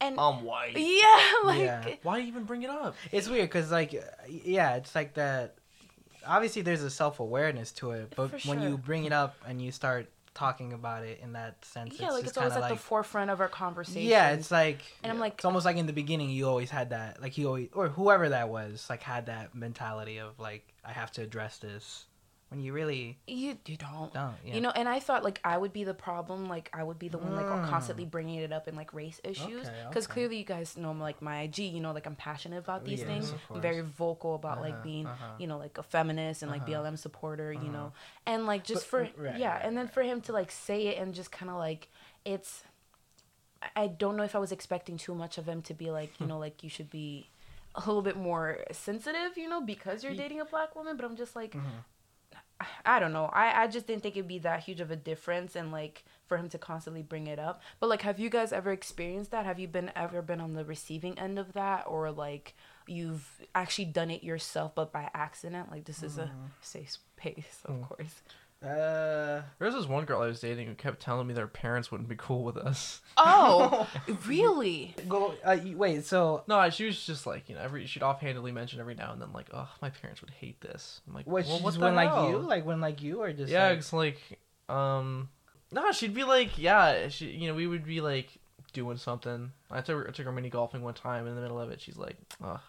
and 0.00 0.18
I'm 0.18 0.42
white. 0.44 0.76
yeah, 0.76 1.32
like 1.44 1.58
Yeah. 1.60 1.94
Why 2.02 2.20
even 2.20 2.44
bring 2.44 2.62
it 2.62 2.70
up? 2.70 2.94
It's 3.12 3.28
weird 3.28 3.48
because 3.48 3.70
like 3.70 3.92
yeah, 4.28 4.76
it's 4.76 4.94
like 4.94 5.14
that. 5.14 5.54
Obviously, 6.26 6.62
there's 6.62 6.82
a 6.82 6.90
self 6.90 7.18
awareness 7.20 7.72
to 7.72 7.92
it, 7.92 8.12
but 8.16 8.30
For 8.40 8.48
when 8.48 8.62
you 8.62 8.76
bring 8.78 9.04
it 9.04 9.12
up 9.12 9.36
and 9.46 9.60
you 9.60 9.72
start 9.72 10.08
talking 10.32 10.72
about 10.72 11.02
it 11.04 11.18
in 11.22 11.32
that 11.32 11.62
sense, 11.64 11.98
yeah, 11.98 12.06
it's 12.06 12.14
like 12.14 12.22
just 12.22 12.30
it's 12.32 12.38
always 12.38 12.54
at 12.54 12.60
like 12.60 12.72
the 12.72 12.78
forefront 12.78 13.30
of 13.30 13.40
our 13.40 13.48
conversation. 13.48 14.02
yeah, 14.08 14.30
it's 14.30 14.50
like 14.50 14.80
and 15.02 15.10
I'm 15.12 15.18
like, 15.18 15.34
it's 15.34 15.44
almost 15.44 15.64
like 15.66 15.76
in 15.76 15.86
the 15.86 15.92
beginning 15.92 16.30
you 16.30 16.46
always 16.48 16.70
had 16.70 16.90
that 16.90 17.20
like 17.20 17.36
you 17.36 17.46
always 17.48 17.68
or 17.74 17.88
whoever 17.88 18.28
that 18.28 18.48
was 18.48 18.86
like 18.88 19.02
had 19.02 19.26
that 19.26 19.54
mentality 19.54 20.18
of 20.18 20.38
like 20.38 20.64
I 20.84 20.92
have 20.92 21.10
to 21.12 21.22
address 21.22 21.58
this 21.58 22.04
when 22.50 22.60
you 22.60 22.72
really 22.72 23.16
you 23.28 23.56
you 23.64 23.76
don't. 23.76 24.12
don't. 24.12 24.34
Yeah. 24.44 24.54
You 24.54 24.60
know, 24.60 24.70
and 24.70 24.88
I 24.88 24.98
thought 24.98 25.22
like 25.22 25.40
I 25.44 25.56
would 25.56 25.72
be 25.72 25.84
the 25.84 25.94
problem, 25.94 26.48
like 26.48 26.68
I 26.72 26.82
would 26.82 26.98
be 26.98 27.08
the 27.08 27.16
one 27.18 27.34
like 27.36 27.46
Mm. 27.46 27.68
constantly 27.70 28.04
bringing 28.04 28.36
it 28.40 28.52
up 28.52 28.66
in 28.68 28.74
like 28.74 28.92
race 28.92 29.20
issues, 29.24 29.68
because 29.88 30.06
okay. 30.06 30.12
clearly 30.14 30.38
you 30.38 30.44
guys 30.44 30.76
know 30.76 30.90
like 30.92 31.22
my 31.22 31.42
IG, 31.42 31.58
you 31.60 31.78
know, 31.80 31.92
like 31.92 32.06
I'm 32.06 32.16
passionate 32.16 32.58
about 32.58 32.84
these 32.84 32.98
Yes, 33.00 33.08
things, 33.08 33.34
I'm 33.54 33.60
very 33.60 33.82
vocal 33.82 34.34
about 34.34 34.60
like 34.60 34.74
Uh-huh, 34.74 34.82
being, 34.82 35.06
uh-huh. 35.06 35.36
you 35.38 35.46
know, 35.46 35.58
like 35.58 35.78
a 35.78 35.82
feminist 35.84 36.42
and 36.42 36.50
like 36.50 36.62
Uh-huh. 36.62 36.82
BLM 36.82 36.98
supporter, 36.98 37.52
you 37.52 37.68
know, 37.70 37.92
and 38.26 38.46
like 38.46 38.64
just 38.64 38.82
But- 38.90 39.12
for 39.14 39.22
right, 39.22 39.38
yeah, 39.38 39.54
right, 39.54 39.64
and 39.64 39.76
then 39.78 39.86
for 39.88 40.02
him 40.02 40.20
to 40.22 40.32
like 40.32 40.50
say 40.50 40.88
it 40.88 40.98
and 41.00 41.14
just 41.14 41.30
kind 41.30 41.50
of 41.50 41.56
like 41.56 41.88
it's, 42.24 42.64
I- 43.76 43.86
don't 43.86 44.16
know 44.16 44.24
if 44.24 44.34
I 44.34 44.38
was 44.40 44.50
expecting 44.52 44.96
too 44.96 45.14
much 45.14 45.38
of 45.38 45.46
him 45.48 45.62
to 45.62 45.74
be 45.74 45.90
like, 45.92 46.18
you 46.18 46.26
know, 46.30 46.38
like 46.38 46.64
you 46.64 46.68
should 46.70 46.90
be 46.90 47.30
a 47.76 47.80
little 47.86 48.02
bit 48.02 48.16
more 48.16 48.58
sensitive, 48.72 49.38
you 49.38 49.48
know, 49.48 49.60
because 49.60 50.02
you're 50.02 50.14
dating 50.16 50.40
a 50.40 50.44
black 50.44 50.74
woman, 50.74 50.96
but 50.96 51.04
I'm 51.04 51.14
just 51.16 51.36
like. 51.36 51.52
Mhm. 51.52 51.84
I 52.84 52.98
don't 52.98 53.12
know. 53.12 53.26
I, 53.32 53.62
I 53.62 53.66
just 53.66 53.86
didn't 53.86 54.02
think 54.02 54.16
it'd 54.16 54.28
be 54.28 54.38
that 54.40 54.60
huge 54.64 54.80
of 54.80 54.90
a 54.90 54.96
difference 54.96 55.56
and 55.56 55.72
like 55.72 56.04
for 56.26 56.36
him 56.36 56.48
to 56.50 56.58
constantly 56.58 57.02
bring 57.02 57.26
it 57.26 57.38
up. 57.38 57.62
But 57.80 57.88
like 57.88 58.02
have 58.02 58.18
you 58.20 58.28
guys 58.30 58.52
ever 58.52 58.70
experienced 58.72 59.30
that? 59.30 59.46
Have 59.46 59.58
you 59.58 59.66
been 59.68 59.90
ever 59.96 60.22
been 60.22 60.40
on 60.40 60.54
the 60.54 60.64
receiving 60.64 61.18
end 61.18 61.38
of 61.38 61.52
that 61.54 61.84
or 61.86 62.10
like 62.10 62.54
you've 62.86 63.40
actually 63.54 63.86
done 63.86 64.10
it 64.10 64.22
yourself 64.22 64.74
but 64.74 64.92
by 64.92 65.10
accident? 65.14 65.70
Like 65.70 65.84
this 65.84 66.02
is 66.02 66.18
a 66.18 66.22
Mm-hmm. 66.24 66.46
safe 66.60 66.90
space, 66.90 67.60
of 67.64 67.74
Mm. 67.76 67.82
course. 67.88 68.22
Uh, 68.62 69.40
There 69.58 69.66
was 69.66 69.74
this 69.74 69.86
one 69.86 70.04
girl 70.04 70.20
I 70.20 70.26
was 70.26 70.40
dating 70.40 70.66
who 70.68 70.74
kept 70.74 71.00
telling 71.00 71.26
me 71.26 71.32
their 71.32 71.46
parents 71.46 71.90
wouldn't 71.90 72.08
be 72.10 72.16
cool 72.18 72.44
with 72.44 72.56
us. 72.58 73.00
Oh, 73.22 73.86
really? 74.26 74.94
go. 75.08 75.34
Uh, 75.44 75.58
wait. 75.74 76.04
So, 76.06 76.42
No, 76.46 76.68
she 76.70 76.86
was 76.86 77.04
just 77.04 77.26
like, 77.26 77.48
you 77.48 77.54
know, 77.54 77.60
every 77.62 77.86
she'd 77.86 78.02
offhandedly 78.02 78.50
mention 78.52 78.80
every 78.80 78.94
now 78.94 79.12
and 79.12 79.20
then, 79.20 79.32
like, 79.32 79.48
oh, 79.52 79.68
my 79.82 79.90
parents 79.90 80.20
would 80.22 80.30
hate 80.30 80.60
this. 80.60 81.00
I'm 81.06 81.14
like, 81.14 81.26
what? 81.26 81.44
well, 81.46 81.58
she 81.58 81.62
what 81.64 81.70
just 81.70 81.80
the 81.80 81.90
like 81.90 82.08
hell? 82.08 82.30
you, 82.30 82.38
like 82.38 82.64
when 82.64 82.80
like 82.80 83.02
you, 83.02 83.20
or 83.22 83.32
just 83.32 83.50
yeah, 83.52 83.68
like- 83.68 83.78
it's 83.78 83.92
like, 83.92 84.18
um, 84.68 85.28
no, 85.70 85.92
she'd 85.92 86.14
be 86.14 86.24
like, 86.24 86.58
yeah, 86.58 87.08
she, 87.08 87.26
you 87.30 87.48
know, 87.48 87.54
we 87.54 87.66
would 87.66 87.84
be 87.84 88.00
like 88.00 88.28
doing 88.72 88.96
something. 88.96 89.52
I 89.70 89.80
took 89.82 89.96
her, 90.04 90.08
I 90.08 90.12
took 90.12 90.24
her 90.26 90.32
mini 90.32 90.48
golfing 90.50 90.82
one 90.82 90.94
time. 90.94 91.26
In 91.26 91.34
the 91.34 91.40
middle 91.42 91.60
of 91.60 91.70
it, 91.70 91.80
she's 91.80 91.96
like, 91.98 92.16
ugh, 92.42 92.60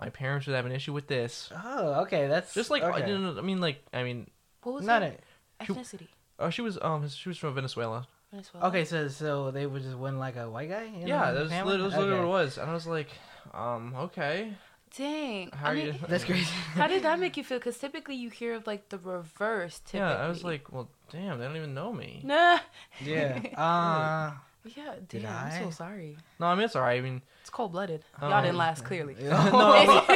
my 0.00 0.08
parents 0.10 0.46
would 0.46 0.56
have 0.56 0.66
an 0.66 0.72
issue 0.72 0.92
with 0.92 1.06
this. 1.06 1.50
Oh, 1.64 2.02
okay. 2.02 2.28
That's 2.28 2.54
Just 2.54 2.70
like, 2.70 2.82
I 2.82 2.90
okay. 2.90 3.06
didn't. 3.06 3.38
I 3.38 3.42
mean, 3.42 3.60
like, 3.60 3.82
I 3.92 4.02
mean, 4.04 4.28
What 4.66 4.74
was 4.74 4.84
Not 4.84 5.02
her 5.02 5.14
a, 5.60 5.64
She- 5.64 5.72
ethnicity? 5.72 6.08
oh, 6.40 6.50
she 6.50 6.60
was, 6.62 6.76
um, 6.82 7.08
she 7.08 7.28
was 7.28 7.38
from 7.38 7.54
Venezuela. 7.54 8.08
Venezuela? 8.32 8.66
okay. 8.68 8.84
So 8.84 9.06
so 9.06 9.52
they 9.52 9.64
would 9.64 9.82
just 9.82 9.96
win 9.96 10.18
like 10.18 10.34
a 10.36 10.50
white 10.50 10.68
guy. 10.70 10.86
in 10.86 11.06
yeah, 11.06 11.30
the 11.30 11.34
that 11.34 11.42
was, 11.44 11.50
family? 11.52 11.76
lit- 11.78 11.90
that 11.92 11.98
literally 12.00 12.18
Okay. 12.18 12.26
what 12.26 12.26
it 12.26 12.44
was, 12.44 12.58
and 12.58 12.68
I 12.68 12.74
was 12.74 12.86
like, 12.88 13.08
um, 13.54 13.94
okay. 13.96 14.52
Dang. 14.96 15.50
How 15.52 15.68
I 15.68 15.70
are 15.70 15.74
mean, 15.76 15.86
you? 15.86 15.94
That's 16.08 16.24
crazy. 16.24 16.44
how 16.74 16.88
did 16.88 17.04
that 17.04 17.20
make 17.20 17.36
you 17.36 17.44
feel? 17.44 17.58
Because 17.58 17.78
typically 17.78 18.16
you 18.16 18.28
hear 18.30 18.54
of 18.54 18.66
like 18.66 18.88
the 18.88 18.98
reverse. 18.98 19.78
Typically. 19.78 20.00
Yeah, 20.00 20.16
I 20.24 20.28
was 20.28 20.42
like, 20.42 20.72
well, 20.72 20.88
damn, 21.12 21.38
they 21.38 21.44
don't 21.46 21.56
even 21.56 21.74
know 21.74 21.92
me. 21.92 22.22
nah. 22.24 22.58
yeah. 23.04 23.38
Uh, 23.56 24.32
Yeah, 24.76 24.94
Did 25.08 25.22
damn. 25.22 25.46
I'm 25.46 25.62
so 25.64 25.70
sorry. 25.70 26.16
No, 26.40 26.46
I 26.46 26.56
mean 26.56 26.64
it's 26.64 26.74
alright. 26.74 26.98
I 26.98 27.02
mean, 27.02 27.22
It's 27.42 27.50
cold 27.50 27.70
blooded. 27.70 28.02
Um, 28.20 28.30
Y'all 28.30 28.42
didn't 28.42 28.56
last 28.58 28.84
clearly. 28.84 29.14
no, 29.20 29.30
but 29.30 30.10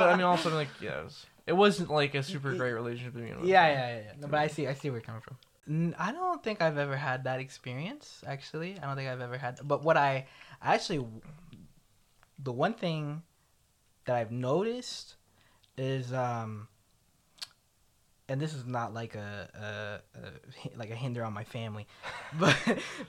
I 0.00 0.16
mean 0.16 0.24
also 0.24 0.48
like 0.54 0.68
yeah, 0.80 1.00
it, 1.00 1.04
was, 1.04 1.26
it 1.50 1.56
wasn't 1.56 1.90
like 1.90 2.14
a 2.14 2.22
super 2.22 2.54
great 2.54 2.70
relationship 2.70 3.12
to 3.14 3.18
begin 3.18 3.40
with. 3.40 3.48
Yeah, 3.48 3.66
yeah, 3.66 3.74
yeah. 3.74 4.02
yeah. 4.04 4.12
No, 4.20 4.28
but 4.28 4.38
I 4.38 4.46
see, 4.46 4.68
I 4.68 4.74
see 4.74 4.88
where 4.88 4.98
you're 4.98 5.04
coming 5.04 5.20
from. 5.20 5.36
N- 5.68 5.96
I 5.98 6.12
don't 6.12 6.40
think 6.44 6.62
I've 6.62 6.78
ever 6.78 6.96
had 6.96 7.24
that 7.24 7.40
experience. 7.40 8.22
Actually, 8.24 8.78
I 8.78 8.86
don't 8.86 8.94
think 8.94 9.08
I've 9.08 9.20
ever 9.20 9.36
had. 9.36 9.58
But 9.64 9.82
what 9.82 9.96
I 9.96 10.28
I 10.62 10.74
actually, 10.74 11.04
the 12.38 12.52
one 12.52 12.74
thing 12.74 13.22
that 14.04 14.14
I've 14.14 14.30
noticed 14.30 15.16
is, 15.76 16.12
um, 16.12 16.68
and 18.28 18.40
this 18.40 18.54
is 18.54 18.64
not 18.64 18.94
like 18.94 19.16
a, 19.16 20.00
a, 20.14 20.18
a 20.20 20.78
like 20.78 20.90
a 20.92 20.94
hinder 20.94 21.24
on 21.24 21.32
my 21.32 21.44
family, 21.44 21.88
but 22.38 22.56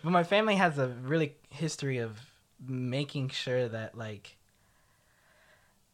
but 0.03 0.10
my 0.10 0.24
family 0.24 0.55
has 0.55 0.79
a 0.79 0.88
really 0.88 1.36
history 1.50 2.00
of 2.00 2.19
making 2.60 3.29
sure 3.29 3.67
that 3.67 3.95
like 3.95 4.38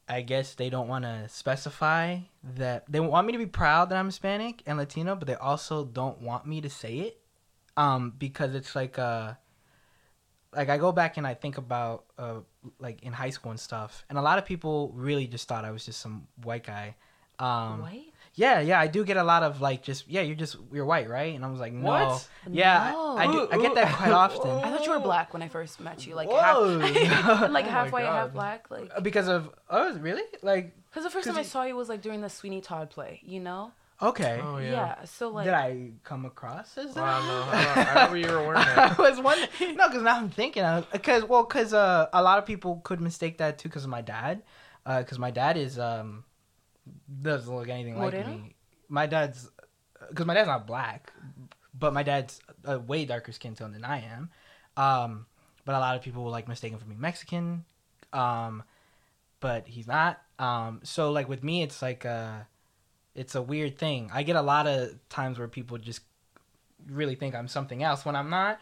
I 0.09 0.21
guess 0.21 0.53
they 0.53 0.69
don't 0.69 0.87
want 0.87 1.03
to 1.03 1.27
specify 1.27 2.19
that 2.55 2.85
they 2.89 2.99
want 2.99 3.27
me 3.27 3.33
to 3.33 3.39
be 3.39 3.45
proud 3.45 3.89
that 3.89 3.97
I'm 3.97 4.05
Hispanic 4.05 4.63
and 4.65 4.77
Latino, 4.77 5.15
but 5.15 5.27
they 5.27 5.35
also 5.35 5.83
don't 5.83 6.21
want 6.21 6.45
me 6.45 6.61
to 6.61 6.69
say 6.69 6.99
it, 6.99 7.19
um, 7.75 8.13
because 8.17 8.55
it's 8.55 8.75
like 8.75 8.97
uh, 8.97 9.33
like 10.55 10.69
I 10.69 10.77
go 10.77 10.91
back 10.91 11.17
and 11.17 11.27
I 11.27 11.33
think 11.33 11.57
about 11.57 12.05
uh, 12.17 12.39
like 12.79 13.03
in 13.03 13.11
high 13.11 13.31
school 13.31 13.51
and 13.51 13.59
stuff, 13.59 14.05
and 14.09 14.17
a 14.17 14.21
lot 14.21 14.37
of 14.37 14.45
people 14.45 14.91
really 14.95 15.27
just 15.27 15.47
thought 15.47 15.65
I 15.65 15.71
was 15.71 15.85
just 15.85 15.99
some 15.99 16.27
white 16.41 16.63
guy. 16.63 16.95
Um, 17.39 17.81
White? 17.81 18.13
Yeah, 18.37 18.59
yeah, 18.59 18.79
I 18.79 18.85
do 18.85 19.03
get 19.03 19.17
a 19.17 19.23
lot 19.23 19.41
of 19.41 19.61
like 19.61 19.81
just 19.81 20.07
yeah, 20.07 20.21
you're 20.21 20.35
just 20.35 20.57
you're 20.71 20.85
white, 20.85 21.09
right? 21.09 21.35
And 21.35 21.43
I 21.43 21.49
was 21.49 21.59
like, 21.59 21.73
no, 21.73 21.89
What? 21.89 22.27
yeah, 22.49 22.93
I, 22.95 23.25
I 23.25 23.31
do, 23.31 23.47
I 23.51 23.57
get 23.57 23.73
that 23.75 23.95
quite 23.95 24.11
often. 24.11 24.51
I 24.51 24.69
thought 24.69 24.85
you 24.85 24.91
were 24.91 24.99
black 24.99 25.33
when 25.33 25.41
I 25.41 25.47
first 25.47 25.79
met 25.79 26.05
you. 26.05 26.13
Like 26.13 26.29
Whoa. 26.29 26.79
half, 26.79 27.49
like 27.49 27.65
Oh 27.65 27.69
half 27.69 27.85
my 27.87 27.91
white, 27.91 28.05
half 28.05 28.31
black. 28.33 28.69
Like 28.69 29.03
because 29.03 29.27
of 29.27 29.49
oh 29.71 29.91
really 29.97 30.21
like 30.43 30.71
because 30.89 31.03
the 31.03 31.09
first 31.09 31.27
time 31.27 31.35
I 31.37 31.41
saw 31.41 31.63
you 31.63 31.75
was 31.75 31.89
like 31.89 32.01
during 32.01 32.21
the 32.21 32.29
Sweeney 32.29 32.61
Todd 32.61 32.91
play. 32.91 33.19
You 33.25 33.39
know? 33.39 33.71
okay. 33.99 34.39
Oh 34.43 34.59
Yeah. 34.59 34.71
yeah. 34.71 35.03
So 35.05 35.29
like. 35.29 35.45
Did 35.45 35.55
I 35.55 35.89
come 36.03 36.25
across 36.25 36.77
as 36.77 36.93
Well, 36.93 37.03
that? 37.03 37.03
I 37.03 37.17
don't 37.17 37.75
know. 37.75 37.81
I, 37.81 37.89
remember 37.89 38.17
you 38.17 38.27
were 38.31 38.43
wearing 38.47 38.57
I 38.57 38.75
that. 38.89 38.97
was 38.99 39.19
wondering. 39.19 39.75
No, 39.75 39.87
because 39.87 40.03
now 40.03 40.17
I'm 40.17 40.29
thinking. 40.29 40.63
Because 40.91 41.23
well, 41.23 41.43
because 41.43 41.73
uh, 41.73 42.07
a 42.13 42.21
lot 42.21 42.37
of 42.37 42.45
people 42.45 42.81
could 42.83 43.01
mistake 43.01 43.39
that 43.39 43.57
too 43.57 43.67
because 43.69 43.83
of 43.85 43.89
my 43.89 44.01
dad. 44.01 44.43
Because 44.85 45.17
my 45.17 45.31
dad 45.31 45.57
is 45.57 45.79
um 45.79 46.23
doesn't 47.21 47.53
look 47.53 47.69
anything 47.69 47.97
like 47.97 48.13
Moreno? 48.13 48.29
me. 48.29 48.55
My 48.89 49.05
dad's 49.05 49.49
because 50.09 50.25
my 50.25 50.33
dad's 50.33 50.47
not 50.47 50.67
black, 50.67 51.11
but 51.77 51.93
my 51.93 52.03
dad's 52.03 52.39
a 52.63 52.79
way 52.79 53.05
darker 53.05 53.31
skin 53.31 53.55
tone 53.55 53.73
than 53.73 53.83
I 53.83 54.03
am. 54.03 54.29
Um, 54.77 55.25
but 55.65 55.75
a 55.75 55.79
lot 55.79 55.95
of 55.95 56.01
people 56.01 56.23
will 56.23 56.31
like 56.31 56.47
mistake 56.47 56.71
him 56.71 56.79
for 56.79 56.87
me 56.87 56.95
Mexican. 56.97 57.65
Um, 58.13 58.63
but 59.39 59.67
he's 59.67 59.87
not. 59.87 60.21
Um, 60.39 60.81
so 60.83 61.11
like 61.11 61.29
with 61.29 61.43
me, 61.43 61.63
it's 61.63 61.81
like 61.81 62.05
uh, 62.05 62.39
it's 63.15 63.35
a 63.35 63.41
weird 63.41 63.77
thing. 63.77 64.09
I 64.13 64.23
get 64.23 64.35
a 64.35 64.41
lot 64.41 64.67
of 64.67 64.91
times 65.09 65.39
where 65.39 65.47
people 65.47 65.77
just 65.77 66.01
really 66.87 67.15
think 67.15 67.35
I'm 67.35 67.47
something 67.47 67.83
else 67.83 68.05
when 68.05 68.15
I'm 68.15 68.29
not. 68.29 68.59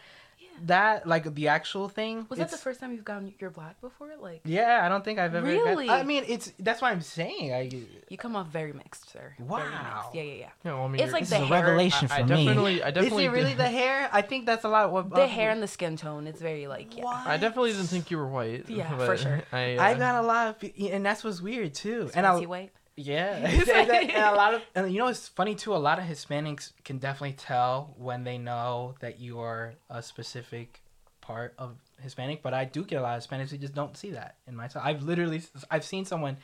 Yeah. 0.55 0.65
That 0.67 1.07
like 1.07 1.33
the 1.35 1.47
actual 1.47 1.89
thing. 1.89 2.25
Was 2.29 2.39
that 2.39 2.51
the 2.51 2.57
first 2.57 2.79
time 2.79 2.91
you've 2.93 3.05
gotten 3.05 3.33
your 3.39 3.49
black 3.49 3.79
before? 3.81 4.09
Like 4.19 4.41
Yeah, 4.45 4.81
I 4.83 4.89
don't 4.89 5.03
think 5.03 5.19
I've 5.19 5.35
ever. 5.35 5.45
Really? 5.45 5.89
I 5.89 6.03
mean, 6.03 6.23
it's 6.27 6.53
that's 6.59 6.81
why 6.81 6.91
I'm 6.91 7.01
saying. 7.01 7.53
I 7.53 7.69
you 8.09 8.17
come 8.17 8.35
off 8.35 8.47
very 8.47 8.73
mixed, 8.73 9.11
sir. 9.11 9.33
Wow. 9.39 9.57
mixed. 9.59 10.15
Yeah, 10.15 10.21
yeah, 10.21 10.33
yeah. 10.33 10.49
Yeah, 10.63 10.73
well, 10.73 10.83
I 10.83 10.87
mean, 10.87 11.01
It's 11.01 11.13
like 11.13 11.27
the 11.27 11.35
a 11.35 11.39
hair- 11.39 11.63
revelation 11.63 12.07
I, 12.11 12.15
I 12.15 12.21
for 12.21 12.27
me. 12.27 12.45
definitely, 12.45 12.83
I 12.83 12.91
definitely 12.91 13.25
is 13.25 13.31
it 13.31 13.33
really 13.33 13.53
the 13.53 13.67
hair? 13.67 14.09
I 14.11 14.21
think 14.21 14.45
that's 14.45 14.63
a 14.63 14.69
lot. 14.69 14.91
What 14.91 15.09
The 15.09 15.27
hair 15.27 15.51
and 15.51 15.61
the 15.61 15.67
skin 15.67 15.97
tone. 15.97 16.27
It's 16.27 16.41
very 16.41 16.67
like 16.67 16.97
yeah. 16.97 17.03
What? 17.03 17.27
I 17.27 17.37
definitely 17.37 17.71
didn't 17.71 17.87
think 17.87 18.11
you 18.11 18.17
were 18.17 18.27
white. 18.27 18.69
Yeah, 18.69 18.95
for 18.97 19.17
sure. 19.17 19.41
I, 19.51 19.77
uh, 19.77 19.83
I 19.83 19.93
got 19.95 20.23
a 20.23 20.27
lot 20.27 20.47
of, 20.63 20.71
and 20.79 21.05
that's 21.05 21.23
what's 21.23 21.41
weird 21.41 21.73
too. 21.73 22.09
and 22.15 22.25
I, 22.25 22.31
Spicy 22.31 22.45
white. 22.47 22.71
Yeah, 22.97 23.35
and, 23.73 23.91
and 23.91 24.11
a 24.11 24.35
lot 24.35 24.53
of, 24.53 24.61
and 24.73 24.91
you 24.91 24.99
know, 24.99 25.07
it's 25.07 25.27
funny 25.27 25.55
too. 25.55 25.75
A 25.75 25.77
lot 25.77 25.99
of 25.99 26.05
Hispanics 26.05 26.71
can 26.83 26.97
definitely 26.97 27.33
tell 27.33 27.93
when 27.97 28.23
they 28.23 28.37
know 28.37 28.95
that 29.01 29.19
you 29.19 29.39
are 29.39 29.73
a 29.89 30.01
specific 30.01 30.81
part 31.21 31.53
of 31.57 31.75
Hispanic. 32.01 32.41
But 32.41 32.53
I 32.53 32.65
do 32.65 32.83
get 32.83 32.97
a 32.97 33.01
lot 33.01 33.17
of 33.17 33.23
Hispanics 33.23 33.49
who 33.49 33.57
just 33.57 33.75
don't 33.75 33.97
see 33.97 34.11
that 34.11 34.37
in 34.47 34.55
myself. 34.55 34.85
I've 34.85 35.03
literally, 35.03 35.41
I've 35.69 35.83
seen 35.83 36.05
someone. 36.05 36.37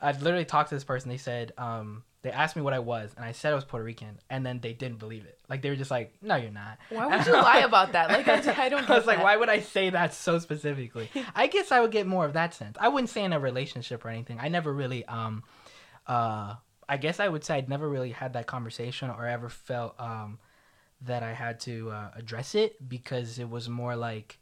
I've 0.00 0.22
literally 0.22 0.44
talked 0.44 0.68
to 0.68 0.76
this 0.76 0.84
person. 0.84 1.10
They 1.10 1.16
said, 1.16 1.52
um, 1.58 2.04
they 2.22 2.30
asked 2.32 2.56
me 2.56 2.62
what 2.62 2.74
I 2.74 2.80
was, 2.80 3.12
and 3.16 3.24
I 3.24 3.32
said 3.32 3.52
I 3.52 3.54
was 3.54 3.64
Puerto 3.64 3.84
Rican, 3.84 4.18
and 4.28 4.44
then 4.44 4.58
they 4.60 4.72
didn't 4.72 4.98
believe 4.98 5.24
it. 5.24 5.38
Like 5.48 5.62
they 5.62 5.70
were 5.70 5.76
just 5.76 5.90
like, 5.90 6.14
"No, 6.20 6.34
you're 6.34 6.50
not." 6.50 6.78
Why 6.90 7.06
would 7.06 7.26
you 7.26 7.32
lie 7.32 7.60
about 7.60 7.92
that? 7.92 8.10
Like 8.10 8.26
I, 8.26 8.64
I 8.64 8.68
don't. 8.68 8.88
I 8.90 8.96
was 8.96 9.06
like, 9.06 9.18
that. 9.18 9.24
why 9.24 9.36
would 9.36 9.48
I 9.48 9.60
say 9.60 9.90
that 9.90 10.14
so 10.14 10.38
specifically? 10.40 11.08
I 11.34 11.46
guess 11.46 11.70
I 11.70 11.80
would 11.80 11.92
get 11.92 12.06
more 12.08 12.24
of 12.24 12.32
that 12.32 12.54
sense. 12.54 12.76
I 12.80 12.88
wouldn't 12.88 13.10
say 13.10 13.22
in 13.22 13.32
a 13.32 13.38
relationship 13.38 14.04
or 14.04 14.08
anything. 14.08 14.38
I 14.40 14.48
never 14.48 14.72
really, 14.72 15.04
um, 15.04 15.44
uh, 16.08 16.54
I 16.88 16.96
guess 16.96 17.20
I 17.20 17.28
would 17.28 17.44
say 17.44 17.56
I'd 17.56 17.68
never 17.68 17.88
really 17.88 18.12
had 18.12 18.32
that 18.32 18.46
conversation 18.46 19.10
or 19.10 19.26
ever 19.26 19.48
felt, 19.48 19.94
um, 20.00 20.38
that 21.02 21.22
I 21.22 21.32
had 21.32 21.60
to 21.60 21.90
uh, 21.90 22.10
address 22.16 22.54
it 22.54 22.88
because 22.88 23.38
it 23.38 23.48
was 23.48 23.68
more 23.68 23.94
like, 23.94 24.38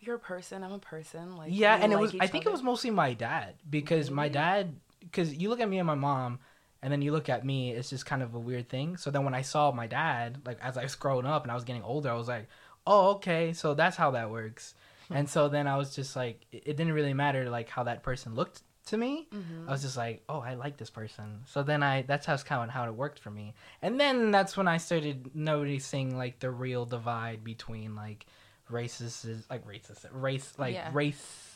You're 0.00 0.16
a 0.16 0.18
person. 0.18 0.64
I'm 0.64 0.72
a 0.72 0.78
person. 0.78 1.36
Like 1.36 1.50
yeah, 1.52 1.78
and 1.80 1.92
it 1.92 1.96
like 1.96 2.02
was. 2.02 2.16
I 2.20 2.26
think 2.26 2.46
it 2.46 2.52
was 2.52 2.62
mostly 2.62 2.90
my 2.90 3.12
dad 3.14 3.54
because 3.68 4.10
my 4.10 4.28
dad, 4.28 4.74
because 5.00 5.34
you 5.34 5.50
look 5.50 5.60
at 5.60 5.68
me 5.68 5.78
and 5.78 5.86
my 5.86 5.94
mom, 5.94 6.40
and 6.82 6.92
then 6.92 7.02
you 7.02 7.12
look 7.12 7.28
at 7.28 7.44
me, 7.44 7.72
it's 7.72 7.90
just 7.90 8.06
kind 8.06 8.22
of 8.22 8.34
a 8.34 8.38
weird 8.38 8.68
thing. 8.68 8.96
So 8.96 9.10
then 9.10 9.24
when 9.24 9.34
I 9.34 9.42
saw 9.42 9.70
my 9.70 9.86
dad, 9.86 10.40
like 10.46 10.58
as 10.62 10.76
I 10.76 10.82
was 10.82 10.94
growing 10.94 11.26
up 11.26 11.42
and 11.42 11.52
I 11.52 11.54
was 11.54 11.64
getting 11.64 11.82
older, 11.82 12.10
I 12.10 12.14
was 12.14 12.28
like, 12.28 12.48
oh, 12.86 13.10
okay, 13.16 13.52
so 13.52 13.74
that's 13.74 13.96
how 13.96 14.12
that 14.12 14.30
works. 14.30 14.74
and 15.10 15.28
so 15.28 15.48
then 15.48 15.66
I 15.66 15.76
was 15.76 15.94
just 15.94 16.16
like, 16.16 16.46
it 16.50 16.62
it 16.66 16.76
didn't 16.76 16.92
really 16.92 17.14
matter 17.14 17.50
like 17.50 17.68
how 17.68 17.84
that 17.84 18.02
person 18.02 18.34
looked 18.34 18.62
to 18.90 18.96
me. 18.96 19.26
Mhm. 19.32 19.66
I 19.66 19.72
was 19.72 19.82
just 19.82 19.96
like, 19.96 20.22
oh, 20.28 20.40
I 20.40 20.54
like 20.54 20.76
this 20.76 20.90
person. 20.90 21.40
So 21.46 21.62
then 21.62 21.82
I, 21.82 22.02
that's 22.02 22.26
how 22.26 22.34
it's 22.34 22.42
kind 22.44 22.62
of 22.62 22.70
how 22.70 22.84
it 22.86 22.94
worked 22.94 23.18
for 23.18 23.30
me. 23.30 23.54
And 23.82 23.98
then 23.98 24.30
that's 24.30 24.56
when 24.56 24.68
I 24.68 24.76
started 24.76 25.34
noticing 25.34 26.16
like 26.16 26.38
the 26.38 26.50
real 26.50 26.84
divide 26.84 27.42
between 27.42 27.96
like 27.96 28.26
races, 28.68 29.26
like 29.50 29.66
racist, 29.66 30.06
race, 30.12 30.52
like 30.58 30.74
Yeah. 30.74 30.90
race 30.92 31.46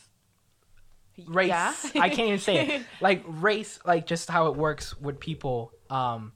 race 1.27 1.47
Yeah. 1.47 1.73
i 1.95 2.09
can't 2.09 2.27
even 2.27 2.39
say 2.39 2.67
it 2.67 2.81
like 2.99 3.23
race 3.25 3.79
like 3.85 4.05
just 4.05 4.29
how 4.29 4.47
it 4.47 4.55
works 4.57 4.99
with 4.99 5.17
people 5.17 5.71
um 5.89 6.33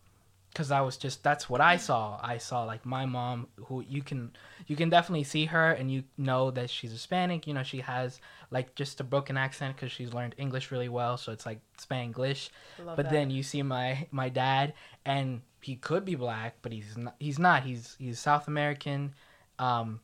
because 0.53 0.71
i 0.71 0.79
was 0.79 0.95
just 0.95 1.21
that's 1.21 1.49
what 1.49 1.59
i 1.59 1.75
saw 1.75 2.17
i 2.23 2.37
saw 2.37 2.63
like 2.63 2.85
my 2.85 3.05
mom 3.05 3.47
who 3.65 3.81
you 3.81 4.01
can 4.01 4.31
you 4.67 4.77
can 4.77 4.89
definitely 4.89 5.25
see 5.25 5.45
her 5.47 5.71
and 5.71 5.91
you 5.91 6.05
know 6.17 6.49
that 6.49 6.69
she's 6.69 6.91
hispanic 6.91 7.45
you 7.45 7.53
know 7.53 7.61
she 7.61 7.81
has 7.81 8.21
like 8.51 8.73
just 8.75 8.99
a 8.99 9.03
broken 9.03 9.37
accent 9.37 9.75
because 9.75 9.91
she's 9.91 10.13
learned 10.13 10.33
english 10.37 10.71
really 10.71 10.89
well 10.89 11.17
so 11.17 11.31
it's 11.31 11.45
like 11.45 11.59
spanglish. 11.77 12.49
Love 12.83 12.95
but 12.95 13.03
that. 13.03 13.11
then 13.11 13.29
you 13.29 13.43
see 13.43 13.61
my 13.61 14.07
my 14.11 14.29
dad 14.29 14.73
and 15.05 15.41
he 15.61 15.75
could 15.75 16.03
be 16.05 16.15
black 16.15 16.55
but 16.61 16.71
he's 16.71 16.97
not 16.97 17.15
he's 17.19 17.37
not. 17.39 17.63
He's 17.63 17.95
he's 17.99 18.17
south 18.19 18.47
american 18.47 19.13
um 19.59 19.99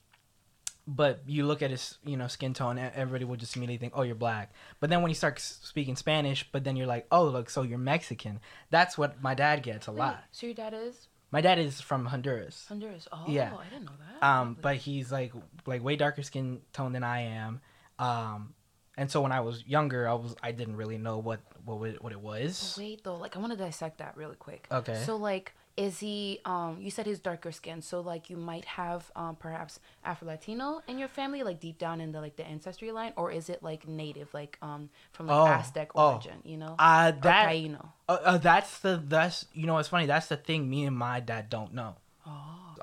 but 0.88 1.22
you 1.26 1.46
look 1.48 1.62
at 1.64 1.72
his 1.72 1.98
you 2.06 2.16
know 2.18 2.28
skin 2.28 2.54
tone 2.54 2.78
everybody 2.78 3.26
will 3.26 3.36
just 3.38 3.56
immediately 3.56 3.80
think 3.80 3.94
oh 3.96 4.04
you're 4.04 4.14
black. 4.16 4.54
But 4.80 4.90
then 4.92 5.02
when 5.02 5.10
you 5.10 5.16
start 5.16 5.38
s- 5.38 5.60
speaking 5.64 5.96
spanish 5.96 6.48
but 6.52 6.64
then 6.64 6.76
you're 6.76 6.86
like 6.88 7.08
oh 7.12 7.24
look 7.26 7.50
so 7.50 7.64
you're 7.64 7.78
mexican. 7.80 8.40
That's 8.70 8.98
what 8.98 9.22
my 9.22 9.34
dad 9.34 9.64
gets 9.64 9.88
a 9.88 9.92
Wait, 9.92 10.00
lot. 10.00 10.24
So 10.32 10.46
your 10.46 10.56
dad 10.56 10.74
is? 10.76 11.08
My 11.32 11.42
dad 11.42 11.58
is 11.58 11.82
from 11.82 12.06
honduras. 12.06 12.66
Honduras. 12.70 13.08
Oh, 13.12 13.24
Yeah. 13.28 13.52
I 13.60 13.64
didn't 13.70 13.86
know 13.86 13.98
that. 14.20 14.26
um 14.26 14.58
but 14.62 14.76
he's 14.78 15.12
like 15.12 15.34
like 15.66 15.84
way 15.84 15.96
darker 15.96 16.22
skin 16.22 16.62
tone 16.72 16.94
than 16.94 17.04
i 17.04 17.22
am 17.22 17.62
um 18.00 18.54
and 18.98 19.12
so 19.12 19.22
when 19.22 19.32
I 19.34 19.42
was 19.42 19.66
younger, 19.68 20.08
I 20.08 20.14
was 20.14 20.36
I 20.42 20.52
didn't 20.52 20.78
really 20.78 20.98
know 20.98 21.18
what 21.18 21.42
what 21.66 22.02
what 22.02 22.12
it 22.14 22.22
was. 22.22 22.76
Wait 22.78 23.04
though, 23.04 23.16
like 23.18 23.36
I 23.36 23.40
want 23.40 23.52
to 23.52 23.58
dissect 23.58 23.98
that 23.98 24.16
really 24.16 24.36
quick. 24.36 24.68
Okay. 24.72 25.02
So 25.06 25.18
like, 25.18 25.54
is 25.76 26.00
he? 26.00 26.40
Um, 26.46 26.78
you 26.80 26.90
said 26.90 27.06
he's 27.06 27.20
darker 27.20 27.52
skin, 27.52 27.82
so 27.82 28.00
like 28.00 28.30
you 28.30 28.38
might 28.38 28.64
have 28.64 29.12
um 29.18 29.36
perhaps 29.36 29.82
Afro 30.06 30.30
Latino 30.30 30.82
in 30.88 30.98
your 30.98 31.10
family, 31.10 31.44
like 31.44 31.60
deep 31.60 31.78
down 31.78 32.00
in 32.00 32.14
the 32.14 32.22
like 32.22 32.38
the 32.38 32.46
ancestry 32.48 32.94
line, 32.94 33.12
or 33.18 33.32
is 33.32 33.50
it 33.50 33.62
like 33.62 33.86
native, 33.86 34.34
like 34.34 34.58
um 34.62 34.90
from 35.12 35.28
like 35.28 35.36
Oh, 35.36 35.46
Aztec 35.54 35.90
oh. 35.96 36.14
origin? 36.14 36.40
You 36.46 36.56
know. 36.56 36.76
Uh, 36.80 37.12
that 37.12 37.50
Taino. 37.50 37.90
uh, 38.08 38.18
uh, 38.24 38.38
that's 38.38 38.80
the 38.80 39.04
that's 39.06 39.46
you 39.54 39.66
know 39.68 39.78
it's 39.78 39.90
funny 39.90 40.06
that's 40.06 40.28
the 40.28 40.38
thing 40.38 40.70
me 40.70 40.86
and 40.86 40.96
my 40.96 41.20
dad 41.20 41.50
don't 41.50 41.74
know. 41.74 41.96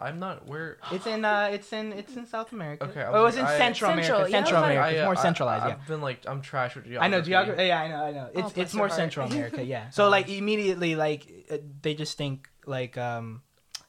I'm 0.03 0.19
not 0.19 0.47
where. 0.47 0.79
It's 0.91 1.07
in 1.07 1.25
uh 1.25 1.49
it's 1.53 1.73
in 1.73 1.93
it's 1.93 2.15
in 2.17 2.27
South 2.27 2.53
America. 2.53 2.85
Okay, 2.85 3.03
I 3.03 3.07
oh, 3.13 3.21
it 3.21 3.23
was 3.23 3.35
was- 3.35 3.37
in 3.41 3.47
I- 3.47 3.59
Central, 3.59 3.91
Central, 3.93 4.19
America. 4.19 4.31
yeah, 4.31 4.37
Central 4.45 4.63
I 4.65 4.71
America. 4.73 4.97
It's 4.99 5.05
more 5.05 5.17
I- 5.19 5.23
centralized. 5.23 5.65
I, 5.65 5.69
yeah. 5.69 5.75
I've 5.81 5.87
been 5.87 6.01
like 6.01 6.21
I'm 6.27 6.41
trash 6.43 6.75
with 6.75 6.85
geography. 6.85 7.05
I 7.07 7.09
know 7.09 7.21
geography. 7.23 7.65
Yeah, 7.67 7.81
I 7.83 7.89
know. 7.89 8.05
I 8.05 8.11
know. 8.13 8.27
It's 8.27 8.37
Oh, 8.37 8.41
bless 8.43 8.57
it's 8.59 8.73
your 8.75 8.79
more 8.79 8.89
heart. 8.89 8.97
Central 8.99 9.27
America. 9.31 9.63
Yeah. 9.65 9.91
So 9.97 10.09
like 10.09 10.29
immediately, 10.29 10.97
like 10.97 11.27
uh, 11.51 11.59
they 11.83 11.95
just 11.95 12.19
think 12.19 12.49
like 12.67 12.97
um 12.99 13.43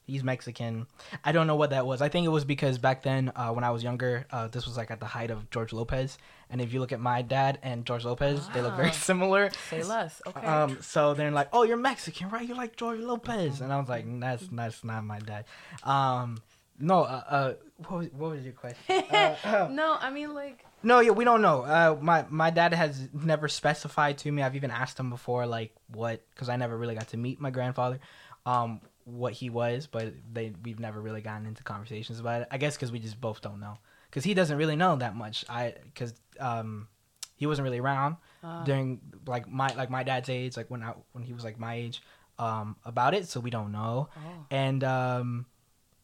he's 0.05 0.23
Mexican. 0.23 0.87
I 1.23 1.31
don't 1.31 1.47
know 1.47 1.55
what 1.55 1.71
that 1.71 1.85
was. 1.85 2.01
I 2.01 2.09
think 2.09 2.25
it 2.25 2.29
was 2.29 2.45
because 2.45 2.77
back 2.77 3.03
then 3.03 3.31
uh, 3.35 3.51
when 3.51 3.63
I 3.63 3.71
was 3.71 3.83
younger, 3.83 4.25
uh, 4.31 4.47
this 4.47 4.65
was 4.65 4.77
like 4.77 4.91
at 4.91 4.99
the 4.99 5.05
height 5.05 5.31
of 5.31 5.49
George 5.49 5.73
Lopez, 5.73 6.17
and 6.49 6.61
if 6.61 6.73
you 6.73 6.79
look 6.79 6.91
at 6.91 6.99
my 6.99 7.21
dad 7.21 7.59
and 7.63 7.85
George 7.85 8.05
Lopez, 8.05 8.47
they 8.53 8.61
look 8.61 8.75
very 8.75 8.89
Ah. 8.89 8.91
similar. 9.09 9.49
Say 9.69 9.83
less. 9.83 10.21
Okay. 10.27 10.45
Um, 10.45 10.77
so 10.81 11.13
they're 11.13 11.31
like, 11.31 11.49
"Oh, 11.53 11.63
you're 11.63 11.77
Mexican, 11.77 12.29
right? 12.29 12.47
You're 12.47 12.57
like 12.57 12.75
George 12.75 12.99
Lopez," 12.99 13.61
and 13.61 13.71
I 13.73 13.79
was 13.79 13.89
like, 13.89 14.05
"That's 14.19 14.47
that's 14.51 14.83
not 14.83 15.03
my 15.03 15.19
dad." 15.19 15.45
Um, 15.83 16.37
no, 16.79 17.03
uh, 17.03 17.23
uh 17.29 17.53
what 17.87 17.97
was, 17.99 18.07
what 18.13 18.31
was 18.31 18.43
your 18.43 18.53
question? 18.53 19.03
Uh, 19.11 19.35
uh, 19.43 19.67
no, 19.71 19.97
I 19.99 20.09
mean 20.11 20.33
like. 20.33 20.65
no, 20.83 20.99
yeah, 20.99 21.11
we 21.11 21.23
don't 21.23 21.41
know. 21.41 21.61
Uh, 21.63 21.97
my 22.01 22.25
my 22.29 22.49
dad 22.49 22.73
has 22.73 23.09
never 23.13 23.47
specified 23.47 24.17
to 24.19 24.31
me. 24.31 24.41
I've 24.41 24.55
even 24.55 24.71
asked 24.71 24.99
him 24.99 25.09
before, 25.09 25.45
like 25.45 25.73
what, 25.93 26.21
because 26.31 26.49
I 26.49 26.55
never 26.55 26.77
really 26.77 26.95
got 26.95 27.07
to 27.09 27.17
meet 27.17 27.39
my 27.39 27.51
grandfather, 27.51 27.99
um, 28.45 28.81
what 29.05 29.33
he 29.33 29.49
was, 29.49 29.87
but 29.87 30.13
they 30.31 30.53
we've 30.63 30.79
never 30.79 31.01
really 31.01 31.21
gotten 31.21 31.45
into 31.45 31.63
conversations 31.63 32.19
about 32.19 32.41
it. 32.41 32.47
I 32.51 32.57
guess 32.57 32.75
because 32.75 32.91
we 32.91 32.99
just 32.99 33.19
both 33.19 33.41
don't 33.41 33.59
know, 33.59 33.77
because 34.09 34.23
he 34.23 34.33
doesn't 34.33 34.57
really 34.57 34.75
know 34.75 34.95
that 34.97 35.15
much. 35.15 35.43
I 35.49 35.73
because 35.83 36.13
um, 36.39 36.87
he 37.35 37.45
wasn't 37.47 37.65
really 37.65 37.79
around 37.79 38.17
Uh, 38.43 38.63
during 38.63 38.99
like 39.27 39.47
my 39.47 39.67
like 39.75 39.89
my 39.89 40.03
dad's 40.03 40.29
age, 40.29 40.55
like 40.57 40.69
when 40.69 40.83
I 40.83 40.93
when 41.13 41.23
he 41.23 41.33
was 41.33 41.43
like 41.43 41.59
my 41.59 41.75
age, 41.75 42.01
um, 42.39 42.75
about 42.85 43.13
it. 43.13 43.27
So 43.27 43.39
we 43.39 43.49
don't 43.49 43.71
know. 43.71 44.09
oh. 44.15 44.45
And 44.51 44.83
um, 44.83 45.45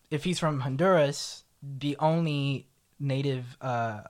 if 0.09 0.23
he's 0.23 0.39
from 0.39 0.59
Honduras, 0.61 1.43
the 1.61 1.95
only 1.99 2.67
native 2.99 3.57
uh 3.61 4.01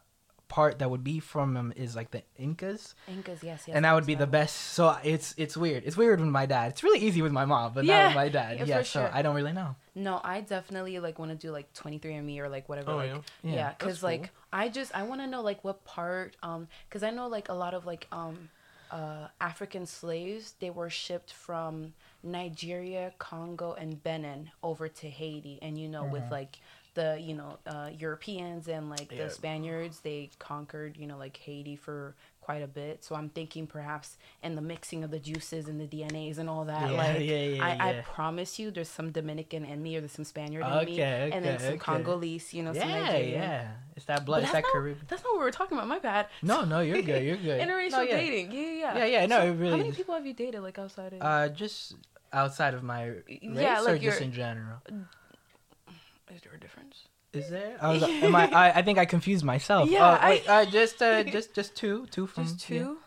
part 0.50 0.80
that 0.80 0.90
would 0.90 1.04
be 1.04 1.20
from 1.20 1.56
him 1.56 1.72
is 1.76 1.96
like 1.96 2.12
the 2.12 2.24
Incas, 2.38 2.96
Incas, 3.08 3.42
yes, 3.44 3.64
yes. 3.68 3.76
and 3.76 3.86
that 3.86 3.94
would 3.94 4.04
yes, 4.04 4.08
be 4.08 4.16
the 4.16 4.28
best. 4.28 4.56
So 4.56 4.98
it's 5.04 5.34
it's 5.38 5.56
weird. 5.56 5.84
It's 5.86 5.96
weird 5.96 6.20
with 6.20 6.28
my 6.30 6.46
dad. 6.46 6.72
It's 6.72 6.84
really 6.84 7.00
easy 7.00 7.22
with 7.22 7.32
my 7.32 7.46
mom, 7.46 7.72
but 7.74 7.86
not 7.86 8.08
with 8.08 8.16
my 8.16 8.30
dad. 8.30 8.58
yeah, 8.60 8.66
Yeah, 8.66 8.78
for 8.80 8.84
so 8.84 9.00
sure. 9.02 9.12
I 9.14 9.22
don't 9.22 9.36
really 9.36 9.54
know. 9.54 9.76
No, 9.96 10.20
I 10.24 10.42
definitely 10.42 11.00
like 11.00 11.20
want 11.20 11.32
to 11.32 11.38
do 11.38 11.52
like 11.52 11.74
23andMe 11.74 12.40
or 12.40 12.50
like 12.50 12.68
whatever. 12.68 12.92
Oh, 12.92 12.98
like, 12.98 13.10
yeah? 13.10 13.20
Yeah, 13.44 13.52
yeah, 13.52 13.64
that's 13.64 13.78
because 13.78 14.00
cool. 14.00 14.10
like 14.10 14.32
I 14.52 14.70
just 14.70 14.94
I 14.96 15.04
want 15.04 15.22
to 15.22 15.28
know 15.28 15.42
like 15.42 15.64
what 15.64 15.86
part 15.86 16.36
um 16.44 16.68
because 16.90 17.04
I 17.04 17.12
know 17.12 17.28
like 17.28 17.50
a 17.50 17.54
lot 17.54 17.74
of 17.74 17.86
like 17.86 18.08
um 18.12 18.50
uh 18.92 19.28
African 19.40 19.86
slaves 19.86 20.56
they 20.60 20.72
were 20.72 20.90
shipped 20.90 21.32
from 21.32 21.94
Nigeria, 22.24 23.14
Congo, 23.18 23.74
and 23.74 24.02
Benin 24.04 24.52
over 24.62 24.88
to 24.90 25.08
Haiti, 25.08 25.60
and 25.62 25.78
you 25.78 25.88
know 25.88 26.04
with 26.06 26.30
like 26.32 26.60
the 26.96 27.18
you 27.22 27.34
know 27.36 27.58
uh, 27.68 27.90
Europeans 27.98 28.68
and 28.68 28.90
like 28.90 29.12
Yeah. 29.12 29.26
the 29.26 29.30
Spaniards 29.30 30.00
they 30.02 30.30
conquered 30.40 30.98
you 30.98 31.08
know 31.08 31.18
like 31.18 31.38
Haiti 31.38 31.76
for 31.76 32.16
quite 32.42 32.64
a 32.64 32.68
bit. 32.68 33.04
So 33.04 33.14
I'm 33.16 33.30
thinking 33.30 33.68
perhaps 33.68 34.18
in 34.42 34.56
the 34.56 34.62
mixing 34.62 35.04
of 35.04 35.12
the 35.12 35.20
juices 35.20 35.68
and 35.68 35.80
the 35.80 35.86
DNAs 35.86 36.40
and 36.40 36.50
all 36.50 36.66
that. 36.66 36.90
Yeah, 36.90 36.98
like 36.98 37.20
yeah, 37.20 37.36
yeah, 37.42 37.64
I, 37.64 37.90
I 37.90 38.02
promise 38.02 38.58
you, 38.58 38.72
there's 38.72 38.90
some 38.90 39.12
Dominican 39.12 39.64
in 39.66 39.84
me 39.84 39.96
or 39.98 40.00
there's 40.00 40.14
some 40.14 40.26
Spaniard 40.26 40.66
in 40.66 40.72
me, 40.72 40.94
Okay, 40.94 41.30
and 41.32 41.46
then 41.46 41.60
some 41.60 41.68
okay. 41.70 41.78
Congolese, 41.78 42.52
you 42.56 42.64
know, 42.64 42.74
some 42.74 42.90
Yeah, 42.90 43.04
Nigerian. 43.04 43.42
yeah. 43.42 43.68
It's 43.96 44.06
that 44.06 44.26
blood. 44.26 44.42
It's 44.42 44.52
that 44.52 44.64
not, 44.64 44.72
Caribbean. 44.72 45.06
that's 45.08 45.24
not 45.24 45.34
what 45.34 45.40
we 45.40 45.46
were 45.46 45.52
talking 45.52 45.78
about. 45.78 45.88
My 45.88 46.00
bad. 46.00 46.26
No, 46.42 46.66
no, 46.66 46.80
you're 46.80 47.04
good. 47.04 47.24
You're 47.24 47.38
good. 47.38 47.62
Interracial 47.68 47.92
No, 47.92 48.06
dating. 48.08 48.52
Yeah, 48.52 48.62
yeah, 48.62 48.72
yeah. 48.72 48.98
Yeah, 48.98 49.06
yeah, 49.06 49.26
no, 49.28 49.40
So 49.42 49.52
really 49.54 49.70
How 49.72 49.78
many 49.78 49.92
people 49.92 50.16
have 50.16 50.26
you 50.26 50.34
dated 50.34 50.62
like 50.64 50.80
outside 50.80 51.14
of? 51.14 51.22
Uh, 51.22 51.50
just 51.50 51.94
outside 52.34 52.74
of 52.74 52.82
my 52.82 53.06
race, 53.06 53.40
Yeah, 53.44 53.80
or 53.82 53.84
like 53.84 54.02
just 54.02 54.22
in 54.22 54.32
general. 54.32 54.80
Is 56.34 56.42
there 56.42 56.54
a 56.54 56.60
difference? 56.60 57.04
Is 57.34 57.50
there? 57.50 57.78
I, 57.82 57.94
was, 57.94 58.04
am 58.04 58.36
I, 58.36 58.50
I? 58.52 58.72
I 58.80 58.82
think 58.82 58.98
I 58.98 59.06
confused 59.06 59.44
myself. 59.46 59.90
Yeah, 59.90 60.06
Uh, 60.06 60.18
I- 60.22 60.30
wait, 60.30 60.50
uh, 60.50 60.66
just 60.66 61.02
uh, 61.02 61.24
just 61.36 61.54
just 61.54 61.76
two, 61.76 62.08
two 62.12 62.28
from 62.28 62.44
Just 62.46 62.70
yeah. 62.70 62.80
two. 62.80 62.98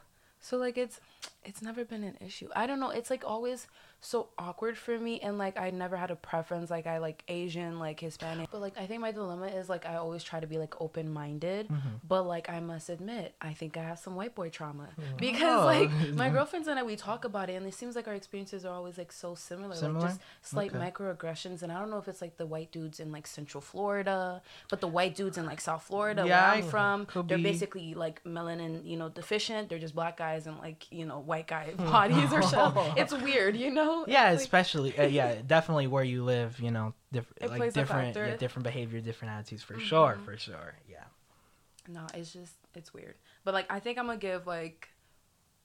So 0.40 0.56
like 0.56 0.76
it's 0.78 1.00
it's 1.44 1.62
never 1.62 1.84
been 1.84 2.04
an 2.04 2.16
issue. 2.20 2.48
I 2.54 2.66
don't 2.66 2.80
know. 2.80 2.90
It's 2.90 3.10
like 3.10 3.24
always 3.24 3.66
so 4.04 4.30
awkward 4.36 4.76
for 4.76 4.98
me 4.98 5.20
and 5.20 5.38
like 5.38 5.56
I 5.56 5.70
never 5.70 5.96
had 5.96 6.10
a 6.10 6.16
preference 6.16 6.70
like 6.70 6.88
I 6.88 6.98
like 6.98 7.22
Asian, 7.28 7.78
like 7.78 8.00
Hispanic. 8.00 8.48
But 8.50 8.60
like 8.60 8.76
I 8.76 8.84
think 8.86 9.00
my 9.00 9.12
dilemma 9.12 9.46
is 9.46 9.68
like 9.68 9.86
I 9.86 9.94
always 9.94 10.24
try 10.24 10.40
to 10.40 10.46
be 10.48 10.58
like 10.58 10.80
open-minded, 10.80 11.68
Mm-hmm. 11.68 11.88
but 12.08 12.24
like 12.24 12.50
I 12.50 12.58
must 12.58 12.88
admit, 12.88 13.34
I 13.40 13.52
think 13.52 13.76
I 13.76 13.82
have 13.84 14.00
some 14.00 14.16
white 14.16 14.34
boy 14.34 14.48
trauma 14.50 14.88
because 15.18 15.62
Oh. 15.62 15.66
like 15.66 15.90
my 16.14 16.30
girlfriends 16.30 16.66
and 16.66 16.78
I 16.80 16.82
we 16.82 16.96
talk 16.96 17.24
about 17.24 17.48
it 17.48 17.54
and 17.54 17.64
it 17.66 17.74
seems 17.74 17.94
like 17.94 18.08
our 18.08 18.14
experiences 18.14 18.64
are 18.64 18.74
always 18.74 18.98
like 18.98 19.12
so 19.12 19.36
similar, 19.36 19.76
Similar? 19.76 20.00
like 20.00 20.08
just 20.10 20.20
slight 20.42 20.74
Okay. 20.74 20.90
microaggressions 20.90 21.62
and 21.62 21.70
I 21.70 21.78
don't 21.78 21.90
know 21.90 21.98
if 21.98 22.08
it's 22.08 22.20
like 22.20 22.36
the 22.38 22.46
white 22.46 22.72
dudes 22.72 22.98
in 22.98 23.12
like 23.12 23.28
Central 23.28 23.60
Florida, 23.60 24.42
but 24.68 24.80
the 24.80 24.88
white 24.88 25.14
dudes 25.14 25.38
in 25.38 25.46
like 25.46 25.60
South 25.60 25.84
Florida 25.84 26.24
Yeah, 26.26 26.50
where 26.50 26.58
I'm 26.64 26.68
from, 26.68 27.06
could 27.06 27.28
they're 27.28 27.36
be. 27.38 27.44
basically 27.44 27.94
like 27.94 28.22
melanin, 28.24 28.84
you 28.84 28.96
know, 28.96 29.08
deficient. 29.08 29.68
They're 29.68 29.78
just 29.78 29.94
black 29.94 30.16
guys 30.16 30.48
and 30.48 30.58
like, 30.58 30.90
you 30.90 31.06
know, 31.06 31.20
white 31.20 31.46
guy 31.46 31.70
bodies 31.76 32.32
or 32.32 32.42
so. 32.54 32.92
It's 32.96 33.12
weird, 33.12 33.56
you 33.56 33.70
know? 33.70 33.91
Yeah, 34.06 34.30
like- 34.30 34.40
especially 34.40 34.98
uh, 34.98 35.04
yeah, 35.06 35.36
definitely 35.46 35.86
where 35.86 36.04
you 36.04 36.24
live. 36.24 36.58
You 36.60 36.70
know, 36.70 36.94
diff- 37.12 37.32
It 37.40 37.50
like 37.50 37.72
different. 37.72 38.14
Mm-hmm. 38.16 38.28
yeah, 38.30 38.36
different 38.36 38.64
behavior, 38.64 39.00
different 39.00 39.34
attitudes 39.34 39.62
for 39.62 39.78
sure, 39.78 40.18
for 40.24 40.36
sure. 40.36 40.74
Yeah. 40.88 41.04
No, 41.88 42.06
it's 42.14 42.32
just 42.32 42.54
it's 42.74 42.94
weird. 42.94 43.14
But 43.44 43.54
like 43.54 43.66
I 43.70 43.80
think 43.80 43.98
I'm 43.98 44.06
gonna 44.06 44.18
give 44.18 44.46
like 44.46 44.88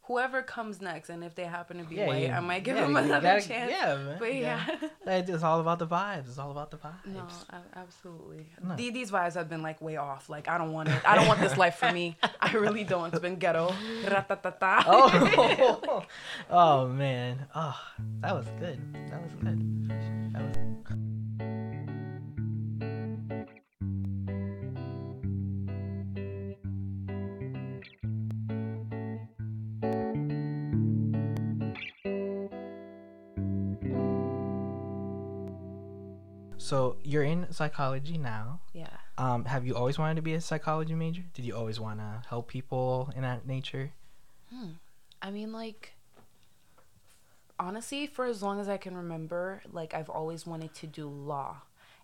whoever 0.08 0.42
comes 0.42 0.82
next 0.82 1.10
and 1.10 1.24
if 1.24 1.36
they 1.36 1.44
happen 1.44 1.78
to 1.78 1.84
be 1.84 1.96
Yeah, 1.96 2.08
white, 2.08 2.30
I 2.32 2.40
might 2.40 2.64
give 2.64 2.76
yeah, 2.76 2.84
them 2.84 2.96
another 2.96 3.22
gotta- 3.22 3.48
chance. 3.48 3.72
yeah, 3.72 3.96
man, 3.98 4.16
But 4.20 4.34
yeah. 4.34 4.66
It's 5.08 5.44
all 5.44 5.60
about 5.60 5.80
the 5.80 5.88
vibes. 5.88 6.28
It's 6.28 6.38
all 6.38 6.52
about 6.52 6.72
the 6.72 6.78
vibes. 6.78 7.06
No, 7.06 7.28
absolutely. 7.76 8.46
No. 8.64 8.76
The- 8.76 8.90
These 8.90 9.12
vibes 9.12 9.34
have 9.36 9.50
been 9.50 9.62
like 9.62 9.82
way 9.82 9.98
off. 9.98 10.30
Like 10.30 10.48
I 10.48 10.58
don't 10.58 10.72
want 10.74 10.90
it. 10.90 11.02
I 11.06 11.16
don't 11.16 11.28
want 11.28 11.40
this 11.40 11.58
life 11.58 11.76
for 11.76 11.92
me. 11.92 12.18
I 12.42 12.52
really 12.54 12.84
don't. 12.84 13.12
It's 13.14 13.22
been 13.22 13.36
ghetto. 13.38 13.74
Ra-ta-ta-ta. 14.10 14.84
Oh, 14.88 16.04
oh 16.50 16.88
man. 16.88 17.46
Oh, 17.56 17.78
that 18.22 18.34
was 18.36 18.48
good. 18.60 18.80
That 19.12 19.22
was 19.22 19.34
good. 19.44 19.60
That 20.34 20.42
was. 20.44 20.67
So 36.68 36.98
you're 37.02 37.24
in 37.24 37.50
psychology 37.54 38.18
now. 38.18 38.60
yeah. 38.74 38.90
Um, 39.18 39.46
have 39.46 39.66
you 39.66 39.74
always 39.74 39.98
wanted 39.98 40.16
to 40.16 40.22
be 40.22 40.34
a 40.34 40.42
psychology 40.42 40.96
major? 40.96 41.24
Did 41.34 41.46
you 41.46 41.56
always 41.56 41.80
want 41.80 42.00
to 42.00 42.22
help 42.28 42.50
people 42.50 43.10
in 43.16 43.22
that 43.22 43.48
nature? 43.48 43.94
I 45.22 45.32
mean, 45.32 45.54
like, 45.54 45.94
honestly, 47.58 48.06
for 48.06 48.26
as 48.26 48.44
long 48.44 48.60
as 48.60 48.68
I 48.68 48.76
can 48.76 48.98
remember, 48.98 49.64
like, 49.72 49.94
I've 49.94 50.10
always 50.10 50.46
wanted 50.46 50.74
to 50.76 50.88
do 50.88 51.08
law. 51.08 51.62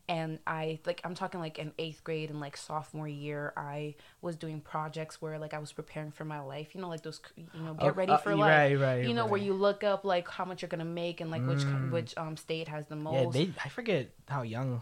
And 0.10 0.40
I, 0.46 0.80
like, 0.86 1.00
I'm 1.06 1.16
talking 1.16 1.40
like 1.40 1.58
in 1.60 1.72
eighth 1.80 2.04
grade 2.04 2.30
and 2.30 2.40
like 2.42 2.58
sophomore 2.58 3.08
year, 3.08 3.54
I 3.56 3.96
was 4.22 4.36
doing 4.36 4.60
projects 4.60 5.22
where 5.22 5.40
like 5.40 5.54
I 5.54 5.60
was 5.60 5.72
preparing 5.72 6.12
for 6.12 6.26
my 6.26 6.42
life. 6.42 6.76
You 6.76 6.82
know, 6.82 6.90
like 6.90 7.04
those, 7.04 7.22
you 7.38 7.64
know, 7.64 7.74
get 7.74 7.94
Oh, 7.94 7.96
ready 7.96 8.12
uh, 8.12 8.18
for 8.18 8.32
right, 8.32 8.40
life. 8.40 8.72
right, 8.72 8.80
right. 8.82 9.06
You 9.08 9.14
know, 9.14 9.26
where 9.28 9.40
you 9.40 9.54
look 9.54 9.84
up 9.84 10.04
like 10.04 10.28
how 10.28 10.44
much 10.44 10.62
you're 10.62 10.70
gonna 10.70 10.84
make 10.84 11.22
and 11.22 11.32
like 11.32 11.48
which 11.48 11.64
Mm. 11.64 11.90
which 11.92 12.14
um 12.18 12.36
state 12.36 12.68
has 12.68 12.86
the 12.88 12.96
Yeah, 12.96 13.24
most. 13.24 13.34
they. 13.34 13.52
I 13.64 13.70
forget 13.70 14.10
how 14.28 14.42
young 14.42 14.82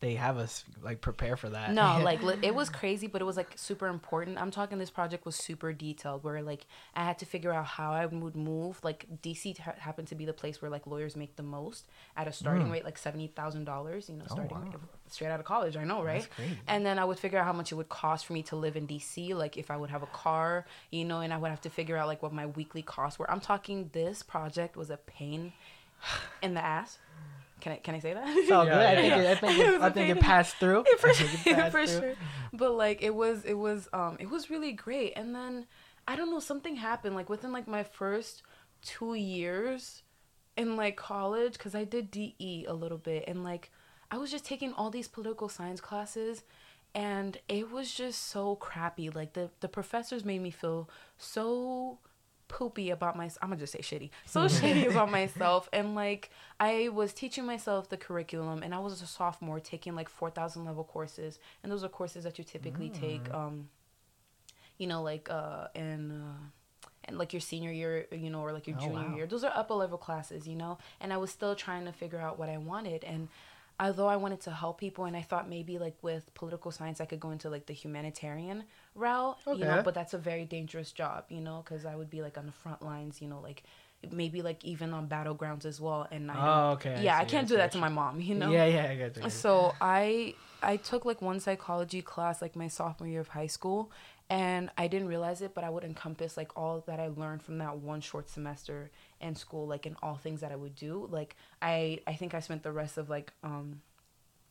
they 0.00 0.14
have 0.14 0.38
us 0.38 0.64
like 0.82 1.02
prepare 1.02 1.36
for 1.36 1.50
that. 1.50 1.72
No, 1.74 2.00
like 2.02 2.20
it 2.42 2.54
was 2.54 2.70
crazy, 2.70 3.06
but 3.06 3.20
it 3.20 3.24
was 3.26 3.36
like 3.36 3.52
super 3.56 3.86
important. 3.86 4.38
I'm 4.40 4.50
talking 4.50 4.78
this 4.78 4.88
project 4.90 5.26
was 5.26 5.36
super 5.36 5.74
detailed 5.74 6.24
where 6.24 6.40
like 6.42 6.66
I 6.94 7.04
had 7.04 7.18
to 7.18 7.26
figure 7.26 7.52
out 7.52 7.66
how 7.66 7.92
I 7.92 8.06
would 8.06 8.34
move. 8.34 8.80
Like 8.82 9.04
DC 9.22 9.58
ha- 9.58 9.74
happened 9.78 10.08
to 10.08 10.14
be 10.14 10.24
the 10.24 10.32
place 10.32 10.62
where 10.62 10.70
like 10.70 10.86
lawyers 10.86 11.16
make 11.16 11.36
the 11.36 11.42
most 11.42 11.86
at 12.16 12.26
a 12.26 12.32
starting 12.32 12.70
rate 12.70 12.84
like 12.84 12.96
seventy 12.96 13.26
thousand 13.26 13.64
dollars. 13.64 14.08
You 14.08 14.16
know, 14.16 14.24
starting 14.26 14.56
Mm. 14.56 14.72
wow. 14.72 14.80
straight 15.08 15.28
out 15.28 15.38
of 15.40 15.44
college. 15.46 15.76
I 15.76 15.84
know, 15.84 16.02
right? 16.02 16.26
And 16.66 16.84
then 16.86 16.98
I 16.98 17.04
would 17.04 17.18
figure 17.18 17.38
out 17.38 17.44
how 17.44 17.52
much 17.52 17.70
it 17.70 17.74
would 17.74 17.90
cost 17.90 18.24
for 18.24 18.32
me 18.32 18.42
to 18.44 18.56
live 18.56 18.76
in 18.76 18.86
DC. 18.86 19.34
Like 19.34 19.58
if 19.58 19.70
I 19.70 19.76
would 19.76 19.90
have 19.90 20.02
a 20.02 20.06
car, 20.06 20.64
you 20.90 21.04
know, 21.04 21.20
and 21.20 21.30
I 21.32 21.36
would 21.36 21.50
have 21.50 21.60
to 21.62 21.70
figure 21.70 21.98
out 21.98 22.06
like 22.08 22.22
what 22.22 22.32
my 22.32 22.46
weekly 22.46 22.80
costs 22.82 23.18
were. 23.18 23.30
I'm 23.30 23.40
talking 23.40 23.90
this 23.92 24.22
project 24.22 24.76
was 24.78 24.88
a 24.88 24.96
pain 24.96 25.52
in 26.40 26.54
the 26.54 26.64
ass 26.64 26.98
Can 27.60 27.72
I 27.72 27.76
can 27.76 27.94
I 27.94 27.98
say 28.00 28.14
that? 28.14 28.28
It's 28.28 28.50
all 28.50 28.66
Yeah, 28.66 28.72
good. 28.72 28.86
I 28.86 28.92
yeah, 28.92 29.00
think 29.00 29.16
yeah. 29.16 29.22
it, 29.22 29.26
I 29.30 29.34
think 29.34 29.58
It 29.58 29.66
it, 29.68 29.72
was 29.72 29.82
I 29.82 29.86
a 29.86 29.90
think 29.90 30.08
it 30.08 30.20
passed 30.20 30.56
through. 30.56 30.84
for 30.98 31.08
I 31.08 31.12
it 31.12 31.40
sure, 31.44 31.54
passed 31.54 31.72
for 31.72 31.86
through. 31.86 32.00
sure. 32.00 32.14
But 32.52 32.72
like 32.72 33.02
it 33.02 33.14
was 33.14 33.44
it 33.44 33.54
was 33.54 33.88
um 33.92 34.16
it 34.20 34.30
was 34.30 34.50
really 34.50 34.72
great. 34.72 35.12
And 35.16 35.34
then 35.34 35.66
I 36.08 36.16
don't 36.16 36.30
know 36.30 36.40
something 36.40 36.76
happened 36.76 37.14
like 37.14 37.28
within 37.28 37.52
like 37.52 37.68
my 37.68 37.82
first 37.82 38.42
two 38.82 39.14
years 39.14 40.02
in 40.56 40.76
like 40.76 40.96
college 40.96 41.54
because 41.54 41.74
I 41.74 41.84
did 41.84 42.10
DE 42.10 42.64
a 42.68 42.72
little 42.74 42.98
bit 42.98 43.24
and 43.28 43.44
like 43.44 43.70
I 44.10 44.18
was 44.18 44.30
just 44.30 44.44
taking 44.44 44.72
all 44.72 44.90
these 44.90 45.08
political 45.08 45.48
science 45.48 45.80
classes 45.80 46.42
and 46.94 47.38
it 47.48 47.70
was 47.70 47.94
just 47.94 48.26
so 48.28 48.56
crappy. 48.56 49.10
Like 49.10 49.34
the 49.34 49.50
the 49.60 49.68
professors 49.68 50.24
made 50.24 50.42
me 50.42 50.50
feel 50.50 50.88
so 51.18 51.98
poopy 52.50 52.90
about 52.90 53.16
myself. 53.16 53.38
I'm 53.42 53.48
gonna 53.48 53.60
just 53.60 53.72
say 53.72 53.80
shitty. 53.80 54.10
So 54.26 54.40
shitty 54.46 54.90
about 54.90 55.10
myself 55.10 55.68
and 55.72 55.94
like 55.94 56.28
I 56.58 56.90
was 56.90 57.14
teaching 57.14 57.46
myself 57.46 57.88
the 57.88 57.96
curriculum 57.96 58.62
and 58.62 58.74
I 58.74 58.78
was 58.80 59.00
a 59.00 59.06
sophomore 59.06 59.60
taking 59.60 59.94
like 59.94 60.08
4000 60.10 60.64
level 60.66 60.84
courses 60.84 61.38
and 61.62 61.72
those 61.72 61.82
are 61.84 61.88
courses 61.88 62.24
that 62.24 62.36
you 62.38 62.44
typically 62.44 62.90
take 62.90 63.32
um 63.32 63.68
you 64.78 64.86
know 64.86 65.02
like 65.02 65.28
uh 65.30 65.68
in 65.74 66.10
uh 66.10 66.34
and 67.04 67.16
like 67.16 67.32
your 67.32 67.40
senior 67.40 67.72
year, 67.72 68.06
you 68.12 68.28
know, 68.28 68.40
or 68.42 68.52
like 68.52 68.66
your 68.66 68.76
Oh, 68.76 68.84
junior 68.84 69.08
wow. 69.08 69.14
year. 69.16 69.26
Those 69.26 69.42
are 69.42 69.50
upper 69.54 69.72
level 69.74 69.96
classes, 69.96 70.46
you 70.46 70.54
know. 70.54 70.76
And 71.00 71.14
I 71.14 71.16
was 71.16 71.30
still 71.30 71.54
trying 71.56 71.86
to 71.86 71.92
figure 71.92 72.20
out 72.20 72.38
what 72.38 72.50
I 72.50 72.58
wanted. 72.58 73.04
And 73.04 73.28
although 73.80 74.06
I 74.06 74.16
wanted 74.16 74.40
to 74.42 74.50
help 74.52 74.78
people, 74.78 75.06
and 75.06 75.16
I 75.16 75.22
thought 75.22 75.48
maybe 75.48 75.78
like 75.78 75.96
with 76.02 76.32
political 76.34 76.70
science 76.70 77.00
I 77.00 77.06
could 77.06 77.20
go 77.20 77.30
into 77.30 77.48
like 77.50 77.66
the 77.66 77.72
humanitarian 77.72 78.64
route, 78.94 79.38
you 79.46 79.64
know. 79.64 79.72
Okay. 79.72 79.82
But 79.82 79.94
that's 79.94 80.14
a 80.14 80.18
very 80.18 80.44
dangerous 80.44 80.92
job, 80.92 81.24
you 81.30 81.40
know, 81.40 81.62
because 81.64 81.84
I 81.86 81.96
would 81.96 82.10
be 82.10 82.22
like 82.22 82.36
on 82.38 82.46
the 82.46 82.52
front 82.52 82.82
lines, 82.82 83.20
you 83.22 83.28
know, 83.28 83.40
like 83.40 83.62
maybe 84.12 84.42
like 84.42 84.64
even 84.64 84.92
on 84.92 85.08
battlegrounds 85.08 85.64
as 85.64 85.80
well. 85.80 86.06
And 86.10 86.30
I 86.30 86.34
Oh, 86.38 86.72
okay. 86.72 87.02
Yeah, 87.02 87.16
I 87.16 87.24
see, 87.24 87.30
can't 87.30 87.46
I 87.46 87.48
do 87.48 87.56
that 87.56 87.72
to 87.72 87.78
my 87.78 87.88
mom, 87.88 88.20
you 88.20 88.34
know. 88.34 88.50
Yeah, 88.50 88.66
yeah, 88.66 88.88
I 88.90 88.96
got 88.96 89.24
you. 89.24 89.30
So 89.30 89.74
I 89.80 90.34
I 90.62 90.76
took 90.76 91.04
like 91.04 91.22
one 91.22 91.40
psychology 91.40 92.02
class 92.02 92.42
like 92.42 92.54
my 92.54 92.68
sophomore 92.68 93.08
year 93.08 93.20
of 93.20 93.28
high 93.28 93.46
school 93.46 93.90
and 94.28 94.70
I 94.78 94.86
didn't 94.88 95.08
realize 95.08 95.40
it 95.42 95.54
but 95.54 95.64
I 95.64 95.70
would 95.70 95.84
encompass 95.84 96.36
like 96.36 96.56
all 96.56 96.84
that 96.86 97.00
I 97.00 97.08
learned 97.08 97.42
from 97.42 97.58
that 97.58 97.78
one 97.78 98.00
short 98.00 98.28
semester 98.28 98.90
in 99.20 99.34
school 99.34 99.66
like 99.66 99.86
in 99.86 99.96
all 100.02 100.16
things 100.16 100.40
that 100.40 100.52
I 100.52 100.56
would 100.56 100.74
do 100.74 101.08
like 101.10 101.36
I 101.60 102.00
I 102.06 102.14
think 102.14 102.34
I 102.34 102.40
spent 102.40 102.62
the 102.62 102.72
rest 102.72 102.98
of 102.98 103.10
like 103.10 103.32
um 103.42 103.82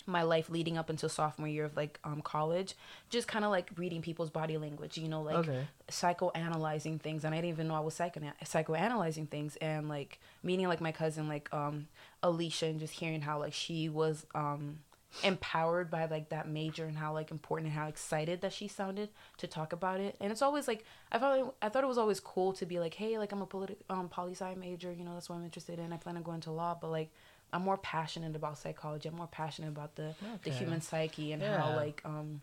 my 0.06 0.24
life 0.24 0.50
leading 0.50 0.78
up 0.78 0.90
until 0.90 1.10
sophomore 1.10 1.48
year 1.48 1.66
of 1.66 1.76
like 1.76 2.00
um 2.04 2.22
college 2.22 2.76
just 3.10 3.28
kind 3.28 3.46
of 3.46 3.52
like 3.52 3.70
reading 3.78 4.02
people's 4.02 4.30
body 4.30 4.58
language 4.58 4.98
you 4.98 5.08
know 5.08 5.22
like 5.22 5.36
okay. 5.36 5.68
psychoanalyzing 5.90 7.00
things 7.00 7.24
and 7.24 7.34
I 7.34 7.38
didn't 7.38 7.52
even 7.52 7.68
know 7.68 7.76
I 7.76 7.80
was 7.80 7.94
psycho 7.94 8.22
psychoanalyzing 8.44 9.30
things 9.30 9.56
and 9.58 9.88
like 9.90 10.20
meeting 10.44 10.68
like 10.68 10.82
my 10.82 10.92
cousin 10.92 11.28
like 11.28 11.54
um 11.54 11.88
Alicia 12.24 12.66
and 12.66 12.80
just 12.80 12.94
hearing 12.94 13.22
how 13.22 13.40
like 13.40 13.54
she 13.54 13.90
was 13.90 14.26
um 14.34 14.80
empowered 15.24 15.90
by 15.90 16.06
like 16.06 16.30
that 16.30 16.48
major 16.48 16.86
and 16.86 16.98
how 16.98 17.14
like 17.14 17.32
important 17.32 17.68
and 17.70 17.78
how 17.78 17.88
excited 17.88 18.42
that 18.42 18.54
she 18.54 18.68
sounded 18.68 19.10
to 19.38 19.48
talk 19.48 19.74
about 19.74 20.00
it. 20.00 20.16
And 20.22 20.32
it's 20.32 20.42
always 20.42 20.68
like 20.68 20.84
I 21.12 21.18
thought 21.20 21.56
I 21.62 21.70
thought 21.70 21.84
it 21.84 21.88
was 21.88 21.98
always 21.98 22.20
cool 22.20 22.54
to 22.54 22.66
be 22.66 22.80
like 22.80 22.94
hey 22.94 23.18
like 23.18 23.32
I'm 23.32 23.42
a 23.42 23.48
politi- 23.48 23.78
um 23.90 24.10
poli 24.10 24.34
sci 24.34 24.56
major 24.56 24.92
you 24.92 25.04
know 25.04 25.14
that's 25.14 25.30
what 25.30 25.36
I'm 25.38 25.46
interested 25.46 25.80
in. 25.80 25.92
I 25.94 25.98
plan 25.98 26.18
on 26.18 26.24
going 26.24 26.42
to 26.42 26.52
law 26.52 26.78
but 26.80 26.90
like 26.92 27.10
I'm 27.52 27.64
more 27.64 27.78
passionate 27.78 28.36
about 28.36 28.60
psychology. 28.60 29.10
I'm 29.10 29.16
more 29.16 29.28
passionate 29.28 29.70
about 29.70 29.96
the 29.96 30.14
the 30.44 30.52
human 30.52 30.82
psyche 30.82 31.32
and 31.32 31.42
how 31.58 31.76
like 31.76 32.02
um 32.06 32.42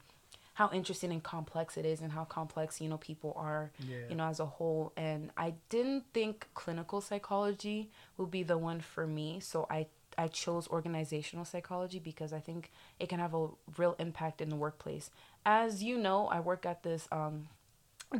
how 0.54 0.70
interesting 0.72 1.12
and 1.12 1.22
complex 1.22 1.76
it 1.76 1.84
is 1.84 2.00
and 2.00 2.10
how 2.10 2.24
complex 2.24 2.80
you 2.80 2.88
know 2.88 2.96
people 2.96 3.34
are 3.36 3.70
Yeah. 3.78 3.96
you 4.08 4.16
know 4.16 4.24
as 4.26 4.40
a 4.40 4.46
whole. 4.46 4.92
And 4.96 5.30
i 5.36 5.54
didn't 5.68 6.04
think 6.12 6.48
clinical 6.54 7.00
psychology 7.00 7.90
would 8.16 8.30
be 8.30 8.42
the 8.42 8.58
one 8.58 8.80
for 8.80 9.06
me 9.06 9.38
so 9.40 9.66
i 9.70 9.86
i 10.18 10.26
chose 10.28 10.66
organizational 10.68 11.44
psychology 11.44 11.98
because 11.98 12.32
i 12.32 12.40
think 12.40 12.70
it 13.00 13.08
can 13.08 13.18
have 13.20 13.34
a 13.34 13.48
real 13.76 13.94
impact 13.98 14.40
in 14.40 14.48
the 14.48 14.56
workplace 14.56 15.10
as 15.44 15.82
you 15.82 15.96
know 15.98 16.26
i 16.28 16.40
work 16.40 16.64
at 16.66 16.82
this 16.82 17.06
um 17.12 17.48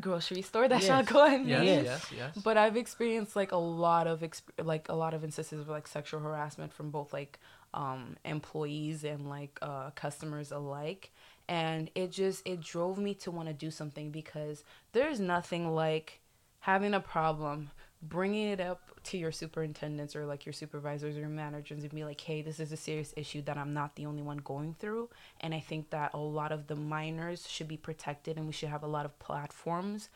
grocery 0.00 0.42
store 0.42 0.66
that 0.68 0.82
Yes. 0.82 0.86
shall 0.86 1.02
go 1.04 1.24
and 1.24 1.46
Yes, 1.48 1.60
name. 1.64 1.84
yes, 1.84 2.12
yes. 2.16 2.36
But 2.42 2.56
I've 2.58 2.76
experienced 2.76 3.36
like 3.36 3.52
a 3.52 3.56
lot 3.56 4.08
of 4.08 4.20
exp- 4.20 4.64
like 4.72 4.88
a 4.88 4.94
lot 4.94 5.14
of 5.14 5.22
instances 5.22 5.60
of 5.60 5.68
like 5.68 5.86
sexual 5.86 6.18
harassment 6.20 6.72
from 6.72 6.90
both 6.90 7.12
like 7.12 7.38
um 7.72 8.16
employees 8.24 9.04
and 9.04 9.28
like 9.28 9.58
uh 9.62 9.90
customers 9.90 10.50
alike 10.50 11.12
and 11.48 11.88
it 11.94 12.10
just 12.10 12.46
it 12.46 12.60
drove 12.60 12.98
me 12.98 13.14
to 13.14 13.30
want 13.30 13.46
to 13.48 13.54
do 13.54 13.70
something 13.70 14.10
because 14.10 14.64
there's 14.92 15.20
nothing 15.20 15.72
like 15.72 16.20
having 16.60 16.92
a 16.94 17.00
problem 17.00 17.70
bringing 18.02 18.48
it 18.48 18.60
up 18.60 18.90
to 19.04 19.16
your 19.16 19.32
superintendents 19.32 20.14
or 20.16 20.26
like 20.26 20.44
your 20.44 20.52
supervisors 20.52 21.16
or 21.16 21.28
managers 21.28 21.82
and 21.82 21.94
be 21.94 22.04
like 22.04 22.20
hey 22.20 22.42
this 22.42 22.60
is 22.60 22.72
a 22.72 22.76
serious 22.76 23.14
issue 23.16 23.40
that 23.42 23.56
i'm 23.56 23.72
not 23.72 23.94
the 23.96 24.04
only 24.06 24.22
one 24.22 24.38
going 24.38 24.74
through. 24.78 25.08
And 25.40 25.54
i 25.54 25.60
think 25.60 25.90
that 25.90 26.12
a 26.12 26.18
lot 26.18 26.52
of 26.52 26.66
the 26.66 26.76
minors 26.76 27.48
should 27.48 27.68
be 27.68 27.76
protected 27.76 28.36
and 28.36 28.46
we 28.46 28.52
should 28.52 28.68
have 28.68 28.82
a 28.82 28.88
lot 28.88 29.04
of 29.06 29.18
platforms 29.18 30.08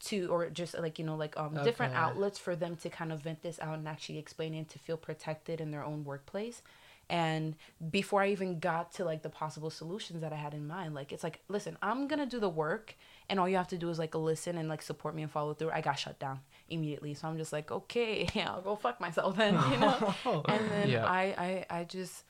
to 0.00 0.28
or 0.28 0.48
just 0.48 0.78
like 0.78 0.98
you 0.98 1.04
know 1.04 1.14
like 1.14 1.38
um 1.38 1.54
different 1.62 1.94
outlets 1.94 2.38
for 2.38 2.56
them 2.56 2.76
to 2.76 2.88
kind 2.88 3.12
of 3.12 3.20
vent 3.20 3.42
this 3.42 3.60
out 3.60 3.78
and 3.78 3.86
actually 3.86 4.18
explain 4.18 4.54
it 4.54 4.68
to 4.70 4.78
feel 4.78 4.96
protected 4.96 5.60
in 5.60 5.70
their 5.70 5.84
own 5.84 6.04
workplace. 6.04 6.62
And 7.10 7.56
before 7.90 8.22
i 8.22 8.28
even 8.28 8.60
got 8.60 8.92
to 8.94 9.04
like 9.04 9.22
the 9.22 9.28
possible 9.28 9.68
solutions 9.68 10.20
that 10.20 10.32
i 10.32 10.36
had 10.36 10.54
in 10.54 10.66
mind 10.66 10.94
like 10.94 11.12
it's 11.12 11.24
like 11.24 11.40
listen 11.48 11.76
i'm 11.82 12.06
gonna 12.06 12.24
do 12.24 12.38
the 12.38 12.48
work 12.48 12.94
and 13.30 13.40
all 13.40 13.48
you 13.48 13.56
have 13.56 13.68
to 13.68 13.78
do 13.78 13.88
is 13.88 13.98
like 13.98 14.14
listen 14.14 14.58
and 14.58 14.68
like 14.68 14.82
support 14.82 15.14
me 15.14 15.22
and 15.22 15.30
follow 15.30 15.54
through 15.54 15.70
i 15.70 15.80
got 15.80 15.98
shut 15.98 16.18
down 16.18 16.40
immediately 16.68 17.14
so 17.14 17.26
i'm 17.28 17.38
just 17.38 17.52
like 17.52 17.70
okay 17.70 18.28
i'll 18.46 18.60
go 18.60 18.76
fuck 18.76 19.00
myself 19.00 19.36
then 19.36 19.54
you 19.72 19.78
know 19.78 20.12
and 20.48 20.70
then 20.70 20.90
Yeah. 20.90 21.06
I, 21.06 21.64
I 21.70 21.78
i 21.80 21.84
just 21.84 22.24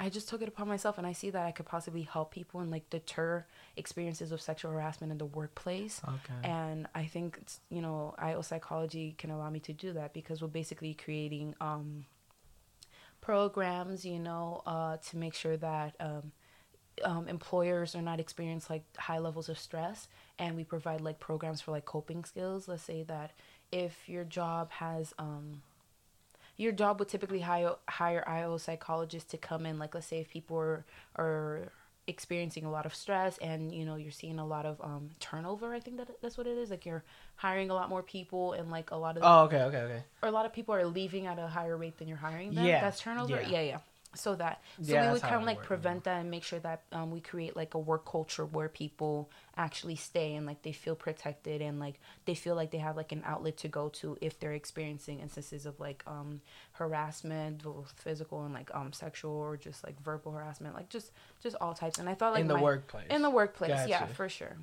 I 0.00 0.08
just 0.10 0.28
took 0.28 0.42
it 0.42 0.48
upon 0.48 0.68
myself 0.68 0.96
and 0.96 1.04
I 1.04 1.12
see 1.12 1.30
that 1.30 1.44
I 1.44 1.50
could 1.50 1.66
possibly 1.66 2.02
help 2.02 2.30
people 2.30 2.60
and 2.60 2.70
like 2.70 2.88
deter 2.88 3.44
experiences 3.76 4.30
of 4.30 4.40
sexual 4.40 4.70
harassment 4.70 5.10
in 5.10 5.18
the 5.18 5.26
workplace. 5.26 6.00
Okay. 6.06 6.48
And 6.48 6.86
I 6.94 7.06
think 7.06 7.36
it's, 7.42 7.58
you 7.68 7.82
know, 7.82 8.14
IO 8.16 8.42
psychology 8.42 9.16
can 9.18 9.30
allow 9.32 9.50
me 9.50 9.58
to 9.58 9.72
do 9.72 9.92
that 9.94 10.12
because 10.14 10.40
we're 10.40 10.46
basically 10.62 10.94
creating 10.94 11.56
um 11.60 12.04
programs, 13.20 14.04
you 14.04 14.18
know, 14.18 14.62
uh 14.66 14.96
to 15.08 15.16
make 15.16 15.34
sure 15.34 15.56
that 15.56 15.94
um 16.00 16.30
um, 17.02 17.28
employers 17.28 17.94
are 17.94 18.02
not 18.02 18.20
experience 18.20 18.68
like 18.70 18.84
high 18.96 19.18
levels 19.18 19.48
of 19.48 19.58
stress 19.58 20.08
and 20.38 20.56
we 20.56 20.64
provide 20.64 21.00
like 21.00 21.18
programs 21.20 21.60
for 21.60 21.70
like 21.72 21.84
coping 21.84 22.24
skills 22.24 22.68
let's 22.68 22.82
say 22.82 23.02
that 23.02 23.32
if 23.72 24.08
your 24.08 24.24
job 24.24 24.70
has 24.72 25.12
um 25.18 25.62
your 26.56 26.72
job 26.72 26.98
would 26.98 27.08
typically 27.08 27.40
hire 27.40 27.74
hire 27.88 28.24
IO 28.28 28.58
psychologists 28.58 29.30
to 29.30 29.38
come 29.38 29.64
in. 29.64 29.78
Like, 29.78 29.94
let's 29.94 30.08
say 30.08 30.18
if 30.20 30.28
people 30.28 30.56
are 30.58 30.84
are 31.16 31.72
experiencing 32.08 32.64
a 32.64 32.70
lot 32.70 32.86
of 32.86 32.94
stress 32.94 33.36
and 33.38 33.70
you 33.72 33.84
know 33.84 33.96
you're 33.96 34.10
seeing 34.10 34.38
a 34.38 34.46
lot 34.46 34.66
of 34.66 34.80
um 34.80 35.10
turnover. 35.20 35.72
I 35.72 35.78
think 35.80 35.98
that 35.98 36.08
that's 36.20 36.36
what 36.36 36.46
it 36.48 36.58
is. 36.58 36.70
Like 36.70 36.84
you're 36.84 37.04
hiring 37.36 37.70
a 37.70 37.74
lot 37.74 37.88
more 37.88 38.02
people 38.02 38.54
and 38.54 38.70
like 38.70 38.90
a 38.90 38.96
lot 38.96 39.16
of 39.16 39.22
Oh, 39.24 39.44
okay, 39.44 39.62
okay, 39.62 39.78
okay. 39.82 40.02
or 40.22 40.28
a 40.28 40.32
lot 40.32 40.46
of 40.46 40.52
people 40.52 40.74
are 40.74 40.84
leaving 40.84 41.26
at 41.26 41.38
a 41.38 41.46
higher 41.46 41.76
rate 41.76 41.96
than 41.98 42.08
you're 42.08 42.16
hiring 42.16 42.54
them. 42.54 42.64
Yeah, 42.64 42.80
That's 42.80 43.00
turnover. 43.00 43.40
yeah. 43.40 43.48
Yeah, 43.48 43.60
yeah. 43.62 43.78
So 44.14 44.34
that 44.36 44.62
so 44.82 44.94
Yeah, 44.94 45.06
we 45.06 45.12
would 45.12 45.22
kind 45.22 45.36
of 45.36 45.44
like 45.44 45.62
prevent 45.62 46.04
that 46.04 46.20
and 46.20 46.30
make 46.30 46.42
sure 46.42 46.58
that 46.60 46.82
um, 46.92 47.10
we 47.10 47.20
create 47.20 47.54
like 47.54 47.74
a 47.74 47.78
work 47.78 48.10
culture 48.10 48.44
where 48.46 48.68
people 48.68 49.30
actually 49.56 49.96
stay 49.96 50.34
and 50.34 50.46
like 50.46 50.62
they 50.62 50.72
feel 50.72 50.94
protected 50.94 51.60
and 51.60 51.78
like 51.78 52.00
they 52.24 52.34
feel 52.34 52.54
like 52.54 52.70
they 52.70 52.78
have 52.78 52.96
like 52.96 53.12
an 53.12 53.22
outlet 53.26 53.56
to 53.58 53.68
go 53.68 53.88
to 53.90 54.16
if 54.20 54.38
they're 54.40 54.54
experiencing 54.54 55.20
instances 55.20 55.66
of 55.66 55.78
like 55.78 56.02
um 56.06 56.40
harassment, 56.72 57.62
both 57.62 57.92
physical 57.98 58.44
and 58.44 58.54
like 58.54 58.70
um 58.74 58.92
sexual 58.92 59.32
or 59.32 59.56
just 59.56 59.84
like 59.84 60.00
verbal 60.02 60.32
harassment, 60.32 60.74
like 60.74 60.88
just 60.88 61.12
just 61.42 61.56
all 61.60 61.74
types. 61.74 61.98
And 61.98 62.08
I 62.08 62.14
thought 62.14 62.32
like 62.32 62.40
in 62.40 62.48
the 62.48 62.54
my- 62.54 62.62
workplace. 62.62 63.06
in 63.10 63.22
the 63.22 63.30
workplace 63.30 63.88
yeah 63.88 64.06
for 64.06 64.28
sure 64.28 64.56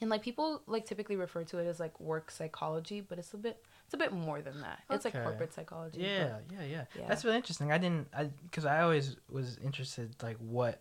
and 0.00 0.10
like 0.10 0.22
people 0.22 0.62
like 0.66 0.86
typically 0.86 1.16
refer 1.16 1.44
to 1.44 1.58
it 1.58 1.66
as 1.66 1.78
like 1.80 1.98
work 2.00 2.30
psychology 2.30 3.00
but 3.00 3.18
it's 3.18 3.32
a 3.34 3.36
bit 3.36 3.64
it's 3.84 3.94
a 3.94 3.96
bit 3.96 4.12
more 4.12 4.40
than 4.42 4.60
that 4.62 4.80
it's 4.90 5.04
like 5.04 5.14
corporate 5.14 5.52
psychology 5.52 5.98
but- 6.00 6.06
Yeah, 6.06 6.38
yeah, 6.50 6.62
yeah, 6.64 6.84
Yeah. 6.98 7.06
That's 7.08 7.24
really 7.24 7.36
interesting. 7.36 7.70
I 7.72 7.78
didn't, 7.78 8.08
I 8.16 8.24
because 8.24 8.64
I 8.64 8.80
always 8.82 9.16
was 9.28 9.58
interested 9.58 10.14
like 10.22 10.36
what, 10.38 10.80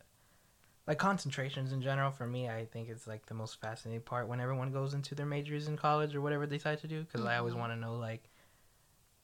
like 0.87 0.97
concentrations 0.97 1.71
in 1.71 1.81
general. 1.81 2.11
For 2.11 2.25
me, 2.27 2.49
I 2.49 2.65
think 2.65 2.89
it's 2.89 3.07
like 3.07 3.25
the 3.25 3.33
most 3.33 3.59
fascinating 3.61 4.01
part 4.01 4.27
when 4.27 4.39
everyone 4.39 4.71
goes 4.71 4.93
into 4.93 5.15
their 5.15 5.25
majors 5.25 5.67
in 5.67 5.77
college 5.77 6.15
or 6.15 6.21
whatever 6.21 6.45
they 6.45 6.57
decide 6.57 6.79
to 6.79 6.87
do. 6.87 7.01
Because 7.03 7.25
I 7.25 7.37
always 7.37 7.53
Mhm. 7.53 7.59
want 7.59 7.71
to 7.73 7.77
know 7.77 7.95
like, 7.95 8.29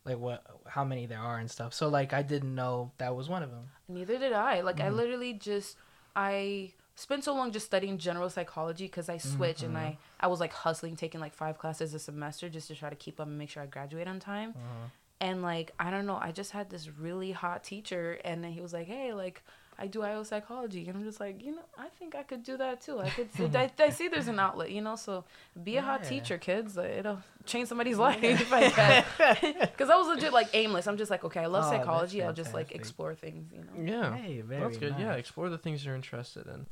like 0.06 0.18
what, 0.18 0.44
how 0.68 0.84
many 0.86 1.06
there 1.06 1.20
are 1.20 1.38
and 1.40 1.50
stuff. 1.52 1.74
So 1.74 1.90
like 1.90 2.14
I 2.14 2.22
didn't 2.22 2.56
know 2.56 2.92
that 2.98 3.16
was 3.16 3.28
one 3.30 3.44
of 3.44 3.52
them. 3.52 3.70
neither 3.88 4.18
did 4.20 4.34
i 4.34 4.62
like 4.62 4.80
i 4.80 4.90
Mhm. 4.90 4.96
literally 4.96 5.34
just 5.34 5.76
i 6.16 6.72
spent 7.00 7.24
so 7.24 7.34
long 7.34 7.52
just 7.52 7.66
studying 7.66 7.98
general 7.98 8.30
psychology 8.30 8.86
because 8.86 9.08
i 9.10 9.18
switched 9.18 9.64
and 9.64 9.78
i 9.78 9.98
i 10.20 10.28
was 10.28 10.40
like 10.40 10.54
hustling 10.54 10.96
taking 10.96 11.22
like 11.22 11.34
five 11.34 11.58
classes 11.58 11.94
a 11.94 12.00
semester 12.00 12.50
just 12.50 12.68
to 12.68 12.76
try 12.76 12.90
to 12.90 12.96
keep 12.96 13.20
up 13.20 13.28
and 13.28 13.38
make 13.38 13.50
sure 13.50 13.64
i 13.64 13.66
graduate 13.66 14.08
on 14.08 14.20
time 14.20 14.50
Uh-huh. 14.50 14.88
and 15.22 15.42
like 15.42 15.72
i 15.80 15.90
don't 15.92 16.06
know 16.06 16.18
i 16.22 16.32
just 16.32 16.52
had 16.52 16.70
this 16.70 16.90
really 17.06 17.32
hot 17.32 17.64
teacher 17.64 18.20
and 18.26 18.44
then 18.44 18.52
he 18.52 18.62
was 18.62 18.74
like 18.74 18.88
hey 18.88 19.14
like 19.14 19.42
I 19.82 19.88
do 19.88 20.02
IO 20.02 20.24
psychology, 20.24 20.90
and 20.90 20.98
I'm 20.98 21.06
just 21.06 21.22
like, 21.22 21.42
you 21.42 21.54
know, 21.56 21.62
I 21.78 21.88
think 21.98 22.14
I 22.14 22.24
could 22.24 22.44
do 22.44 22.58
that 22.58 22.82
too. 22.82 23.00
I 23.00 23.10
could. 23.12 23.34
See, 23.34 23.46
I, 23.56 23.72
I 23.80 23.92
see 23.92 24.10
there's 24.10 24.28
an 24.28 24.38
outlet, 24.38 24.72
you 24.72 24.82
know. 24.82 24.98
So 24.98 25.24
be 25.64 25.78
a 25.78 25.82
hot 25.82 26.04
teacher, 26.04 26.38
kids. 26.38 26.76
It'll 26.78 27.22
change 27.46 27.70
somebody's 27.70 27.98
life 27.98 28.22
if 28.22 28.52
I 28.52 28.70
can. 28.72 29.06
Because 29.72 29.90
I 29.90 29.96
was 29.96 30.08
legit 30.10 30.34
like 30.34 30.50
aimless. 30.54 30.86
I'm 30.86 30.98
just 30.98 31.10
like, 31.10 31.24
okay, 31.24 31.40
I 31.40 31.46
love 31.46 31.64
Oh, 31.66 31.70
psychology. 31.70 32.22
I'll 32.22 32.34
just 32.34 32.54
like 32.54 32.74
explore 32.74 33.16
things, 33.16 33.54
you 33.54 33.64
know. 33.64 33.76
Yeah. 33.94 34.18
Hey, 34.18 34.42
very 34.42 34.62
That's 34.64 34.78
good. 34.80 34.96
Yeah, 35.00 35.14
explore 35.14 35.48
the 35.48 35.58
things 35.58 35.86
you're 35.86 35.96
interested 35.96 36.46
in. 36.48 36.66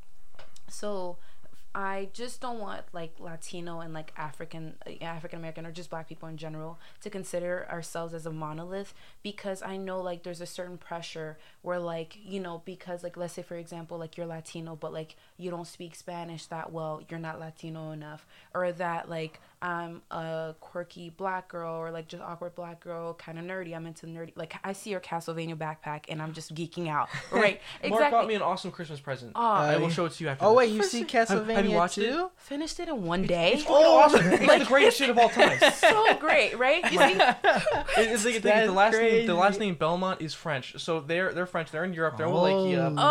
So 0.70 1.18
I 1.76 2.10
just 2.12 2.42
don't 2.42 2.60
want 2.60 2.82
like 2.92 3.20
Latino 3.20 3.82
and 3.82 3.94
like 3.94 4.12
African 4.18 4.74
uh, 4.88 5.04
African 5.04 5.38
American 5.38 5.66
or 5.66 5.72
just 5.72 5.92
black 5.92 6.10
people 6.10 6.28
in 6.28 6.36
general 6.36 6.80
to 7.02 7.10
consider 7.10 7.68
ourselves 7.70 8.16
as 8.16 8.26
a 8.26 8.32
monolith 8.32 8.96
because 9.22 9.62
I 9.62 9.78
know 9.78 10.02
like 10.02 10.24
there's 10.24 10.42
a 10.42 10.48
certain 10.48 10.80
pressure 10.80 11.38
where 11.68 11.80
like 11.80 12.18
you 12.24 12.40
know 12.40 12.62
because 12.64 13.04
like 13.04 13.18
let's 13.18 13.34
say 13.34 13.42
for 13.42 13.56
example 13.56 13.98
like 13.98 14.16
you're 14.16 14.26
Latino 14.26 14.74
but 14.78 14.94
like 14.94 15.18
you 15.38 15.50
don't 15.52 15.68
speak 15.68 15.96
Spanish 15.96 16.46
that 16.46 16.72
well 16.72 17.02
you're 17.10 17.20
not 17.20 17.42
Latino 17.42 17.92
enough 17.92 18.26
or 18.56 18.72
that 18.72 19.10
like 19.10 19.42
I'm 19.62 20.02
a 20.12 20.54
quirky 20.62 21.10
black 21.10 21.50
girl 21.50 21.74
or 21.76 21.90
like 21.92 22.08
just 22.08 22.24
awkward 22.24 22.56
black 22.56 22.80
girl 22.80 23.16
kind 23.16 23.38
of 23.38 23.44
nerdy 23.44 23.76
I'm 23.76 23.86
into 23.86 24.06
nerdy 24.06 24.32
like 24.36 24.56
I 24.64 24.72
see 24.72 24.92
your 24.92 25.02
Castlevania 25.02 25.56
backpack 25.56 26.06
and 26.08 26.22
I'm 26.22 26.32
just 26.32 26.56
geeking 26.56 26.88
out 26.88 27.10
right 27.32 27.60
Mark 27.90 28.12
bought 28.12 28.28
me 28.28 28.36
an 28.36 28.42
awesome 28.42 28.72
Christmas 28.72 29.02
present. 29.02 29.34
Aw. 29.36 29.62
I 29.72 29.78
will 29.78 29.88
Uh, 29.88 29.90
show 29.90 30.06
it 30.06 30.14
to 30.14 30.24
you 30.24 30.30
after. 30.30 30.46
Oh 30.46 30.52
this. 30.52 30.58
wait, 30.58 30.72
you 30.72 30.84
see 30.84 31.04
Castlevania 31.16 31.56
have 31.56 31.66
you 31.66 31.76
watched 31.76 31.98
it? 31.98 32.16
finished 32.38 32.80
it 32.80 32.88
in 32.88 33.04
one 33.04 33.24
day 33.24 33.54
It's 33.56 33.64
fucking 33.64 33.76
awesome. 33.86 34.26
It's 34.32 34.60
the 34.60 34.66
greatest 34.74 34.98
shit 35.00 35.10
of 35.10 35.18
all 35.18 35.28
time. 35.30 35.60
so 35.74 36.16
great, 36.18 36.58
right? 36.58 36.84
You 36.92 36.98
see, 37.00 37.14
It- 37.14 38.12
it's 38.14 38.24
like, 38.24 38.36
the, 38.36 38.40
the 38.42 38.48
That's 38.50 38.72
last 38.72 38.94
name. 38.98 39.26
The 39.28 39.34
last 39.34 39.60
name 39.60 39.76
Belmont 39.76 40.22
is 40.22 40.34
French, 40.34 40.76
so 40.80 41.00
they're 41.02 41.34
they're 41.34 41.46
French. 41.48 41.57
They're 41.66 41.84
in 41.84 41.94
Europe. 41.94 42.18
They're 42.18 42.28
in 42.28 42.34
Wallachia. 42.34 42.94
Oh. 42.96 43.02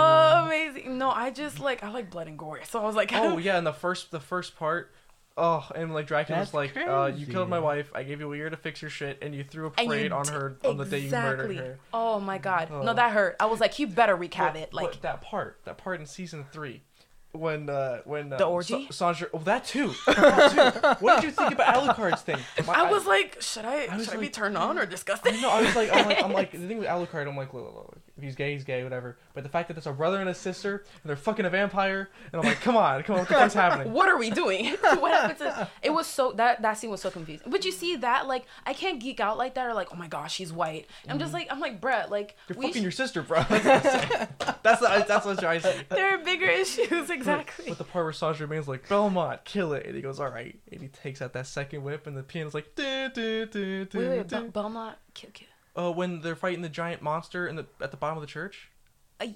oh, 0.43 0.47
amazing. 0.47 0.99
No, 0.99 1.11
I 1.11 1.31
just 1.31 1.59
like 1.59 1.83
I 1.83 1.91
like 1.91 2.11
blood 2.11 2.29
and 2.29 2.39
gore, 2.39 2.61
so 2.65 2.81
I 2.81 2.85
was 2.87 2.95
like, 2.95 3.11
Oh 3.15 3.39
yeah, 3.39 3.59
and 3.59 3.67
the 3.67 3.73
first 3.73 4.11
the 4.11 4.21
first 4.21 4.57
part. 4.57 4.93
Oh, 5.39 5.69
and 5.75 5.93
like 5.93 6.07
Dracula's 6.07 6.51
That's 6.51 6.55
like, 6.55 6.75
uh, 6.79 7.11
you 7.15 7.27
killed 7.27 7.51
my 7.51 7.59
wife. 7.59 7.91
I 7.95 8.05
gave 8.05 8.21
you 8.21 8.33
a 8.33 8.37
year 8.39 8.49
to 8.49 8.57
fix 8.57 8.81
your 8.81 8.91
shit, 8.91 9.19
and 9.21 9.35
you 9.35 9.45
threw 9.45 9.67
a 9.67 9.71
And 9.77 9.81
you 9.81 9.87
parade 9.89 10.13
on 10.13 10.25
d- 10.25 10.31
her 10.33 10.57
on 10.65 10.79
the 10.79 10.87
day 10.87 11.01
you 11.01 11.11
murdered 11.11 11.51
exactly. 11.51 11.57
her. 11.57 11.79
Oh 11.93 12.19
my 12.21 12.39
god, 12.39 12.69
Oh. 12.73 12.81
no, 12.83 12.95
that 12.95 13.13
hurt. 13.13 13.37
I 13.39 13.45
was 13.45 13.61
like, 13.61 13.79
you 13.79 13.87
better 13.87 14.17
wreak 14.17 14.31
But- 14.31 14.37
havoc. 14.57 14.71
but 14.71 14.75
Like, 14.83 15.01
that 15.03 15.21
part, 15.21 15.61
that 15.65 15.77
part 15.77 16.01
in 16.01 16.07
season 16.07 16.47
three, 16.53 16.85
when 17.33 17.69
uh, 17.69 17.99
when 18.07 18.33
uh, 18.33 18.39
The 18.39 18.47
orgy? 18.47 18.87
Sa- 18.91 19.13
Sandra, 19.13 19.29
oh 19.35 19.41
that 19.41 19.67
too. 19.67 19.93
That 20.07 20.73
too. 20.99 21.05
what 21.05 21.17
did 21.21 21.25
you 21.27 21.31
think 21.33 21.53
about 21.53 21.75
Alucard's 21.85 22.23
thing? 22.23 22.39
My- 22.67 22.73
I 22.73 22.91
was 22.91 23.05
like, 23.05 23.43
should 23.43 23.67
I, 23.67 23.89
I 23.93 23.97
was 23.99 24.07
should 24.07 24.15
I 24.17 24.21
be 24.21 24.31
turned 24.31 24.57
on 24.57 24.79
or 24.79 24.87
disgusted? 24.87 25.35
No, 25.43 25.51
I 25.51 25.61
was 25.61 25.77
like, 25.77 25.93
I'm 25.93 26.07
like, 26.07 26.23
I'm 26.25 26.33
like, 26.33 26.53
the 26.53 26.67
thing 26.67 26.79
with 26.79 26.89
Alucard, 26.89 27.29
I'm 27.29 27.37
like, 27.37 27.53
look, 27.53 27.65
look, 27.65 27.75
look, 27.75 28.01
if 28.17 28.23
he's 28.23 28.35
gay, 28.35 28.53
he's 28.53 28.65
gay, 28.65 28.83
whatever. 28.83 29.19
But 29.35 29.43
the 29.43 29.51
fact 29.51 29.69
that 29.69 29.77
it's 29.77 29.87
a 29.87 29.93
brother 29.93 30.21
and 30.21 30.29
a 30.29 30.35
sister, 30.35 30.85
and 31.03 31.09
they're 31.09 31.17
fucking 31.17 31.45
a 31.45 31.51
vampire, 31.51 32.09
and 32.33 32.41
I'm 32.41 32.47
like, 32.47 32.61
come 32.61 32.77
on, 32.77 33.03
come 33.03 33.15
on, 33.15 33.21
what 33.21 33.29
the 33.29 33.35
fuck's 33.35 33.55
happening? 33.55 33.93
what 33.93 34.09
are 34.09 34.19
we 34.19 34.31
doing? 34.31 34.67
what 34.81 35.13
happened 35.13 35.39
to? 35.41 35.69
It 35.83 35.91
was 35.91 36.07
so 36.07 36.33
that 36.33 36.63
that 36.63 36.75
scene 36.75 36.91
was 36.91 37.01
so 37.03 37.11
confusing. 37.11 37.51
But 37.51 37.65
you 37.65 37.73
see 37.73 37.97
that 37.97 38.27
like 38.27 38.47
I 38.65 38.73
can't 38.73 39.01
geek 39.01 39.21
out 39.21 39.37
like 39.39 39.55
that 39.55 39.67
or 39.67 39.75
like 39.75 39.89
oh 39.93 39.97
my 39.97 40.09
gosh 40.09 40.35
she's 40.35 40.53
white. 40.53 40.87
I'm 41.09 41.19
just 41.19 41.33
like 41.33 41.49
I'm 41.51 41.61
like 41.61 41.81
Brett 41.81 42.11
like 42.11 42.37
Mm-hmm. 42.49 42.63
You're 42.63 42.69
fucking 42.69 42.83
sh- 42.83 42.85
your 42.85 42.93
sister, 42.93 43.23
bro. 43.23 43.43
that's 43.49 44.81
the, 44.81 45.05
that's 45.07 45.27
what 45.27 45.43
I 45.45 45.59
see. 45.59 45.71
there 45.89 46.15
are 46.15 46.19
bigger 46.19 46.47
issues 46.47 47.11
exactly. 47.11 47.69
With 47.69 47.79
the 47.79 47.85
part 47.85 48.05
where 48.05 48.13
Saint 48.13 48.37
Germain's 48.37 48.69
like, 48.69 48.89
Belmont, 48.89 49.45
kill 49.45 49.73
it. 49.73 49.87
And 49.87 49.95
he 49.95 50.03
goes, 50.03 50.21
all 50.21 50.29
right. 50.29 50.59
And 50.71 50.81
he 50.81 50.89
takes 50.89 51.21
out 51.21 51.33
that 51.33 51.47
second 51.47 51.83
whip, 51.83 52.07
and 52.07 52.17
the 52.17 52.23
piano's 52.23 52.55
like, 52.55 52.75
"Du, 52.75 53.09
du, 53.15 53.47
du, 53.47 53.85
du, 53.85 53.99
Wait 53.99 54.09
wait 54.09 54.29
du." 54.29 54.37
Bel- 54.37 54.49
Belmont 54.49 54.97
kill 55.15 55.31
kill. 55.33 55.49
Uh, 55.77 55.93
when 55.93 56.21
they're 56.21 56.37
fighting 56.37 56.63
the 56.63 56.69
giant 56.69 57.03
monster 57.03 57.47
in 57.47 57.57
the 57.57 57.67
at 57.81 57.91
the 57.91 57.97
bottom 57.97 58.17
of 58.17 58.23
the 58.23 58.27
church. 58.29 58.71
Uh, 59.19 59.29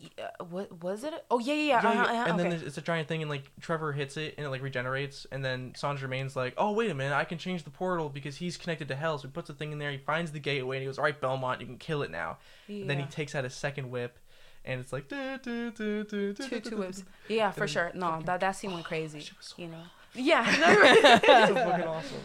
what 0.50 0.82
was 0.82 1.04
it? 1.04 1.24
Oh 1.30 1.38
yeah 1.38 1.54
yeah 1.54 1.62
yeah. 1.62 1.66
Yeah, 1.66 1.76
uh-huh, 1.76 1.92
yeah, 1.92 2.02
uh-huh, 2.02 2.30
and 2.30 2.38
then 2.38 2.46
okay. 2.46 2.56
there's, 2.56 2.68
it's 2.68 2.78
a 2.78 2.82
giant 2.82 3.08
thing, 3.08 3.22
and 3.22 3.30
like 3.30 3.50
Trevor 3.60 3.92
hits 3.92 4.18
it, 4.18 4.34
and 4.36 4.46
it 4.46 4.50
like 4.50 4.60
regenerates, 4.62 5.26
and 5.32 5.42
then 5.42 5.72
Saint 5.74 5.98
Germain's 5.98 6.36
like, 6.36 6.52
"Oh 6.58 6.72
wait 6.72 6.90
a 6.90 6.94
minute, 6.94 7.14
I 7.14 7.24
can 7.24 7.38
change 7.38 7.64
the 7.64 7.70
portal 7.70 8.10
because 8.10 8.36
he's 8.36 8.58
connected 8.58 8.88
to 8.88 8.94
hell." 8.94 9.16
So 9.16 9.28
he 9.28 9.32
puts 9.32 9.48
the 9.48 9.54
thing 9.54 9.72
in 9.72 9.78
there, 9.78 9.90
he 9.90 9.96
finds 9.96 10.32
the 10.32 10.38
gateway, 10.38 10.76
and 10.76 10.82
he 10.82 10.86
goes, 10.86 10.98
"All 10.98 11.04
right, 11.04 11.18
Belmont, 11.18 11.60
you 11.62 11.66
can 11.66 11.78
kill 11.78 12.02
it 12.02 12.10
now." 12.10 12.38
And 12.68 12.90
then 12.90 12.98
he 12.98 13.06
takes 13.06 13.34
out 13.34 13.44
his 13.44 13.54
second 13.54 13.90
whip, 13.90 14.18
and 14.66 14.80
it's 14.80 14.92
like, 14.92 15.08
"Du, 15.08 15.38
du, 15.38 15.70
du, 15.70 16.04
du, 16.04 16.34
du, 16.34 16.48
two 16.48 16.60
two 16.60 16.76
whips. 16.76 16.98
du." 17.00 17.34
Yeah, 17.34 17.50
for 17.50 17.60
then 17.60 17.68
sure. 17.68 17.90
No, 17.94 18.20
that 18.26 18.40
that 18.40 18.52
scene 18.52 18.72
went 18.72 18.84
crazy. 18.84 19.18
was 19.18 19.34
so 19.40 19.54
You 19.56 19.68
know. 19.68 19.82
Yeah. 20.14 20.44
no, 20.60 20.70
you're 20.70 20.82
right. 20.82 20.98
It's 21.04 21.48
so 21.48 21.54
fucking 21.54 21.86
awesome. 21.86 22.18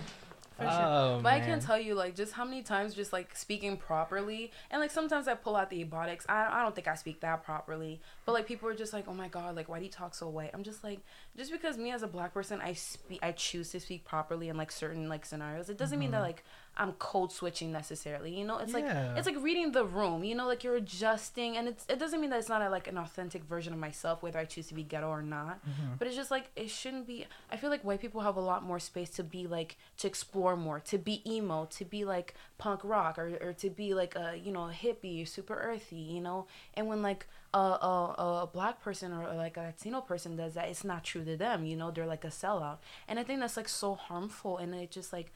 For 0.57 0.63
sure. 0.63 0.71
Oh, 0.71 1.19
But 1.21 1.33
I 1.33 1.39
can't 1.41 1.61
tell 1.61 1.79
you 1.79 1.95
like 1.95 2.15
just 2.15 2.31
how 2.33 2.45
many 2.45 2.61
times 2.63 2.93
just 2.93 3.11
like 3.11 3.35
speaking 3.35 3.75
properly 3.75 4.51
and 4.71 4.79
like 4.79 4.91
sometimes 4.91 5.27
I 5.27 5.33
pull 5.33 5.55
out 5.55 5.69
the 5.69 5.83
ebonics. 5.83 6.23
I 6.29 6.47
I 6.59 6.63
don't 6.63 6.73
think 6.73 6.87
I 6.87 6.95
speak 6.95 7.19
that 7.21 7.43
properly. 7.43 7.99
But 8.25 8.33
like 8.33 8.47
people 8.47 8.69
are 8.69 8.73
just 8.73 8.93
like, 8.93 9.05
"Oh 9.07 9.13
my 9.13 9.27
god, 9.27 9.55
like 9.55 9.67
why 9.67 9.79
do 9.79 9.85
you 9.85 9.91
talk 9.91 10.15
so 10.15 10.29
white?" 10.29 10.51
I'm 10.53 10.63
just 10.63 10.83
like 10.83 10.99
just 11.35 11.51
because 11.51 11.77
me 11.77 11.91
as 11.91 12.03
a 12.03 12.07
black 12.07 12.33
person, 12.33 12.61
I 12.61 12.73
speak 12.73 13.19
I 13.21 13.33
choose 13.33 13.71
to 13.71 13.79
speak 13.79 14.05
properly 14.05 14.47
in 14.47 14.55
like 14.55 14.71
certain 14.71 15.09
like 15.09 15.25
scenarios. 15.25 15.69
It 15.69 15.77
doesn't 15.77 15.99
mean 15.99 16.11
that 16.11 16.17
mm-hmm. 16.17 16.25
like 16.25 16.43
I'm 16.77 16.91
code 16.93 17.31
switching 17.31 17.71
necessarily. 17.71 18.37
You 18.37 18.45
know, 18.45 18.57
it's 18.57 18.73
Yeah. 18.73 18.79
like 18.79 19.17
it's 19.17 19.27
like 19.27 19.41
reading 19.41 19.71
the 19.71 19.85
room. 19.85 20.23
You 20.23 20.35
know, 20.35 20.45
like 20.47 20.63
you're 20.63 20.75
adjusting 20.75 21.55
and 21.57 21.67
it's 21.67 21.85
it 21.87 21.99
doesn't 21.99 22.19
mean 22.19 22.29
that 22.31 22.39
it's 22.39 22.49
not 22.49 22.61
a, 22.61 22.69
like 22.69 22.87
an 22.87 22.97
authentic 22.97 23.43
version 23.43 23.71
of 23.73 23.79
myself 23.79 24.21
whether 24.21 24.39
I 24.39 24.45
choose 24.45 24.67
to 24.67 24.73
be 24.73 24.83
ghetto 24.83 25.07
or 25.09 25.21
not. 25.21 25.65
Mm-hmm. 25.65 25.93
But 25.97 26.07
it's 26.07 26.15
just 26.15 26.31
like 26.31 26.49
it 26.55 26.69
shouldn't 26.69 27.07
be 27.07 27.25
I 27.51 27.57
feel 27.57 27.69
like 27.69 27.83
white 27.83 28.01
people 28.01 28.21
have 28.21 28.35
a 28.35 28.41
lot 28.41 28.63
more 28.63 28.79
space 28.79 29.09
to 29.11 29.23
be 29.23 29.47
like 29.47 29.77
to 29.97 30.07
explore 30.07 30.55
more, 30.57 30.79
to 30.81 30.97
be 30.97 31.21
emo, 31.29 31.65
to 31.71 31.85
be 31.85 32.03
like 32.03 32.33
punk 32.57 32.81
rock 32.83 33.17
or, 33.17 33.37
or 33.41 33.53
to 33.53 33.69
be 33.69 33.93
like 33.93 34.15
a 34.15 34.35
you 34.37 34.51
know 34.51 34.69
hippie, 34.71 35.27
super 35.27 35.55
earthy, 35.55 35.95
you 36.15 36.21
know. 36.21 36.45
And 36.73 36.87
when 36.87 37.01
like 37.01 37.27
a, 37.53 37.57
a 37.57 38.41
a 38.43 38.49
black 38.51 38.81
person 38.81 39.13
or 39.13 39.33
like 39.35 39.55
a 39.55 39.61
Latino 39.61 40.01
person 40.01 40.35
does 40.35 40.55
that, 40.55 40.67
it's 40.67 40.83
not 40.83 41.05
true 41.05 41.23
to 41.23 41.37
them. 41.37 41.65
You 41.65 41.77
know, 41.77 41.89
they're 41.89 42.05
like 42.05 42.25
a 42.25 42.29
sellout, 42.29 42.79
and 43.07 43.17
I 43.17 43.23
think 43.23 43.39
that's 43.39 43.55
like 43.55 43.69
so 43.69 43.95
harmful. 43.95 44.57
And 44.57 44.75
it 44.75 44.91
just 44.91 45.13
like, 45.13 45.31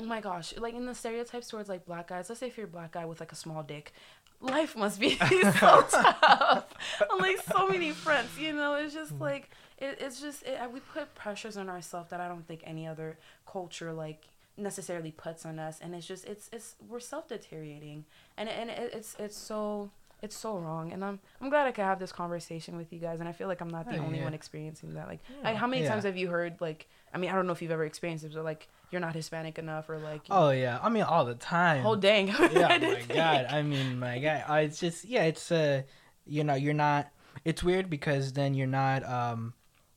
oh 0.00 0.04
my 0.04 0.20
gosh, 0.20 0.54
like 0.56 0.74
in 0.74 0.86
the 0.86 0.94
stereotypes 0.94 1.48
towards 1.48 1.68
like 1.68 1.84
black 1.86 2.08
guys. 2.08 2.28
Let's 2.28 2.40
say 2.40 2.46
if 2.48 2.56
you're 2.56 2.66
a 2.66 2.70
black 2.70 2.92
guy 2.92 3.04
with 3.04 3.20
like 3.20 3.32
a 3.32 3.36
small 3.36 3.62
dick, 3.62 3.92
life 4.40 4.76
must 4.76 5.00
be 5.00 5.16
so 5.18 5.26
tough 5.90 6.66
on 7.10 7.18
like 7.18 7.40
so 7.40 7.68
many 7.68 7.90
friends, 7.90 8.30
You 8.38 8.52
know, 8.52 8.74
it's 8.74 8.94
just 8.94 9.16
mm. 9.16 9.20
like 9.20 9.50
it, 9.78 9.98
it's 10.00 10.20
just 10.20 10.42
it, 10.44 10.58
we 10.72 10.80
put 10.80 11.14
pressures 11.14 11.56
on 11.56 11.68
ourselves 11.68 12.10
that 12.10 12.20
I 12.20 12.28
don't 12.28 12.46
think 12.46 12.62
any 12.64 12.86
other 12.86 13.18
culture 13.46 13.92
like 13.92 14.28
necessarily 14.56 15.12
puts 15.12 15.46
on 15.46 15.58
us 15.60 15.78
and 15.80 15.94
it's 15.94 16.04
just 16.06 16.24
it's 16.24 16.50
it's 16.52 16.74
we're 16.88 16.98
self-deteriorating 16.98 18.04
and 18.36 18.48
and 18.48 18.70
it, 18.70 18.90
it's 18.92 19.14
it's 19.20 19.36
so 19.36 19.88
it's 20.20 20.36
so 20.36 20.58
wrong 20.58 20.92
and 20.92 21.04
i'm 21.04 21.20
i'm 21.40 21.48
glad 21.48 21.68
i 21.68 21.70
could 21.70 21.84
have 21.84 22.00
this 22.00 22.10
conversation 22.10 22.76
with 22.76 22.92
you 22.92 22.98
guys 22.98 23.20
and 23.20 23.28
i 23.28 23.32
feel 23.32 23.46
like 23.46 23.60
i'm 23.60 23.68
not 23.68 23.88
the 23.88 23.96
Oh, 23.96 24.02
only 24.02 24.18
yeah. 24.18 24.24
one 24.24 24.34
experiencing 24.34 24.94
that 24.94 25.06
like 25.06 25.20
I, 25.44 25.54
how 25.54 25.68
many 25.68 25.82
Yeah. 25.82 25.90
times 25.90 26.02
have 26.02 26.16
you 26.16 26.26
heard 26.28 26.60
like 26.60 26.88
i 27.12 27.18
mean 27.18 27.30
i 27.30 27.34
don't 27.34 27.46
know 27.46 27.52
if 27.52 27.62
you've 27.62 27.70
ever 27.70 27.84
experienced 27.84 28.24
it 28.24 28.32
but 28.34 28.44
like 28.44 28.68
you're 28.90 29.00
not 29.00 29.14
hispanic 29.14 29.58
enough 29.58 29.88
or 29.90 29.98
like 29.98 30.22
Oh 30.30 30.48
yeah, 30.50 30.78
I 30.82 30.88
mean 30.88 31.02
all 31.02 31.24
the 31.26 31.34
time. 31.34 31.84
oh 31.84 31.94
dang 31.94 32.28
yeah, 32.52 32.78
my 32.78 33.02
God. 33.14 33.46
I 33.50 33.60
mean, 33.62 33.98
my 33.98 34.18
God. 34.18 34.44
Uh, 34.48 34.54
it's 34.54 34.80
just 34.80 35.04
yeah. 35.04 35.24
It's 35.24 35.52
uh, 35.52 35.82
you 36.26 36.42
know, 36.42 36.54
you're 36.54 36.72
not. 36.72 37.10
It's 37.44 37.62
weird 37.62 37.90
because 37.90 38.32
then 38.32 38.54
you're 38.54 38.66
not 38.66 39.04
um, 39.04 39.52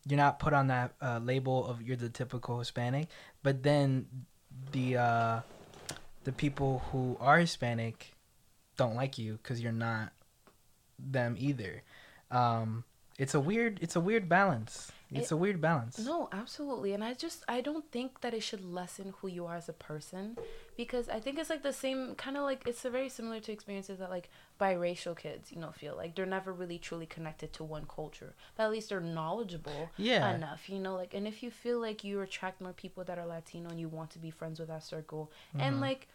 you're 0.06 0.18
not 0.18 0.40
put 0.40 0.52
on 0.52 0.68
that 0.68 0.94
uh, 1.02 1.20
label 1.24 1.66
of 1.66 1.82
you're 1.82 1.96
the 1.96 2.10
typical 2.10 2.60
Hispanic, 2.60 3.08
but 3.44 3.64
then 3.64 4.08
the 4.74 4.98
uh, 4.98 5.40
the 6.26 6.34
people 6.34 6.84
who 6.92 7.16
are 7.22 7.38
Hispanic 7.40 8.12
don't 8.76 8.96
like 8.96 9.18
you 9.18 9.40
because 9.42 9.62
you're 9.62 9.72
not 9.72 10.12
them 11.00 11.36
either. 11.40 11.82
Um, 12.30 12.84
it's 13.18 13.36
a 13.36 13.40
weird. 13.40 13.80
It's 13.82 13.96
a 13.96 14.02
weird 14.02 14.28
balance. 14.28 14.92
It's 15.14 15.30
It- 15.32 15.36
a 15.36 15.38
weird 15.38 15.60
balance. 15.60 16.00
No, 16.00 16.30
absolutely. 16.32 16.94
And 16.94 17.04
I 17.04 17.14
just 17.14 17.44
I 17.48 17.60
don't 17.62 17.92
think 17.92 18.22
that 18.22 18.34
it 18.34 18.42
should 18.44 18.64
lessen 18.64 19.14
who 19.20 19.28
you 19.28 19.46
are 19.46 19.58
as 19.58 19.68
a 19.68 19.74
person 19.74 20.38
because 20.78 21.10
I 21.10 21.20
think 21.20 21.38
it's 21.38 21.50
like 21.50 21.64
the 21.64 21.74
same 21.74 22.16
kind 22.16 22.38
of 22.38 22.44
like 22.44 22.66
it's 22.66 22.86
a 22.86 22.90
very 22.90 23.10
similar 23.10 23.40
to 23.42 23.52
experiences 23.52 24.00
that 24.00 24.10
like 24.10 24.30
biracial 24.60 25.18
kids, 25.18 25.52
you 25.52 25.60
know, 25.60 25.72
feel 25.72 25.96
like 25.98 26.16
they're 26.16 26.26
never 26.26 26.54
really 26.54 26.78
truly 26.78 27.06
connected 27.06 27.52
to 27.54 27.64
one 27.64 27.86
culture. 27.94 28.34
But 28.56 28.64
at 28.64 28.72
least 28.72 28.90
they're 28.90 29.02
knowledgeable 29.02 29.90
Yeah. 29.98 30.34
enough, 30.34 30.70
you 30.70 30.80
know, 30.80 30.96
like 30.96 31.14
and 31.14 31.28
if 31.28 31.44
you 31.44 31.52
feel 31.52 31.80
like 31.82 32.04
you 32.04 32.22
attract 32.22 32.62
more 32.62 32.74
people 32.74 33.04
that 33.04 33.18
are 33.20 33.26
Latino 33.26 33.70
and 33.70 33.80
you 33.80 33.90
want 33.90 34.12
to 34.12 34.20
be 34.20 34.32
friends 34.32 34.60
with 34.60 34.70
that 34.70 34.84
circle 34.84 35.32
Mm-hmm. 35.50 35.60
and 35.62 35.82
like 35.82 36.08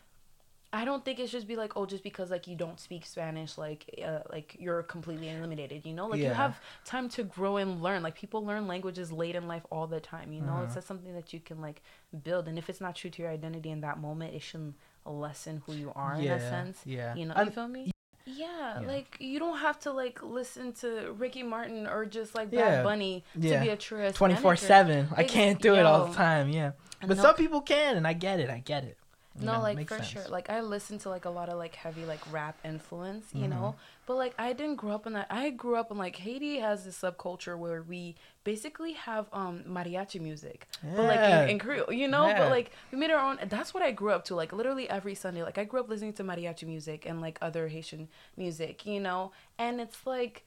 I 0.73 0.85
don't 0.85 1.05
think 1.05 1.19
it 1.21 1.31
should 1.31 1.47
be 1.47 1.57
like, 1.57 1.73
oh, 1.77 1.87
just 1.87 2.03
because 2.03 2.31
like 2.31 2.47
you 2.47 2.57
don't 2.57 2.79
speak 2.79 3.07
Spanish, 3.07 3.57
like, 3.57 3.89
uh, 4.05 4.19
like 4.31 4.57
you're 4.59 4.83
completely 4.83 5.29
eliminated. 5.31 5.87
You 5.87 5.95
know, 5.95 6.07
like 6.09 6.21
you 6.21 6.29
have 6.29 6.61
time 6.85 7.09
to 7.11 7.23
grow 7.23 7.57
and 7.57 7.83
learn. 7.83 8.03
Like 8.03 8.15
people 8.15 8.45
learn 8.45 8.67
languages 8.67 9.11
late 9.13 9.37
in 9.37 9.47
life 9.49 9.63
all 9.71 9.87
the 9.87 10.01
time. 10.01 10.33
You 10.33 10.43
know, 10.43 10.53
Uh-huh. 10.55 10.65
it's 10.65 10.75
just 10.75 10.87
something 10.87 11.15
that 11.15 11.33
you 11.33 11.41
can 11.41 11.61
like 11.61 11.83
build. 12.25 12.49
And 12.49 12.59
if 12.59 12.69
it's 12.69 12.81
not 12.81 12.95
true 12.97 13.11
to 13.11 13.23
your 13.23 13.31
identity 13.31 13.71
in 13.71 13.81
that 13.83 13.99
moment, 13.99 14.35
it 14.35 14.43
shouldn't 14.43 14.75
lessen 15.07 15.63
who 15.67 15.73
you 15.73 15.93
are 15.95 16.15
in 16.17 16.27
a 16.29 16.41
sense. 16.41 16.81
yeah. 16.85 17.15
You 17.15 17.27
know, 17.27 17.35
I'm- 17.35 17.47
you 17.47 17.53
feel 17.53 17.69
me? 17.69 17.91
Yeah, 18.29 18.81
Yeah. 18.81 18.87
like 18.89 19.17
you 19.21 19.39
don't 19.39 19.59
have 19.59 19.79
to 19.81 19.93
like 19.93 20.21
listen 20.21 20.73
to 20.83 21.13
Ricky 21.13 21.45
Martin 21.45 21.87
or 21.87 22.05
just 22.05 22.35
like 22.35 22.51
Bad 22.51 22.59
Yeah. 22.59 22.83
Bunny 22.83 23.25
Yeah. 23.37 23.61
to 23.61 23.65
be 23.65 23.71
a 23.71 23.77
true 23.77 24.11
twenty 24.11 24.35
four 24.35 24.57
seven. 24.57 25.09
I 25.17 25.23
can't 25.23 25.63
do 25.63 25.77
it 25.77 25.87
all 25.87 26.07
the 26.09 26.15
time. 26.15 26.49
Yeah, 26.51 26.73
but 27.01 27.17
No. 27.17 27.23
some 27.23 27.37
people 27.37 27.61
can, 27.61 27.97
and 27.97 28.05
I 28.05 28.15
get 28.15 28.41
it. 28.41 28.51
I 28.51 28.59
get 28.59 28.83
it. 28.83 28.99
No, 29.45 29.55
know, 29.55 29.61
like 29.61 29.89
for 29.89 29.97
sense. 29.97 30.07
sure. 30.09 30.29
Like 30.29 30.49
I 30.51 30.61
listen 30.61 30.99
to 31.01 31.09
like 31.09 31.25
a 31.25 31.31
lot 31.31 31.49
of 31.49 31.59
like 31.59 31.75
heavy 31.75 32.05
like 32.05 32.21
rap 32.33 32.59
influence, 32.65 33.27
you 33.35 33.47
Mhm. 33.47 33.51
know. 33.51 33.75
But 34.07 34.17
like 34.17 34.35
I 34.39 34.53
didn't 34.53 34.77
grow 34.77 34.93
up 34.95 35.07
in 35.07 35.13
that. 35.15 35.27
I 35.31 35.51
grew 35.51 35.77
up 35.77 35.91
in 35.91 35.99
like 35.99 36.17
Haiti 36.17 36.59
has 36.61 36.85
this 36.85 36.99
subculture 37.01 37.59
where 37.59 37.83
we 37.83 38.15
basically 38.45 38.93
have 38.93 39.27
um 39.33 39.65
mariachi 39.69 40.21
music, 40.21 40.67
but 40.83 41.05
like 41.05 41.21
in, 41.21 41.49
in 41.51 41.59
Creole, 41.59 41.93
you 41.93 42.09
know. 42.09 42.27
Yeah. 42.29 42.39
But 42.39 42.51
like 42.51 42.71
we 42.93 42.99
made 42.99 43.11
our 43.11 43.19
own. 43.19 43.39
That's 43.49 43.75
what 43.75 43.83
I 43.83 43.91
grew 43.91 44.11
up 44.11 44.25
to. 44.27 44.35
Like 44.35 44.53
literally 44.53 44.89
every 44.89 45.15
Sunday, 45.15 45.43
like 45.43 45.59
I 45.59 45.65
grew 45.65 45.81
up 45.81 45.89
listening 45.89 46.13
to 46.15 46.25
mariachi 46.25 46.65
music 46.65 47.05
and 47.07 47.21
like 47.21 47.39
other 47.43 47.69
Haitian 47.69 48.09
music, 48.37 48.87
you 48.87 49.01
know. 49.01 49.33
And 49.59 49.81
it's 49.81 50.07
like 50.07 50.45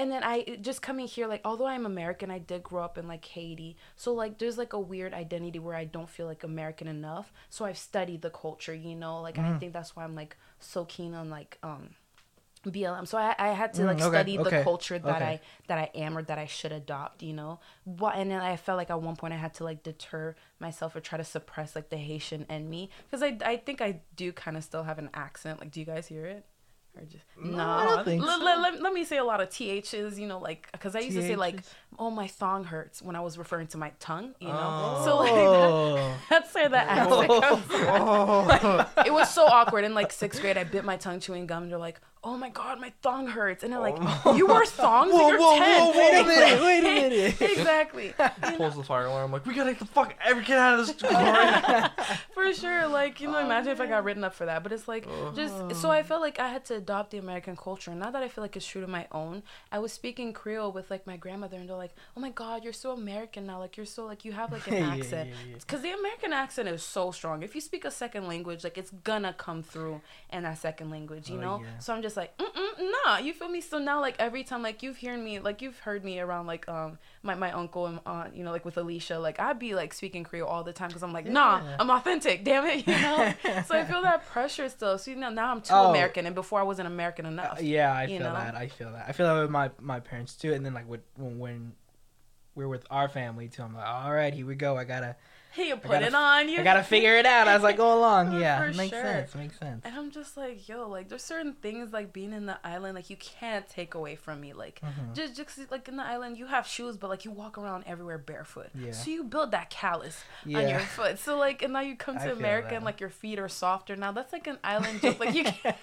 and 0.00 0.10
then 0.10 0.22
I 0.24 0.58
just 0.60 0.82
coming 0.82 1.06
here, 1.06 1.26
like, 1.26 1.42
although 1.44 1.66
I'm 1.66 1.86
American, 1.86 2.30
I 2.30 2.38
did 2.38 2.62
grow 2.62 2.82
up 2.84 2.98
in 2.98 3.06
like 3.08 3.24
Haiti. 3.24 3.76
So, 3.96 4.12
like, 4.14 4.38
there's 4.38 4.58
like 4.58 4.72
a 4.72 4.80
weird 4.80 5.14
identity 5.14 5.58
where 5.58 5.76
I 5.76 5.84
don't 5.84 6.08
feel 6.08 6.26
like 6.26 6.44
American 6.44 6.88
enough. 6.88 7.32
So, 7.50 7.64
I've 7.64 7.78
studied 7.78 8.22
the 8.22 8.30
culture, 8.30 8.74
you 8.74 8.96
know, 8.96 9.20
like, 9.20 9.38
and 9.38 9.46
I 9.46 9.52
Mm. 9.52 9.60
think 9.60 9.72
that's 9.72 9.94
why 9.96 10.04
I'm 10.04 10.14
like 10.14 10.36
so 10.58 10.84
keen 10.84 11.14
on 11.14 11.30
like, 11.30 11.58
um, 11.62 11.90
BLM. 12.66 13.06
So 13.06 13.16
I, 13.16 13.34
I 13.38 13.48
had 13.52 13.72
to 13.74 13.82
Mm, 13.82 13.86
like 13.86 14.00
okay, 14.02 14.08
study 14.08 14.36
okay, 14.36 14.58
the 14.58 14.62
culture 14.64 14.98
that 14.98 15.22
okay. 15.22 15.24
I 15.24 15.40
that 15.68 15.78
I 15.78 15.90
am 15.94 16.16
or 16.18 16.22
that 16.24 16.38
I 16.38 16.44
should 16.46 16.72
adopt, 16.72 17.22
you 17.22 17.32
know. 17.32 17.58
But 17.86 18.16
and 18.16 18.30
then 18.30 18.40
I 18.42 18.56
felt 18.56 18.76
like 18.76 18.90
at 18.90 19.00
one 19.00 19.16
point 19.16 19.32
I 19.32 19.38
had 19.38 19.54
to 19.54 19.64
like 19.64 19.82
deter 19.82 20.34
myself 20.58 20.94
or 20.94 21.00
try 21.00 21.16
to 21.16 21.24
suppress 21.24 21.74
like 21.74 21.88
the 21.88 21.96
Haitian 21.96 22.44
in 22.50 22.68
me 22.68 22.90
because 23.06 23.22
I 23.22 23.38
I 23.44 23.56
think 23.56 23.80
I 23.80 24.00
do 24.14 24.32
kind 24.32 24.58
of 24.58 24.64
still 24.64 24.82
have 24.82 24.98
an 24.98 25.08
accent. 25.14 25.60
Like, 25.60 25.70
do 25.70 25.80
you 25.80 25.86
guys 25.86 26.08
hear 26.08 26.26
it? 26.26 26.44
Or 26.96 27.04
just 27.04 27.24
No, 27.40 27.56
no. 27.56 27.62
I 27.62 27.84
don't 27.84 28.04
think 28.04 28.22
let, 28.22 28.92
me 28.92 29.04
say 29.04 29.18
a 29.18 29.24
lot 29.24 29.40
of 29.40 29.48
ths, 29.50 30.18
you 30.18 30.26
know, 30.26 30.38
like 30.38 30.68
because 30.72 30.96
I 30.96 31.00
used 31.00 31.16
to 31.16 31.22
say 31.22 31.36
like, 31.36 31.60
"Oh, 31.98 32.10
my 32.10 32.26
thong 32.26 32.64
hurts" 32.64 33.00
when 33.00 33.14
I 33.14 33.20
was 33.20 33.38
referring 33.38 33.68
to 33.68 33.78
my 33.78 33.92
tongue, 34.00 34.34
you 34.40 34.48
know. 34.48 34.58
Oh. 34.58 35.04
So 35.04 35.16
like 35.18 35.32
that, 35.32 35.40
Oh. 35.40 36.18
that's 36.30 36.54
where 36.54 36.68
the 36.68 36.78
accent 36.78 37.30
oh. 37.30 37.40
comes 37.40 37.64
from. 37.64 37.80
Oh. 37.82 38.90
It 39.06 39.12
was 39.12 39.32
so 39.32 39.46
awkward 39.46 39.84
in 39.84 39.94
like 39.94 40.12
sixth 40.12 40.40
grade. 40.40 40.58
I 40.58 40.64
bit 40.64 40.84
my 40.84 40.96
tongue 40.96 41.20
chewing 41.20 41.46
gum. 41.46 41.64
And 41.64 41.72
they're 41.72 41.78
like, 41.78 42.00
"Oh 42.22 42.36
my 42.36 42.50
god, 42.50 42.80
my 42.80 42.92
thong 43.02 43.26
hurts," 43.28 43.62
and 43.64 43.72
they're 43.72 43.80
like, 43.80 43.96
oh. 43.98 44.36
"You 44.36 44.46
wear 44.46 44.64
thongs? 44.66 45.12
Whoa, 45.12 45.28
You're 45.28 45.38
whoa, 45.38 45.58
10. 45.58 45.80
whoa, 45.80 45.98
wait 45.98 46.20
a 46.20 46.24
minute, 46.24 46.60
wait 46.62 46.78
a 46.80 46.82
minute. 47.10 47.40
exactly. 47.58 48.14
Pulls 48.56 48.76
the 48.76 48.84
fire 48.84 49.06
alarm. 49.06 49.32
Like 49.32 49.46
we 49.46 49.54
gotta 49.54 49.70
get 49.70 49.78
the 49.78 49.86
fuck 49.86 50.14
every 50.24 50.44
kid 50.44 50.56
out 50.56 50.78
of 50.80 50.86
this 50.86 50.96
car. 51.00 51.90
For 52.34 52.52
sure. 52.52 52.86
Like, 52.88 53.20
you 53.20 53.28
know, 53.30 53.38
oh, 53.38 53.44
imagine 53.44 53.72
if 53.72 53.80
I 53.80 53.86
got 53.86 54.04
written 54.04 54.24
up 54.24 54.34
for 54.34 54.46
that. 54.46 54.62
But 54.62 54.72
it's 54.72 54.88
like, 54.88 55.06
just, 55.34 55.76
so 55.80 55.90
I 55.90 56.02
felt 56.02 56.20
like 56.20 56.38
I 56.40 56.48
had 56.48 56.64
to 56.66 56.76
adopt 56.76 57.10
the 57.10 57.18
American 57.18 57.56
culture. 57.56 57.94
Not 57.94 58.12
that 58.14 58.22
I 58.22 58.28
feel 58.28 58.42
like 58.42 58.56
it's 58.56 58.66
true 58.66 58.80
to 58.80 58.86
my 58.86 59.06
own. 59.12 59.42
I 59.70 59.78
was 59.78 59.92
speaking 59.92 60.32
Creole 60.32 60.72
with, 60.72 60.90
like, 60.90 61.06
my 61.06 61.16
grandmother, 61.16 61.56
and 61.58 61.68
they're 61.68 61.76
like, 61.76 61.94
oh 62.16 62.20
my 62.20 62.30
God, 62.30 62.64
you're 62.64 62.72
so 62.72 62.92
American 62.92 63.46
now. 63.46 63.58
Like, 63.58 63.76
you're 63.76 63.84
so, 63.86 64.06
like, 64.06 64.24
you 64.24 64.32
have, 64.32 64.52
like, 64.52 64.66
an 64.68 64.74
Yeah, 64.74 64.94
accent. 64.94 65.28
yeah, 65.30 65.34
yeah. 65.50 65.56
Because 65.60 65.82
the 65.82 65.90
American 65.92 66.32
accent 66.32 66.68
is 66.68 66.82
so 66.82 67.10
strong. 67.10 67.42
If 67.42 67.54
you 67.54 67.60
speak 67.60 67.84
a 67.84 67.90
second 67.90 68.26
language, 68.26 68.64
like, 68.64 68.78
it's 68.78 68.90
gonna 69.04 69.34
come 69.34 69.62
through 69.62 70.00
in 70.32 70.42
that 70.44 70.58
second 70.58 70.90
language, 70.90 71.28
you 71.28 71.36
Oh, 71.38 71.40
know? 71.40 71.60
yeah. 71.62 71.78
So 71.78 71.94
I'm 71.94 72.02
just 72.02 72.09
like, 72.16 72.36
mm-mm, 72.38 72.90
nah, 73.06 73.18
you 73.18 73.32
feel 73.32 73.48
me? 73.48 73.60
So 73.60 73.78
now, 73.78 74.00
like, 74.00 74.16
every 74.18 74.44
time, 74.44 74.62
like, 74.62 74.82
you've 74.82 75.00
heard 75.00 75.18
me, 75.20 75.38
like, 75.38 75.62
you've 75.62 75.78
heard 75.80 76.04
me 76.04 76.20
around, 76.20 76.46
like, 76.46 76.68
um, 76.68 76.98
my, 77.22 77.34
my 77.34 77.52
uncle 77.52 77.86
and 77.86 78.00
aunt, 78.06 78.34
you 78.36 78.44
know, 78.44 78.50
like, 78.52 78.64
with 78.64 78.76
Alicia, 78.78 79.18
like, 79.18 79.38
I'd 79.40 79.58
be, 79.58 79.74
like, 79.74 79.92
speaking 79.92 80.24
Creole 80.24 80.48
all 80.48 80.64
the 80.64 80.72
time 80.72 80.88
because 80.88 81.02
I'm 81.02 81.12
like, 81.12 81.26
nah, 81.26 81.58
Yeah. 81.62 81.76
I'm 81.78 81.90
authentic, 81.90 82.44
damn 82.44 82.64
it, 82.66 82.86
you 82.86 82.92
know? 83.00 83.32
so 83.66 83.74
I 83.76 83.84
feel 83.84 84.02
that 84.02 84.26
pressure 84.26 84.68
still. 84.68 84.98
So, 84.98 85.10
you 85.10 85.16
know, 85.16 85.30
now 85.30 85.50
I'm 85.50 85.60
too 85.60 85.72
Oh. 85.74 85.90
American, 85.90 86.26
and 86.26 86.34
before 86.34 86.60
I 86.60 86.64
wasn't 86.64 86.86
American 86.88 87.26
enough. 87.26 87.58
Uh, 87.58 87.62
yeah, 87.62 87.92
I 87.94 88.06
feel 88.06 88.20
know? 88.20 88.32
that. 88.34 88.54
I 88.54 88.68
feel 88.68 88.92
that. 88.92 89.06
I 89.08 89.12
feel 89.12 89.26
that 89.26 89.40
with 89.42 89.50
my 89.50 89.70
my 89.80 90.00
parents 90.00 90.34
too. 90.34 90.52
And 90.52 90.64
then 90.64 90.74
like 90.74 90.88
with 90.88 91.00
when, 91.16 91.38
when 91.38 91.72
we're 92.54 92.68
with 92.68 92.84
our 92.90 93.08
family 93.08 93.48
too, 93.48 93.62
I'm 93.62 93.74
like, 93.74 93.86
all 93.86 94.12
right, 94.12 94.32
here 94.34 94.46
we 94.46 94.54
go. 94.54 94.76
I 94.76 94.84
gotta 94.84 95.16
You 95.56 95.76
put 95.76 95.90
gotta 95.90 96.06
it 96.06 96.14
on. 96.14 96.48
You 96.48 96.60
I 96.60 96.62
gotta 96.62 96.82
figure 96.84 97.16
it 97.16 97.26
out 97.26 97.48
as 97.48 97.64
I 97.64 97.72
go 97.72 97.98
along. 97.98 98.20
Yeah, 98.40 98.64
it 98.64 98.76
makes 98.76 98.90
sure. 98.94 99.02
sense. 99.02 99.34
Makes 99.34 99.58
sense. 99.58 99.82
And 99.84 99.94
I'm 99.96 100.10
just 100.10 100.36
like, 100.36 100.68
yo, 100.68 100.88
like 100.88 101.08
there's 101.08 101.22
certain 101.24 101.54
things 101.54 101.92
like 101.92 102.12
being 102.12 102.32
in 102.32 102.46
the 102.46 102.58
island, 102.64 102.94
like 102.94 103.10
you 103.10 103.16
can't 103.16 103.68
take 103.68 103.94
away 103.94 104.14
from 104.16 104.40
me. 104.40 104.52
Like 104.52 104.80
Mhm. 104.82 105.14
just, 105.14 105.36
just 105.36 105.70
like 105.70 105.88
in 105.88 105.96
the 105.96 106.04
island, 106.04 106.38
you 106.38 106.46
have 106.46 106.66
shoes, 106.66 106.96
but 106.96 107.10
like 107.10 107.24
you 107.24 107.30
walk 107.32 107.58
around 107.58 107.84
everywhere 107.86 108.18
barefoot. 108.18 108.68
Yeah. 108.74 108.92
So 108.92 109.10
you 109.10 109.24
build 109.24 109.50
that 109.50 109.70
callus 109.70 110.22
on 110.46 110.68
your 110.68 110.78
foot. 110.96 111.18
So 111.18 111.36
like, 111.36 111.62
and 111.62 111.72
now 111.72 111.80
you 111.80 111.96
come 111.96 112.14
to 112.16 112.20
feel 112.24 112.32
America 112.38 112.74
and 112.76 112.84
like 112.84 113.00
your 113.00 113.10
feet 113.10 113.38
are 113.38 113.48
softer. 113.48 113.96
Now 113.96 114.12
that's 114.12 114.32
like 114.32 114.46
an 114.46 114.58
island 114.62 115.00
joke. 115.02 115.18
Like 115.20 115.34
you 115.34 115.44
can't. 115.44 115.76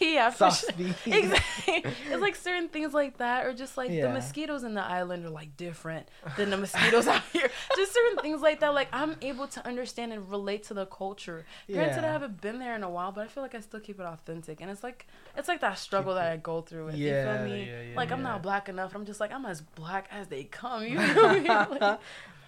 yeah, 0.00 0.30
for 0.30 0.50
Soft 0.50 0.60
sure. 0.60 0.72
feet. 0.94 1.14
Exactly. 1.14 1.84
It's 2.10 2.22
like 2.22 2.36
certain 2.36 2.68
things 2.68 2.94
like 2.94 3.18
that, 3.18 3.44
or 3.46 3.52
just 3.52 3.76
like 3.76 3.90
Yeah. 3.90 4.06
the 4.06 4.12
mosquitoes 4.14 4.64
in 4.64 4.74
the 4.74 4.82
island 4.82 5.24
are 5.26 5.30
like 5.30 5.56
different 5.56 6.08
than 6.36 6.50
the 6.50 6.56
mosquitoes 6.56 7.06
out 7.06 7.22
here. 7.32 7.50
Just 7.76 7.92
certain 7.92 8.18
things 8.18 8.40
like 8.40 8.60
that. 8.60 8.69
Like 8.72 8.88
I'm 8.92 9.16
able 9.22 9.46
to 9.48 9.66
understand 9.66 10.12
and 10.12 10.30
relate 10.30 10.62
to 10.64 10.74
the 10.74 10.86
culture. 10.86 11.44
Granted, 11.70 12.04
I 12.04 12.12
haven't 12.12 12.40
been 12.40 12.58
there 12.58 12.74
in 12.74 12.82
a 12.82 12.90
while, 12.90 13.12
but 13.12 13.24
I 13.24 13.28
feel 13.28 13.42
like 13.42 13.54
I 13.54 13.60
still 13.60 13.80
keep 13.80 13.98
it 14.00 14.04
authentic. 14.06 14.60
And 14.60 14.70
it's 14.70 14.82
like 14.82 15.06
it's 15.36 15.48
like 15.48 15.60
that 15.60 15.78
struggle 15.78 16.14
that 16.14 16.30
I 16.32 16.36
go 16.36 16.60
through. 16.62 16.86
With, 16.86 16.96
you 16.96 17.08
Yeah, 17.08 17.36
feel 17.36 17.44
me? 17.48 17.64
yeah, 17.66 17.82
yeah, 17.90 17.96
like 17.96 18.10
I'm 18.12 18.18
yeah. 18.20 18.24
not 18.24 18.42
black 18.42 18.68
enough. 18.68 18.94
I'm 18.94 19.04
just 19.04 19.20
like 19.20 19.32
I'm 19.32 19.46
as 19.46 19.60
black 19.60 20.08
as 20.10 20.28
they 20.28 20.44
come. 20.44 20.84
You 20.84 20.98
feel 21.14 21.30
me? 21.40 21.48
Like, 21.48 21.98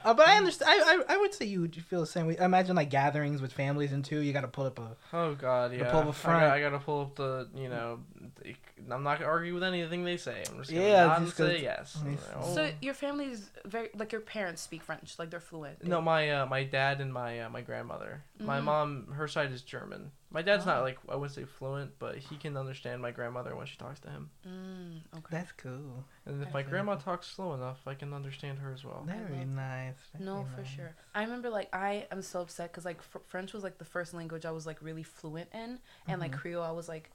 Uh, 0.05 0.13
but 0.15 0.27
I 0.27 0.37
understand. 0.37 0.69
I, 0.85 0.95
I 1.13 1.15
I 1.15 1.17
would 1.17 1.33
say 1.33 1.45
you 1.45 1.61
would 1.61 1.77
feel 1.77 2.01
the 2.01 2.07
same 2.09 2.27
way. 2.27 2.37
Imagine 2.41 2.75
like 2.75 2.91
gatherings 2.91 3.41
with 3.41 3.53
families 3.53 3.93
and 3.93 4.05
two. 4.05 4.19
You 4.19 4.33
got 4.33 4.41
to 4.41 4.49
pull 4.49 4.67
up 4.67 4.77
a. 4.81 4.97
Oh 5.13 5.37
god, 5.37 5.73
yeah. 5.73 5.89
pull 5.93 6.01
up 6.01 6.07
a 6.07 6.09
I, 6.09 6.13
front. 6.13 6.41
got, 6.41 6.51
I 6.57 6.61
gotta 6.61 6.79
pull 6.81 7.01
up 7.03 7.15
the, 7.15 7.49
you 7.55 7.69
know, 7.69 8.01
the- 8.43 8.57
I'm 8.91 9.03
not 9.03 9.19
gonna 9.19 9.31
argue 9.31 9.55
with 9.55 9.63
anything 9.63 10.05
they 10.05 10.17
say. 10.17 10.43
I'm 10.51 10.59
just 10.59 10.71
gonna 10.71 10.83
Yeah, 10.83 11.07
nod 11.07 11.23
and 11.23 11.31
say 11.33 11.63
yes. 11.63 11.97
it's- 12.07 12.29
You 12.49 12.55
so 12.55 12.71
your 12.81 12.95
family's 12.95 13.51
very 13.65 13.91
like 13.95 14.13
your 14.13 14.21
parents 14.23 14.63
speak 14.63 14.83
French, 14.83 15.19
like 15.19 15.31
they're 15.31 15.41
fluent. 15.41 15.85
No, 15.85 16.01
my 16.01 16.31
uh, 16.31 16.47
my 16.47 16.65
dad 16.65 17.01
and 17.01 17.13
my 17.13 17.41
uh, 17.41 17.49
my 17.51 17.61
grandmother. 17.61 18.23
My 18.39 18.59
Mhm. 18.61 18.65
mom, 18.65 19.13
her 19.13 19.29
side 19.29 19.53
is 19.53 19.63
German. 19.63 20.11
My 20.31 20.41
dad's 20.43 20.65
Oh. 20.67 20.71
not 20.71 20.83
like 20.83 20.99
I 21.09 21.15
wouldn't 21.17 21.35
say 21.35 21.45
fluent, 21.45 21.99
but 21.99 22.17
he 22.17 22.37
can 22.39 22.57
understand 22.57 23.03
my 23.03 23.11
grandmother 23.11 23.55
when 23.55 23.67
she 23.67 23.77
talks 23.77 24.01
to 24.01 24.09
him. 24.11 24.31
Mm, 24.49 25.19
okay. 25.19 25.27
That's 25.31 25.53
cool. 25.53 26.05
And 26.25 26.37
if 26.37 26.41
That's 26.41 26.55
my 26.55 26.63
grandma 26.63 26.95
cool. 26.95 27.03
talks 27.03 27.27
slow 27.27 27.53
enough, 27.55 27.87
I 27.87 27.95
can 27.95 28.13
understand 28.15 28.59
her 28.61 28.73
as 28.73 28.83
well. 28.85 29.03
Very 29.07 29.41
love- 29.41 29.47
nice. 29.49 29.95
No, 30.19 30.43
very 30.43 30.55
for 30.55 30.61
nice. 30.63 30.71
sure. 30.71 30.95
I 31.15 31.23
remember 31.23 31.51
like 31.51 31.69
I 31.75 32.07
am 32.11 32.23
so 32.23 32.41
upset 32.41 32.71
because 32.73 32.85
like 32.87 33.03
fr- 33.03 33.19
French 33.27 33.53
was 33.53 33.63
like 33.63 33.79
the 33.79 33.85
first 33.85 34.15
language 34.15 34.45
I 34.47 34.51
was 34.51 34.67
like 34.67 34.81
really 34.81 35.03
fluent 35.03 35.51
in, 35.53 35.79
and 36.09 36.21
like 36.21 36.33
Mhm. 36.33 36.39
Creole 36.39 36.63
I 36.63 36.71
was 36.71 36.89
like, 36.89 37.11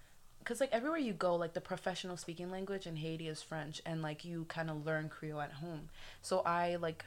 because 0.47 0.61
like 0.61 0.71
everywhere 0.71 0.97
you 0.97 1.11
go, 1.11 1.35
like 1.35 1.51
the 1.53 1.59
professional 1.59 2.15
speaking 2.15 2.49
language 2.49 2.87
in 2.87 2.95
Haiti 2.95 3.27
is 3.27 3.41
French, 3.41 3.81
and 3.85 4.01
like 4.01 4.23
you 4.23 4.45
kind 4.47 4.69
of 4.69 4.85
learn 4.85 5.09
Creole 5.09 5.41
at 5.41 5.51
home. 5.53 5.89
So 6.21 6.39
I 6.45 6.77
like. 6.77 7.03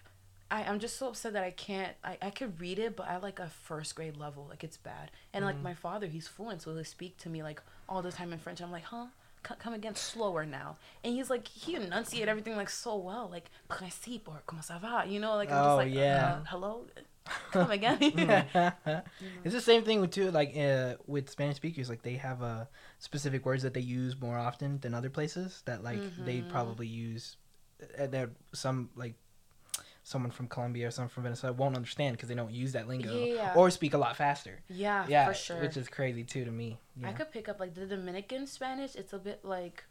I, 0.52 0.64
I'm 0.64 0.80
just 0.80 0.96
so 0.98 1.06
upset 1.08 1.32
that 1.34 1.44
I 1.44 1.52
can't 1.52 1.92
I, 2.02 2.18
I 2.20 2.30
could 2.30 2.60
read 2.60 2.80
it 2.80 2.96
but 2.96 3.06
at 3.08 3.22
like 3.22 3.38
a 3.38 3.48
first 3.48 3.94
grade 3.94 4.16
level 4.16 4.46
like 4.50 4.64
it's 4.64 4.76
bad 4.76 5.12
and 5.32 5.44
like 5.44 5.58
Mhm. 5.58 5.62
my 5.62 5.74
father 5.74 6.08
he's 6.08 6.26
fluent 6.26 6.60
so 6.62 6.74
he'll 6.74 6.82
speak 6.82 7.16
to 7.18 7.28
me 7.28 7.40
like 7.40 7.62
all 7.88 8.02
the 8.02 8.10
time 8.10 8.32
in 8.32 8.40
French 8.40 8.60
I'm 8.60 8.72
like 8.72 8.82
huh 8.82 9.06
C- 9.46 9.54
come 9.60 9.74
again 9.74 9.94
slower 9.94 10.44
now 10.44 10.76
and 11.04 11.14
he's 11.14 11.30
like 11.30 11.46
he 11.46 11.76
enunciate 11.76 12.26
everything 12.26 12.56
like 12.56 12.68
so 12.68 12.96
well 12.96 13.28
like 13.30 13.48
principe 13.68 14.26
or 14.26 14.42
comment 14.44 14.64
ça 14.66 14.80
va 14.80 15.04
you 15.06 15.20
know 15.20 15.36
like 15.36 15.52
I'm 15.52 15.58
Oh, 15.62 15.66
just 15.68 15.76
like 15.86 15.94
yeah. 15.94 16.38
uh, 16.40 16.44
hello 16.48 16.86
come 17.52 17.70
again 17.70 17.98
it's 19.44 19.54
the 19.54 19.60
same 19.60 19.82
thing 19.84 20.00
with 20.00 20.10
too 20.10 20.30
like 20.30 20.56
uh, 20.56 20.94
with 21.06 21.28
Spanish 21.30 21.56
speakers 21.56 21.88
like 21.88 22.02
they 22.02 22.14
have 22.14 22.42
uh, 22.42 22.64
specific 22.98 23.44
words 23.44 23.62
that 23.62 23.74
they 23.74 23.80
use 23.80 24.18
more 24.20 24.38
often 24.38 24.78
than 24.80 24.94
other 24.94 25.10
places 25.10 25.62
that 25.66 25.82
like 25.84 26.02
they 26.18 26.40
Mhm. 26.40 26.48
probably 26.48 26.86
use 26.86 27.36
uh, 27.98 28.06
that 28.06 28.30
some 28.52 28.90
like 28.96 29.14
someone 30.02 30.30
from 30.30 30.48
Colombia 30.48 30.88
or 30.88 30.90
someone 30.90 31.10
from 31.10 31.24
Venezuela 31.24 31.54
won't 31.54 31.76
understand 31.76 32.16
because 32.16 32.28
they 32.28 32.34
don't 32.34 32.52
use 32.52 32.72
that 32.72 32.88
lingo 32.88 33.26
Yeah. 33.26 33.52
or 33.54 33.70
speak 33.70 33.94
a 33.94 33.98
lot 33.98 34.16
faster. 34.16 34.60
yeah, 34.68 35.04
yeah, 35.08 35.26
for 35.26 35.34
sure 35.34 35.60
which 35.60 35.76
is 35.76 35.88
crazy 35.88 36.24
too 36.24 36.44
to 36.44 36.50
me. 36.50 36.78
I 37.04 37.12
could 37.12 37.30
pick 37.30 37.48
up 37.48 37.60
like 37.60 37.74
the 37.74 37.86
Dominican 37.86 38.46
Spanish. 38.46 38.94
It's 38.96 39.12
a 39.12 39.18
bit 39.18 39.44
like 39.44 39.84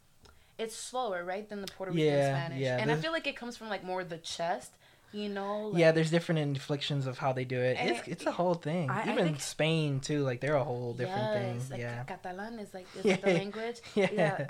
it's 0.57 0.75
slower, 0.75 1.23
right, 1.23 1.47
than 1.47 1.61
the 1.61 1.71
Puerto 1.71 1.93
Rican 1.93 2.07
Yeah, 2.17 2.35
Spanish. 2.47 2.59
yeah, 2.61 2.77
and 2.81 2.91
I 2.91 2.95
feel 2.95 3.13
like 3.13 3.27
it 3.27 3.37
comes 3.37 3.55
from 3.55 3.69
like 3.69 3.83
more 3.83 4.03
the 4.03 4.17
chest, 4.17 4.73
you 5.11 5.29
know. 5.29 5.67
Like, 5.67 5.79
yeah, 5.79 5.91
there's 5.91 6.11
different 6.11 6.39
inflections 6.39 7.07
of 7.07 7.17
how 7.17 7.33
they 7.33 7.45
do 7.45 7.59
it. 7.59 7.77
It's 7.79 8.07
it's 8.07 8.25
a 8.25 8.31
whole 8.31 8.53
thing. 8.53 8.89
I- 8.89 9.01
I 9.01 9.11
Even 9.13 9.25
think- 9.25 9.41
Spain 9.41 9.99
too, 9.99 10.23
like 10.23 10.39
they're 10.41 10.55
a 10.55 10.63
whole 10.63 10.93
different 10.93 11.21
yes, 11.21 11.61
thing. 11.63 11.69
Like 11.71 11.79
yeah. 11.81 12.03
Catalan 12.03 12.59
is 12.59 12.73
like 12.73 12.87
is 12.97 13.05
Yeah. 13.11 13.15
the 13.17 13.33
language. 13.33 13.81
Yeah. 13.95 14.09
Yeah. 14.11 14.47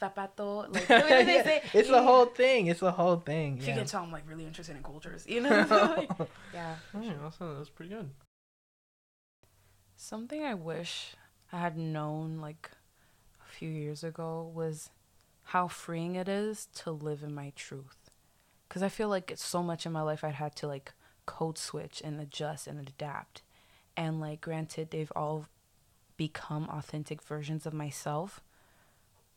Zapato. 0.00 0.72
Like 0.72 0.88
what 0.88 1.08
do 1.08 1.24
they 1.24 1.42
say? 1.42 1.62
It's 1.74 1.88
the 1.88 1.94
Yeah. 1.96 2.02
whole 2.02 2.26
thing. 2.26 2.66
It's 2.68 2.82
a 2.82 2.90
whole 2.92 3.16
thing. 3.16 3.58
If 3.58 3.66
you 3.68 3.74
can 3.74 3.86
tell, 3.86 4.02
I'm 4.02 4.12
like 4.12 4.28
really 4.28 4.44
interested 4.46 4.76
in 4.76 4.82
cultures. 4.82 5.24
You 5.26 5.40
know. 5.44 5.66
Like, 5.98 6.10
yeah. 6.54 6.76
for 6.92 7.00
Yeah, 7.02 7.12
also, 7.24 7.52
that 7.52 7.58
was 7.58 7.68
pretty 7.70 7.90
good. 7.94 8.10
Something 9.96 10.44
I 10.44 10.54
wish 10.54 11.14
I 11.52 11.58
had 11.60 11.76
known 11.76 12.38
like 12.40 12.70
a 13.46 13.50
few 13.50 13.70
years 13.70 14.04
ago 14.04 14.50
was 14.54 14.90
how 15.50 15.68
freeing 15.68 16.16
it 16.16 16.28
is 16.28 16.66
to 16.76 16.90
live 16.90 17.22
in 17.22 17.34
my 17.34 17.52
truth. 17.56 18.05
Because 18.68 18.82
I 18.82 18.88
feel 18.88 19.08
like 19.08 19.30
it's 19.30 19.44
so 19.44 19.62
much 19.62 19.86
in 19.86 19.92
my 19.92 20.02
life 20.02 20.24
I'd 20.24 20.34
had 20.34 20.56
to 20.56 20.66
like 20.66 20.92
code 21.26 21.58
switch 21.58 22.02
and 22.04 22.20
adjust 22.20 22.66
and 22.66 22.80
adapt. 22.80 23.42
And 23.96 24.20
like, 24.20 24.40
granted, 24.40 24.90
they've 24.90 25.12
all 25.16 25.46
become 26.16 26.68
authentic 26.70 27.22
versions 27.22 27.66
of 27.66 27.72
myself. 27.74 28.40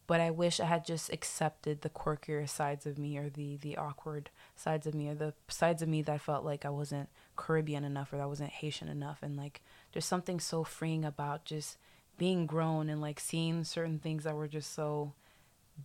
but 0.08 0.20
I 0.20 0.32
wish 0.32 0.60
I 0.60 0.66
had 0.66 0.86
just 0.86 1.12
accepted 1.14 1.82
the 1.82 1.90
quirkier 1.90 2.50
sides 2.50 2.88
of 2.88 2.98
me 2.98 3.18
or 3.18 3.30
the 3.30 3.58
the 3.58 3.78
awkward 3.78 4.32
sides 4.56 4.88
of 4.88 4.96
me 4.96 5.08
or 5.10 5.14
the 5.16 5.34
sides 5.48 5.82
of 5.84 5.90
me 5.90 6.02
that 6.02 6.22
felt 6.22 6.44
like 6.44 6.66
I 6.66 6.70
wasn't 6.70 7.10
Caribbean 7.36 7.84
enough 7.84 8.12
or 8.12 8.18
that 8.18 8.24
I 8.24 8.26
wasn't 8.26 8.50
Haitian 8.50 8.88
enough 8.88 9.20
and 9.22 9.38
like 9.38 9.62
there's 9.94 10.06
something 10.06 10.40
so 10.40 10.64
freeing 10.64 11.06
about 11.06 11.46
just 11.46 11.78
being 12.18 12.48
grown 12.48 12.90
and 12.90 13.02
like 13.02 13.20
seeing 13.20 13.64
certain 13.64 14.00
things 14.00 14.24
that 14.24 14.36
were 14.36 14.48
just 14.48 14.74
so 14.74 15.14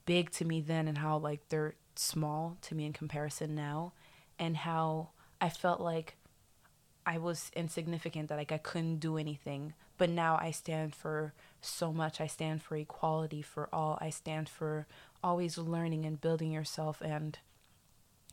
big 0.06 0.30
to 0.32 0.44
me 0.44 0.60
then 0.62 0.88
and 0.88 0.98
how 0.98 1.18
like 1.18 1.48
they're 1.50 1.74
small 1.98 2.56
to 2.62 2.74
me 2.74 2.86
in 2.86 2.92
comparison 2.92 3.54
now 3.54 3.92
and 4.38 4.56
how 4.56 5.10
I 5.40 5.48
felt 5.48 5.80
like 5.80 6.16
I 7.06 7.18
was 7.18 7.50
insignificant 7.54 8.28
that 8.28 8.38
like 8.38 8.52
I 8.52 8.58
couldn't 8.58 8.98
do 8.98 9.16
anything 9.16 9.74
but 9.96 10.10
now 10.10 10.38
I 10.40 10.50
stand 10.50 10.94
for 10.94 11.34
so 11.60 11.92
much. 11.92 12.20
I 12.20 12.26
stand 12.26 12.62
for 12.62 12.76
equality 12.76 13.42
for 13.42 13.68
all. 13.72 13.98
I 14.00 14.10
stand 14.10 14.48
for 14.48 14.86
always 15.22 15.56
learning 15.56 16.04
and 16.04 16.20
building 16.20 16.50
yourself 16.50 17.00
and 17.00 17.38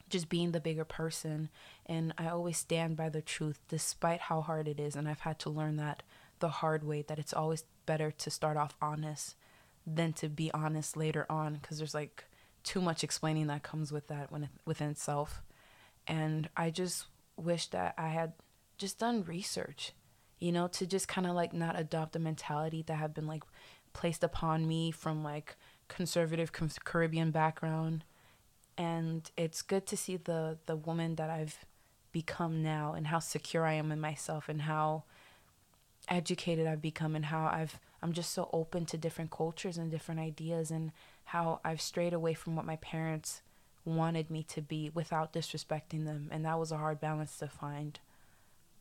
just 0.09 0.27
being 0.27 0.51
the 0.51 0.59
bigger 0.59 0.83
person. 0.83 1.49
And 1.85 2.13
I 2.17 2.27
always 2.27 2.57
stand 2.57 2.97
by 2.97 3.09
the 3.09 3.21
truth 3.21 3.59
despite 3.69 4.21
how 4.21 4.41
hard 4.41 4.67
it 4.67 4.79
is. 4.79 4.95
And 4.95 5.07
I've 5.07 5.21
had 5.21 5.39
to 5.39 5.49
learn 5.49 5.77
that 5.77 6.03
the 6.39 6.49
hard 6.49 6.83
way 6.83 7.03
that 7.03 7.19
it's 7.19 7.33
always 7.33 7.63
better 7.85 8.11
to 8.11 8.29
start 8.29 8.57
off 8.57 8.75
honest 8.81 9.35
than 9.85 10.13
to 10.13 10.29
be 10.29 10.51
honest 10.53 10.97
later 10.97 11.25
on 11.29 11.55
because 11.55 11.77
there's 11.77 11.93
like 11.93 12.25
too 12.63 12.81
much 12.81 13.03
explaining 13.03 13.47
that 13.47 13.63
comes 13.63 13.91
with 13.91 14.07
that 14.07 14.31
when 14.31 14.43
it, 14.43 14.49
within 14.65 14.89
itself. 14.89 15.41
And 16.07 16.49
I 16.55 16.69
just 16.69 17.05
wish 17.37 17.67
that 17.67 17.95
I 17.97 18.09
had 18.09 18.33
just 18.77 18.99
done 18.99 19.23
research 19.23 19.93
you 20.41 20.51
know, 20.51 20.67
to 20.67 20.85
just 20.85 21.07
kind 21.07 21.27
of 21.27 21.35
like 21.35 21.53
not 21.53 21.79
adopt 21.79 22.15
a 22.15 22.19
mentality 22.19 22.83
that 22.87 22.95
had 22.95 23.13
been 23.13 23.27
like 23.27 23.43
placed 23.93 24.23
upon 24.23 24.67
me 24.67 24.91
from 24.91 25.23
like 25.23 25.55
conservative 25.87 26.51
Caribbean 26.83 27.31
background. 27.31 28.03
And 28.77 29.29
it's 29.37 29.61
good 29.61 29.85
to 29.87 29.95
see 29.95 30.17
the 30.17 30.57
the 30.65 30.75
woman 30.75 31.15
that 31.15 31.29
I've 31.29 31.59
become 32.11 32.63
now 32.63 32.93
and 32.93 33.07
how 33.07 33.19
secure 33.19 33.65
I 33.65 33.73
am 33.73 33.91
in 33.91 34.01
myself 34.01 34.49
and 34.49 34.63
how 34.63 35.03
educated 36.09 36.65
I've 36.65 36.81
become 36.81 37.15
and 37.15 37.25
how 37.25 37.45
I've 37.45 37.79
I'm 38.01 38.11
just 38.11 38.33
so 38.33 38.49
open 38.51 38.87
to 38.87 38.97
different 38.97 39.29
cultures 39.29 39.77
and 39.77 39.91
different 39.91 40.19
ideas 40.19 40.71
and 40.71 40.91
how 41.31 41.61
I've 41.63 41.79
strayed 41.79 42.11
away 42.11 42.33
from 42.33 42.57
what 42.57 42.65
my 42.65 42.75
parents 42.75 43.41
wanted 43.85 44.29
me 44.29 44.43
to 44.43 44.61
be 44.61 44.91
without 44.93 45.31
disrespecting 45.31 46.03
them 46.03 46.27
and 46.29 46.43
that 46.43 46.59
was 46.59 46.73
a 46.73 46.77
hard 46.77 46.99
balance 46.99 47.37
to 47.37 47.47
find. 47.47 47.99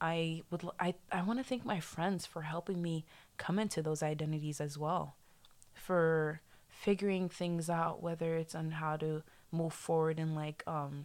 I 0.00 0.42
would 0.50 0.64
I 0.80 0.94
I 1.12 1.22
want 1.22 1.38
to 1.38 1.44
thank 1.44 1.64
my 1.64 1.78
friends 1.78 2.26
for 2.26 2.42
helping 2.42 2.82
me 2.82 3.04
come 3.36 3.60
into 3.60 3.82
those 3.82 4.02
identities 4.02 4.60
as 4.60 4.76
well. 4.76 5.14
For 5.74 6.40
figuring 6.68 7.28
things 7.28 7.70
out 7.70 8.02
whether 8.02 8.36
it's 8.36 8.56
on 8.56 8.72
how 8.72 8.96
to 8.96 9.22
move 9.52 9.72
forward 9.72 10.18
in 10.18 10.34
like 10.34 10.64
um 10.66 11.04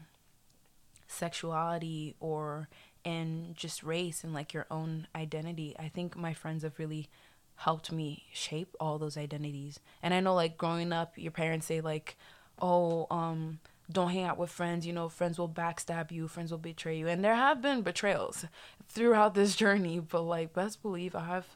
sexuality 1.08 2.16
or 2.20 2.70
in 3.04 3.54
just 3.54 3.84
race 3.84 4.24
and 4.24 4.34
like 4.34 4.52
your 4.52 4.66
own 4.72 5.06
identity. 5.16 5.76
I 5.78 5.90
think 5.90 6.18
my 6.18 6.34
friends 6.34 6.64
have 6.64 6.80
really 6.80 7.08
helped 7.58 7.92
me 7.92 8.24
shape 8.34 8.76
all 8.80 8.98
those 8.98 9.18
identities. 9.18 9.80
And 10.04 10.14
I 10.14 10.20
know 10.20 10.34
like 10.36 10.58
growing 10.58 10.92
up 10.94 11.14
your 11.18 11.32
parents 11.32 11.68
say 11.68 11.82
like, 11.82 12.18
"Oh, 12.62 13.08
um 13.10 13.60
don't 13.92 14.12
hang 14.12 14.24
out 14.24 14.38
with 14.38 14.50
friends. 14.50 14.86
You 14.86 14.94
know, 14.94 15.10
friends 15.10 15.38
will 15.38 15.50
backstab 15.50 16.12
you, 16.12 16.28
friends 16.28 16.52
will 16.52 16.58
betray 16.58 16.98
you. 16.98 17.08
And 17.08 17.24
there 17.24 17.36
have 17.36 17.62
been 17.62 17.82
betrayals 17.82 18.46
throughout 18.90 19.36
this 19.36 19.56
journey, 19.56 20.00
but 20.00 20.22
like 20.24 20.54
best 20.54 20.82
believe 20.82 21.16
I 21.16 21.26
have 21.26 21.56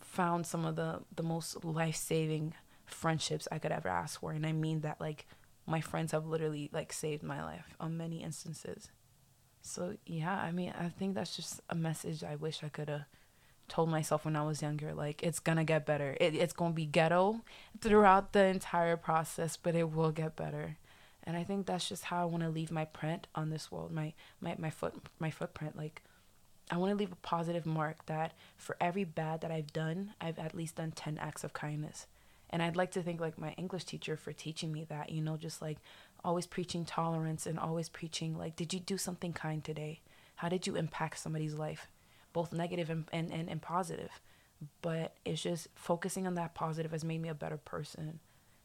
found 0.00 0.46
some 0.46 0.64
of 0.64 0.76
the 0.76 1.00
the 1.16 1.22
most 1.22 1.64
life-saving 1.64 2.54
friendships 2.84 3.48
I 3.50 3.58
could 3.58 3.72
ever 3.72 3.88
ask 3.88 4.20
for. 4.20 4.32
And 4.32 4.46
I 4.46 4.52
mean 4.52 4.80
that 4.80 5.00
like 5.00 5.26
my 5.66 5.80
friends 5.80 6.12
have 6.12 6.26
literally 6.26 6.68
like 6.72 6.92
saved 6.92 7.22
my 7.22 7.42
life 7.42 7.74
on 7.80 7.96
many 7.96 8.22
instances. 8.22 8.90
So 9.62 9.96
yeah, 10.06 10.38
I 10.38 10.52
mean, 10.52 10.74
I 10.78 10.88
think 10.88 11.14
that's 11.14 11.36
just 11.36 11.60
a 11.70 11.74
message 11.74 12.22
I 12.24 12.36
wish 12.36 12.62
I 12.62 12.68
could 12.68 12.88
have 12.88 13.04
told 13.72 13.88
myself 13.88 14.24
when 14.24 14.36
I 14.36 14.44
was 14.44 14.62
younger. 14.62 14.92
Like 14.92 15.22
it's 15.22 15.40
gonna 15.40 15.64
get 15.64 15.86
better. 15.86 16.16
It, 16.20 16.34
it's 16.34 16.52
gonna 16.52 16.74
be 16.74 16.86
ghetto 16.86 17.40
throughout 17.80 18.32
the 18.32 18.44
entire 18.44 18.96
process, 18.96 19.56
but 19.56 19.74
it 19.74 19.90
will 19.90 20.12
get 20.12 20.36
better 20.36 20.76
and 21.24 21.36
i 21.36 21.44
think 21.44 21.66
that's 21.66 21.88
just 21.88 22.04
how 22.04 22.22
i 22.22 22.24
want 22.24 22.42
to 22.42 22.48
leave 22.48 22.70
my 22.70 22.84
print 22.84 23.26
on 23.34 23.50
this 23.50 23.70
world 23.70 23.90
my 23.90 24.12
my, 24.40 24.54
my 24.58 24.70
foot 24.70 24.94
my 25.18 25.30
footprint 25.30 25.76
like 25.76 26.02
i 26.70 26.76
want 26.76 26.90
to 26.90 26.96
leave 26.96 27.12
a 27.12 27.16
positive 27.16 27.66
mark 27.66 28.04
that 28.06 28.32
for 28.56 28.76
every 28.80 29.04
bad 29.04 29.40
that 29.40 29.50
i've 29.50 29.72
done 29.72 30.12
i've 30.20 30.38
at 30.38 30.54
least 30.54 30.76
done 30.76 30.90
10 30.92 31.18
acts 31.18 31.44
of 31.44 31.52
kindness 31.52 32.06
and 32.50 32.62
i'd 32.62 32.76
like 32.76 32.90
to 32.90 33.02
think 33.02 33.20
like 33.20 33.38
my 33.38 33.52
english 33.52 33.84
teacher 33.84 34.16
for 34.16 34.32
teaching 34.32 34.72
me 34.72 34.84
that 34.88 35.10
you 35.10 35.20
know 35.20 35.36
just 35.36 35.62
like 35.62 35.78
always 36.24 36.46
preaching 36.46 36.84
tolerance 36.84 37.46
and 37.46 37.58
always 37.58 37.88
preaching 37.88 38.36
like 38.36 38.56
did 38.56 38.72
you 38.72 38.80
do 38.80 38.96
something 38.96 39.32
kind 39.32 39.64
today 39.64 40.00
how 40.36 40.48
did 40.48 40.66
you 40.66 40.76
impact 40.76 41.18
somebody's 41.18 41.54
life 41.54 41.88
both 42.32 42.52
negative 42.52 42.90
and, 42.90 43.04
and, 43.12 43.32
and, 43.32 43.48
and 43.48 43.62
positive. 43.62 44.20
But 44.80 45.16
it's 45.24 45.42
just 45.42 45.68
focusing 45.74 46.26
on 46.26 46.34
that 46.34 46.54
positive 46.54 46.92
has 46.92 47.04
made 47.04 47.20
me 47.20 47.28
a 47.28 47.34
better 47.34 47.56
person. 47.56 48.20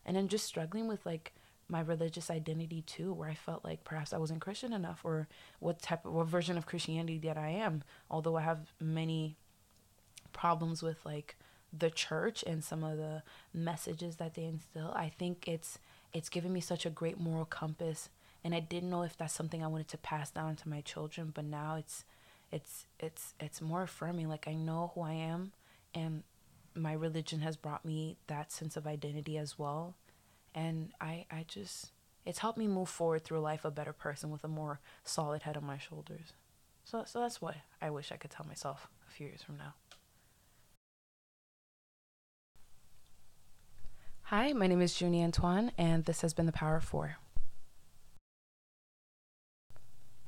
And 0.06 0.16
then 0.16 0.28
just 0.28 0.46
struggling 0.46 0.88
with 0.88 1.06
like 1.06 1.34
my 1.70 1.82
religious 1.82 2.30
identity 2.30 2.82
too 2.82 3.14
where 3.14 3.30
i 3.30 3.34
felt 3.34 3.64
like 3.64 3.84
perhaps 3.84 4.14
i 4.14 4.18
wasn't 4.18 4.40
christian 4.42 4.72
enough 4.72 5.02
or 5.04 5.28
what 5.60 5.82
type 5.82 6.06
of 6.06 6.14
what 6.14 6.28
version 6.28 6.58
of 6.58 6.66
christianity 6.66 7.18
that 7.20 7.38
i 7.38 7.50
am. 7.50 7.84
Although 8.10 8.38
i 8.38 8.42
have 8.42 8.72
many 8.80 9.36
problems 10.34 10.82
with 10.82 11.06
like 11.06 11.36
the 11.78 11.90
church 11.90 12.44
and 12.48 12.64
some 12.64 12.84
of 12.84 12.98
the 12.98 13.22
messages 13.54 14.16
that 14.18 14.36
they 14.36 14.46
instill 14.46 14.94
i 14.96 15.10
think 15.10 15.48
it's 15.48 15.80
it's 16.14 16.30
given 16.30 16.54
me 16.54 16.62
such 16.62 16.86
a 16.86 16.90
great 16.90 17.20
moral 17.20 17.46
compass. 17.46 18.10
And 18.44 18.56
i 18.56 18.62
didn't 18.62 18.90
know 18.90 19.04
if 19.04 19.18
that's 19.18 19.34
something 19.34 19.62
i 19.64 19.68
wanted 19.68 19.90
to 19.90 19.98
pass 19.98 20.32
down 20.32 20.56
to 20.58 20.70
my 20.70 20.80
children 20.82 21.32
but 21.36 21.44
now 21.44 21.76
it's 21.76 22.06
it's 22.52 22.86
it's 23.00 23.34
it's 23.40 23.62
more 23.62 23.84
affirming 23.84 24.30
like 24.30 24.48
i 24.48 24.54
know 24.54 24.92
who 24.96 25.02
i 25.02 25.14
am 25.14 25.52
and 25.94 26.24
my 26.76 26.94
religion 26.94 27.42
has 27.42 27.58
brought 27.58 27.84
me 27.84 28.18
that 28.28 28.52
sense 28.52 28.78
of 28.78 28.86
identity 28.88 29.38
as 29.38 29.58
well 29.58 29.96
and 30.58 30.92
I 31.00 31.26
I 31.30 31.46
just 31.48 31.92
it's 32.26 32.40
helped 32.40 32.58
me 32.58 32.68
move 32.68 32.90
forward 32.90 33.24
through 33.24 33.40
life 33.40 33.64
a 33.64 33.72
better 33.72 33.94
person 33.94 34.32
with 34.32 34.44
a 34.44 34.50
more 34.50 34.82
solid 35.04 35.44
head 35.44 35.56
on 35.56 35.64
my 35.64 35.78
shoulders. 35.78 36.34
So 36.84 37.04
so 37.06 37.22
that's 37.22 37.42
what 37.42 37.56
I 37.82 37.92
wish 37.92 38.12
I 38.12 38.18
could 38.18 38.32
tell 38.32 38.46
myself 38.46 38.90
a 39.08 39.12
few 39.12 39.28
years 39.28 39.44
from 39.44 39.58
now. 39.58 39.76
Hi, 44.24 44.52
my 44.52 44.68
name 44.68 44.82
is 44.82 45.00
Junie 45.00 45.24
Antoine, 45.24 45.72
and 45.78 46.04
this 46.04 46.20
has 46.20 46.34
been 46.34 46.48
The 46.48 46.52
Power 46.52 46.76
of 46.76 46.84
Four. 46.84 47.16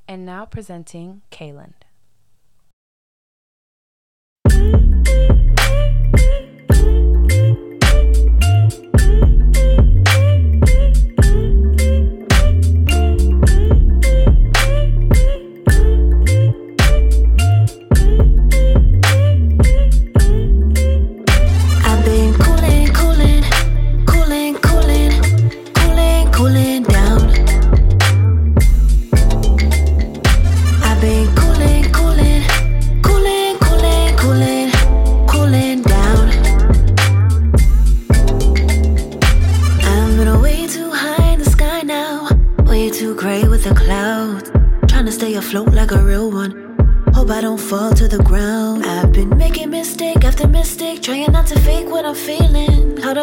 And 0.08 0.24
now 0.24 0.46
presenting 0.46 1.20
Kayland. 1.30 1.82
thank 5.10 5.30
you 5.30 5.39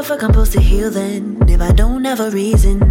fuck 0.07 0.23
I'm 0.23 0.31
supposed 0.31 0.53
to 0.53 0.61
heal 0.61 0.89
then 0.89 1.37
if 1.49 1.59
I 1.59 1.73
don't 1.73 2.05
have 2.05 2.21
a 2.21 2.29
reason? 2.31 2.86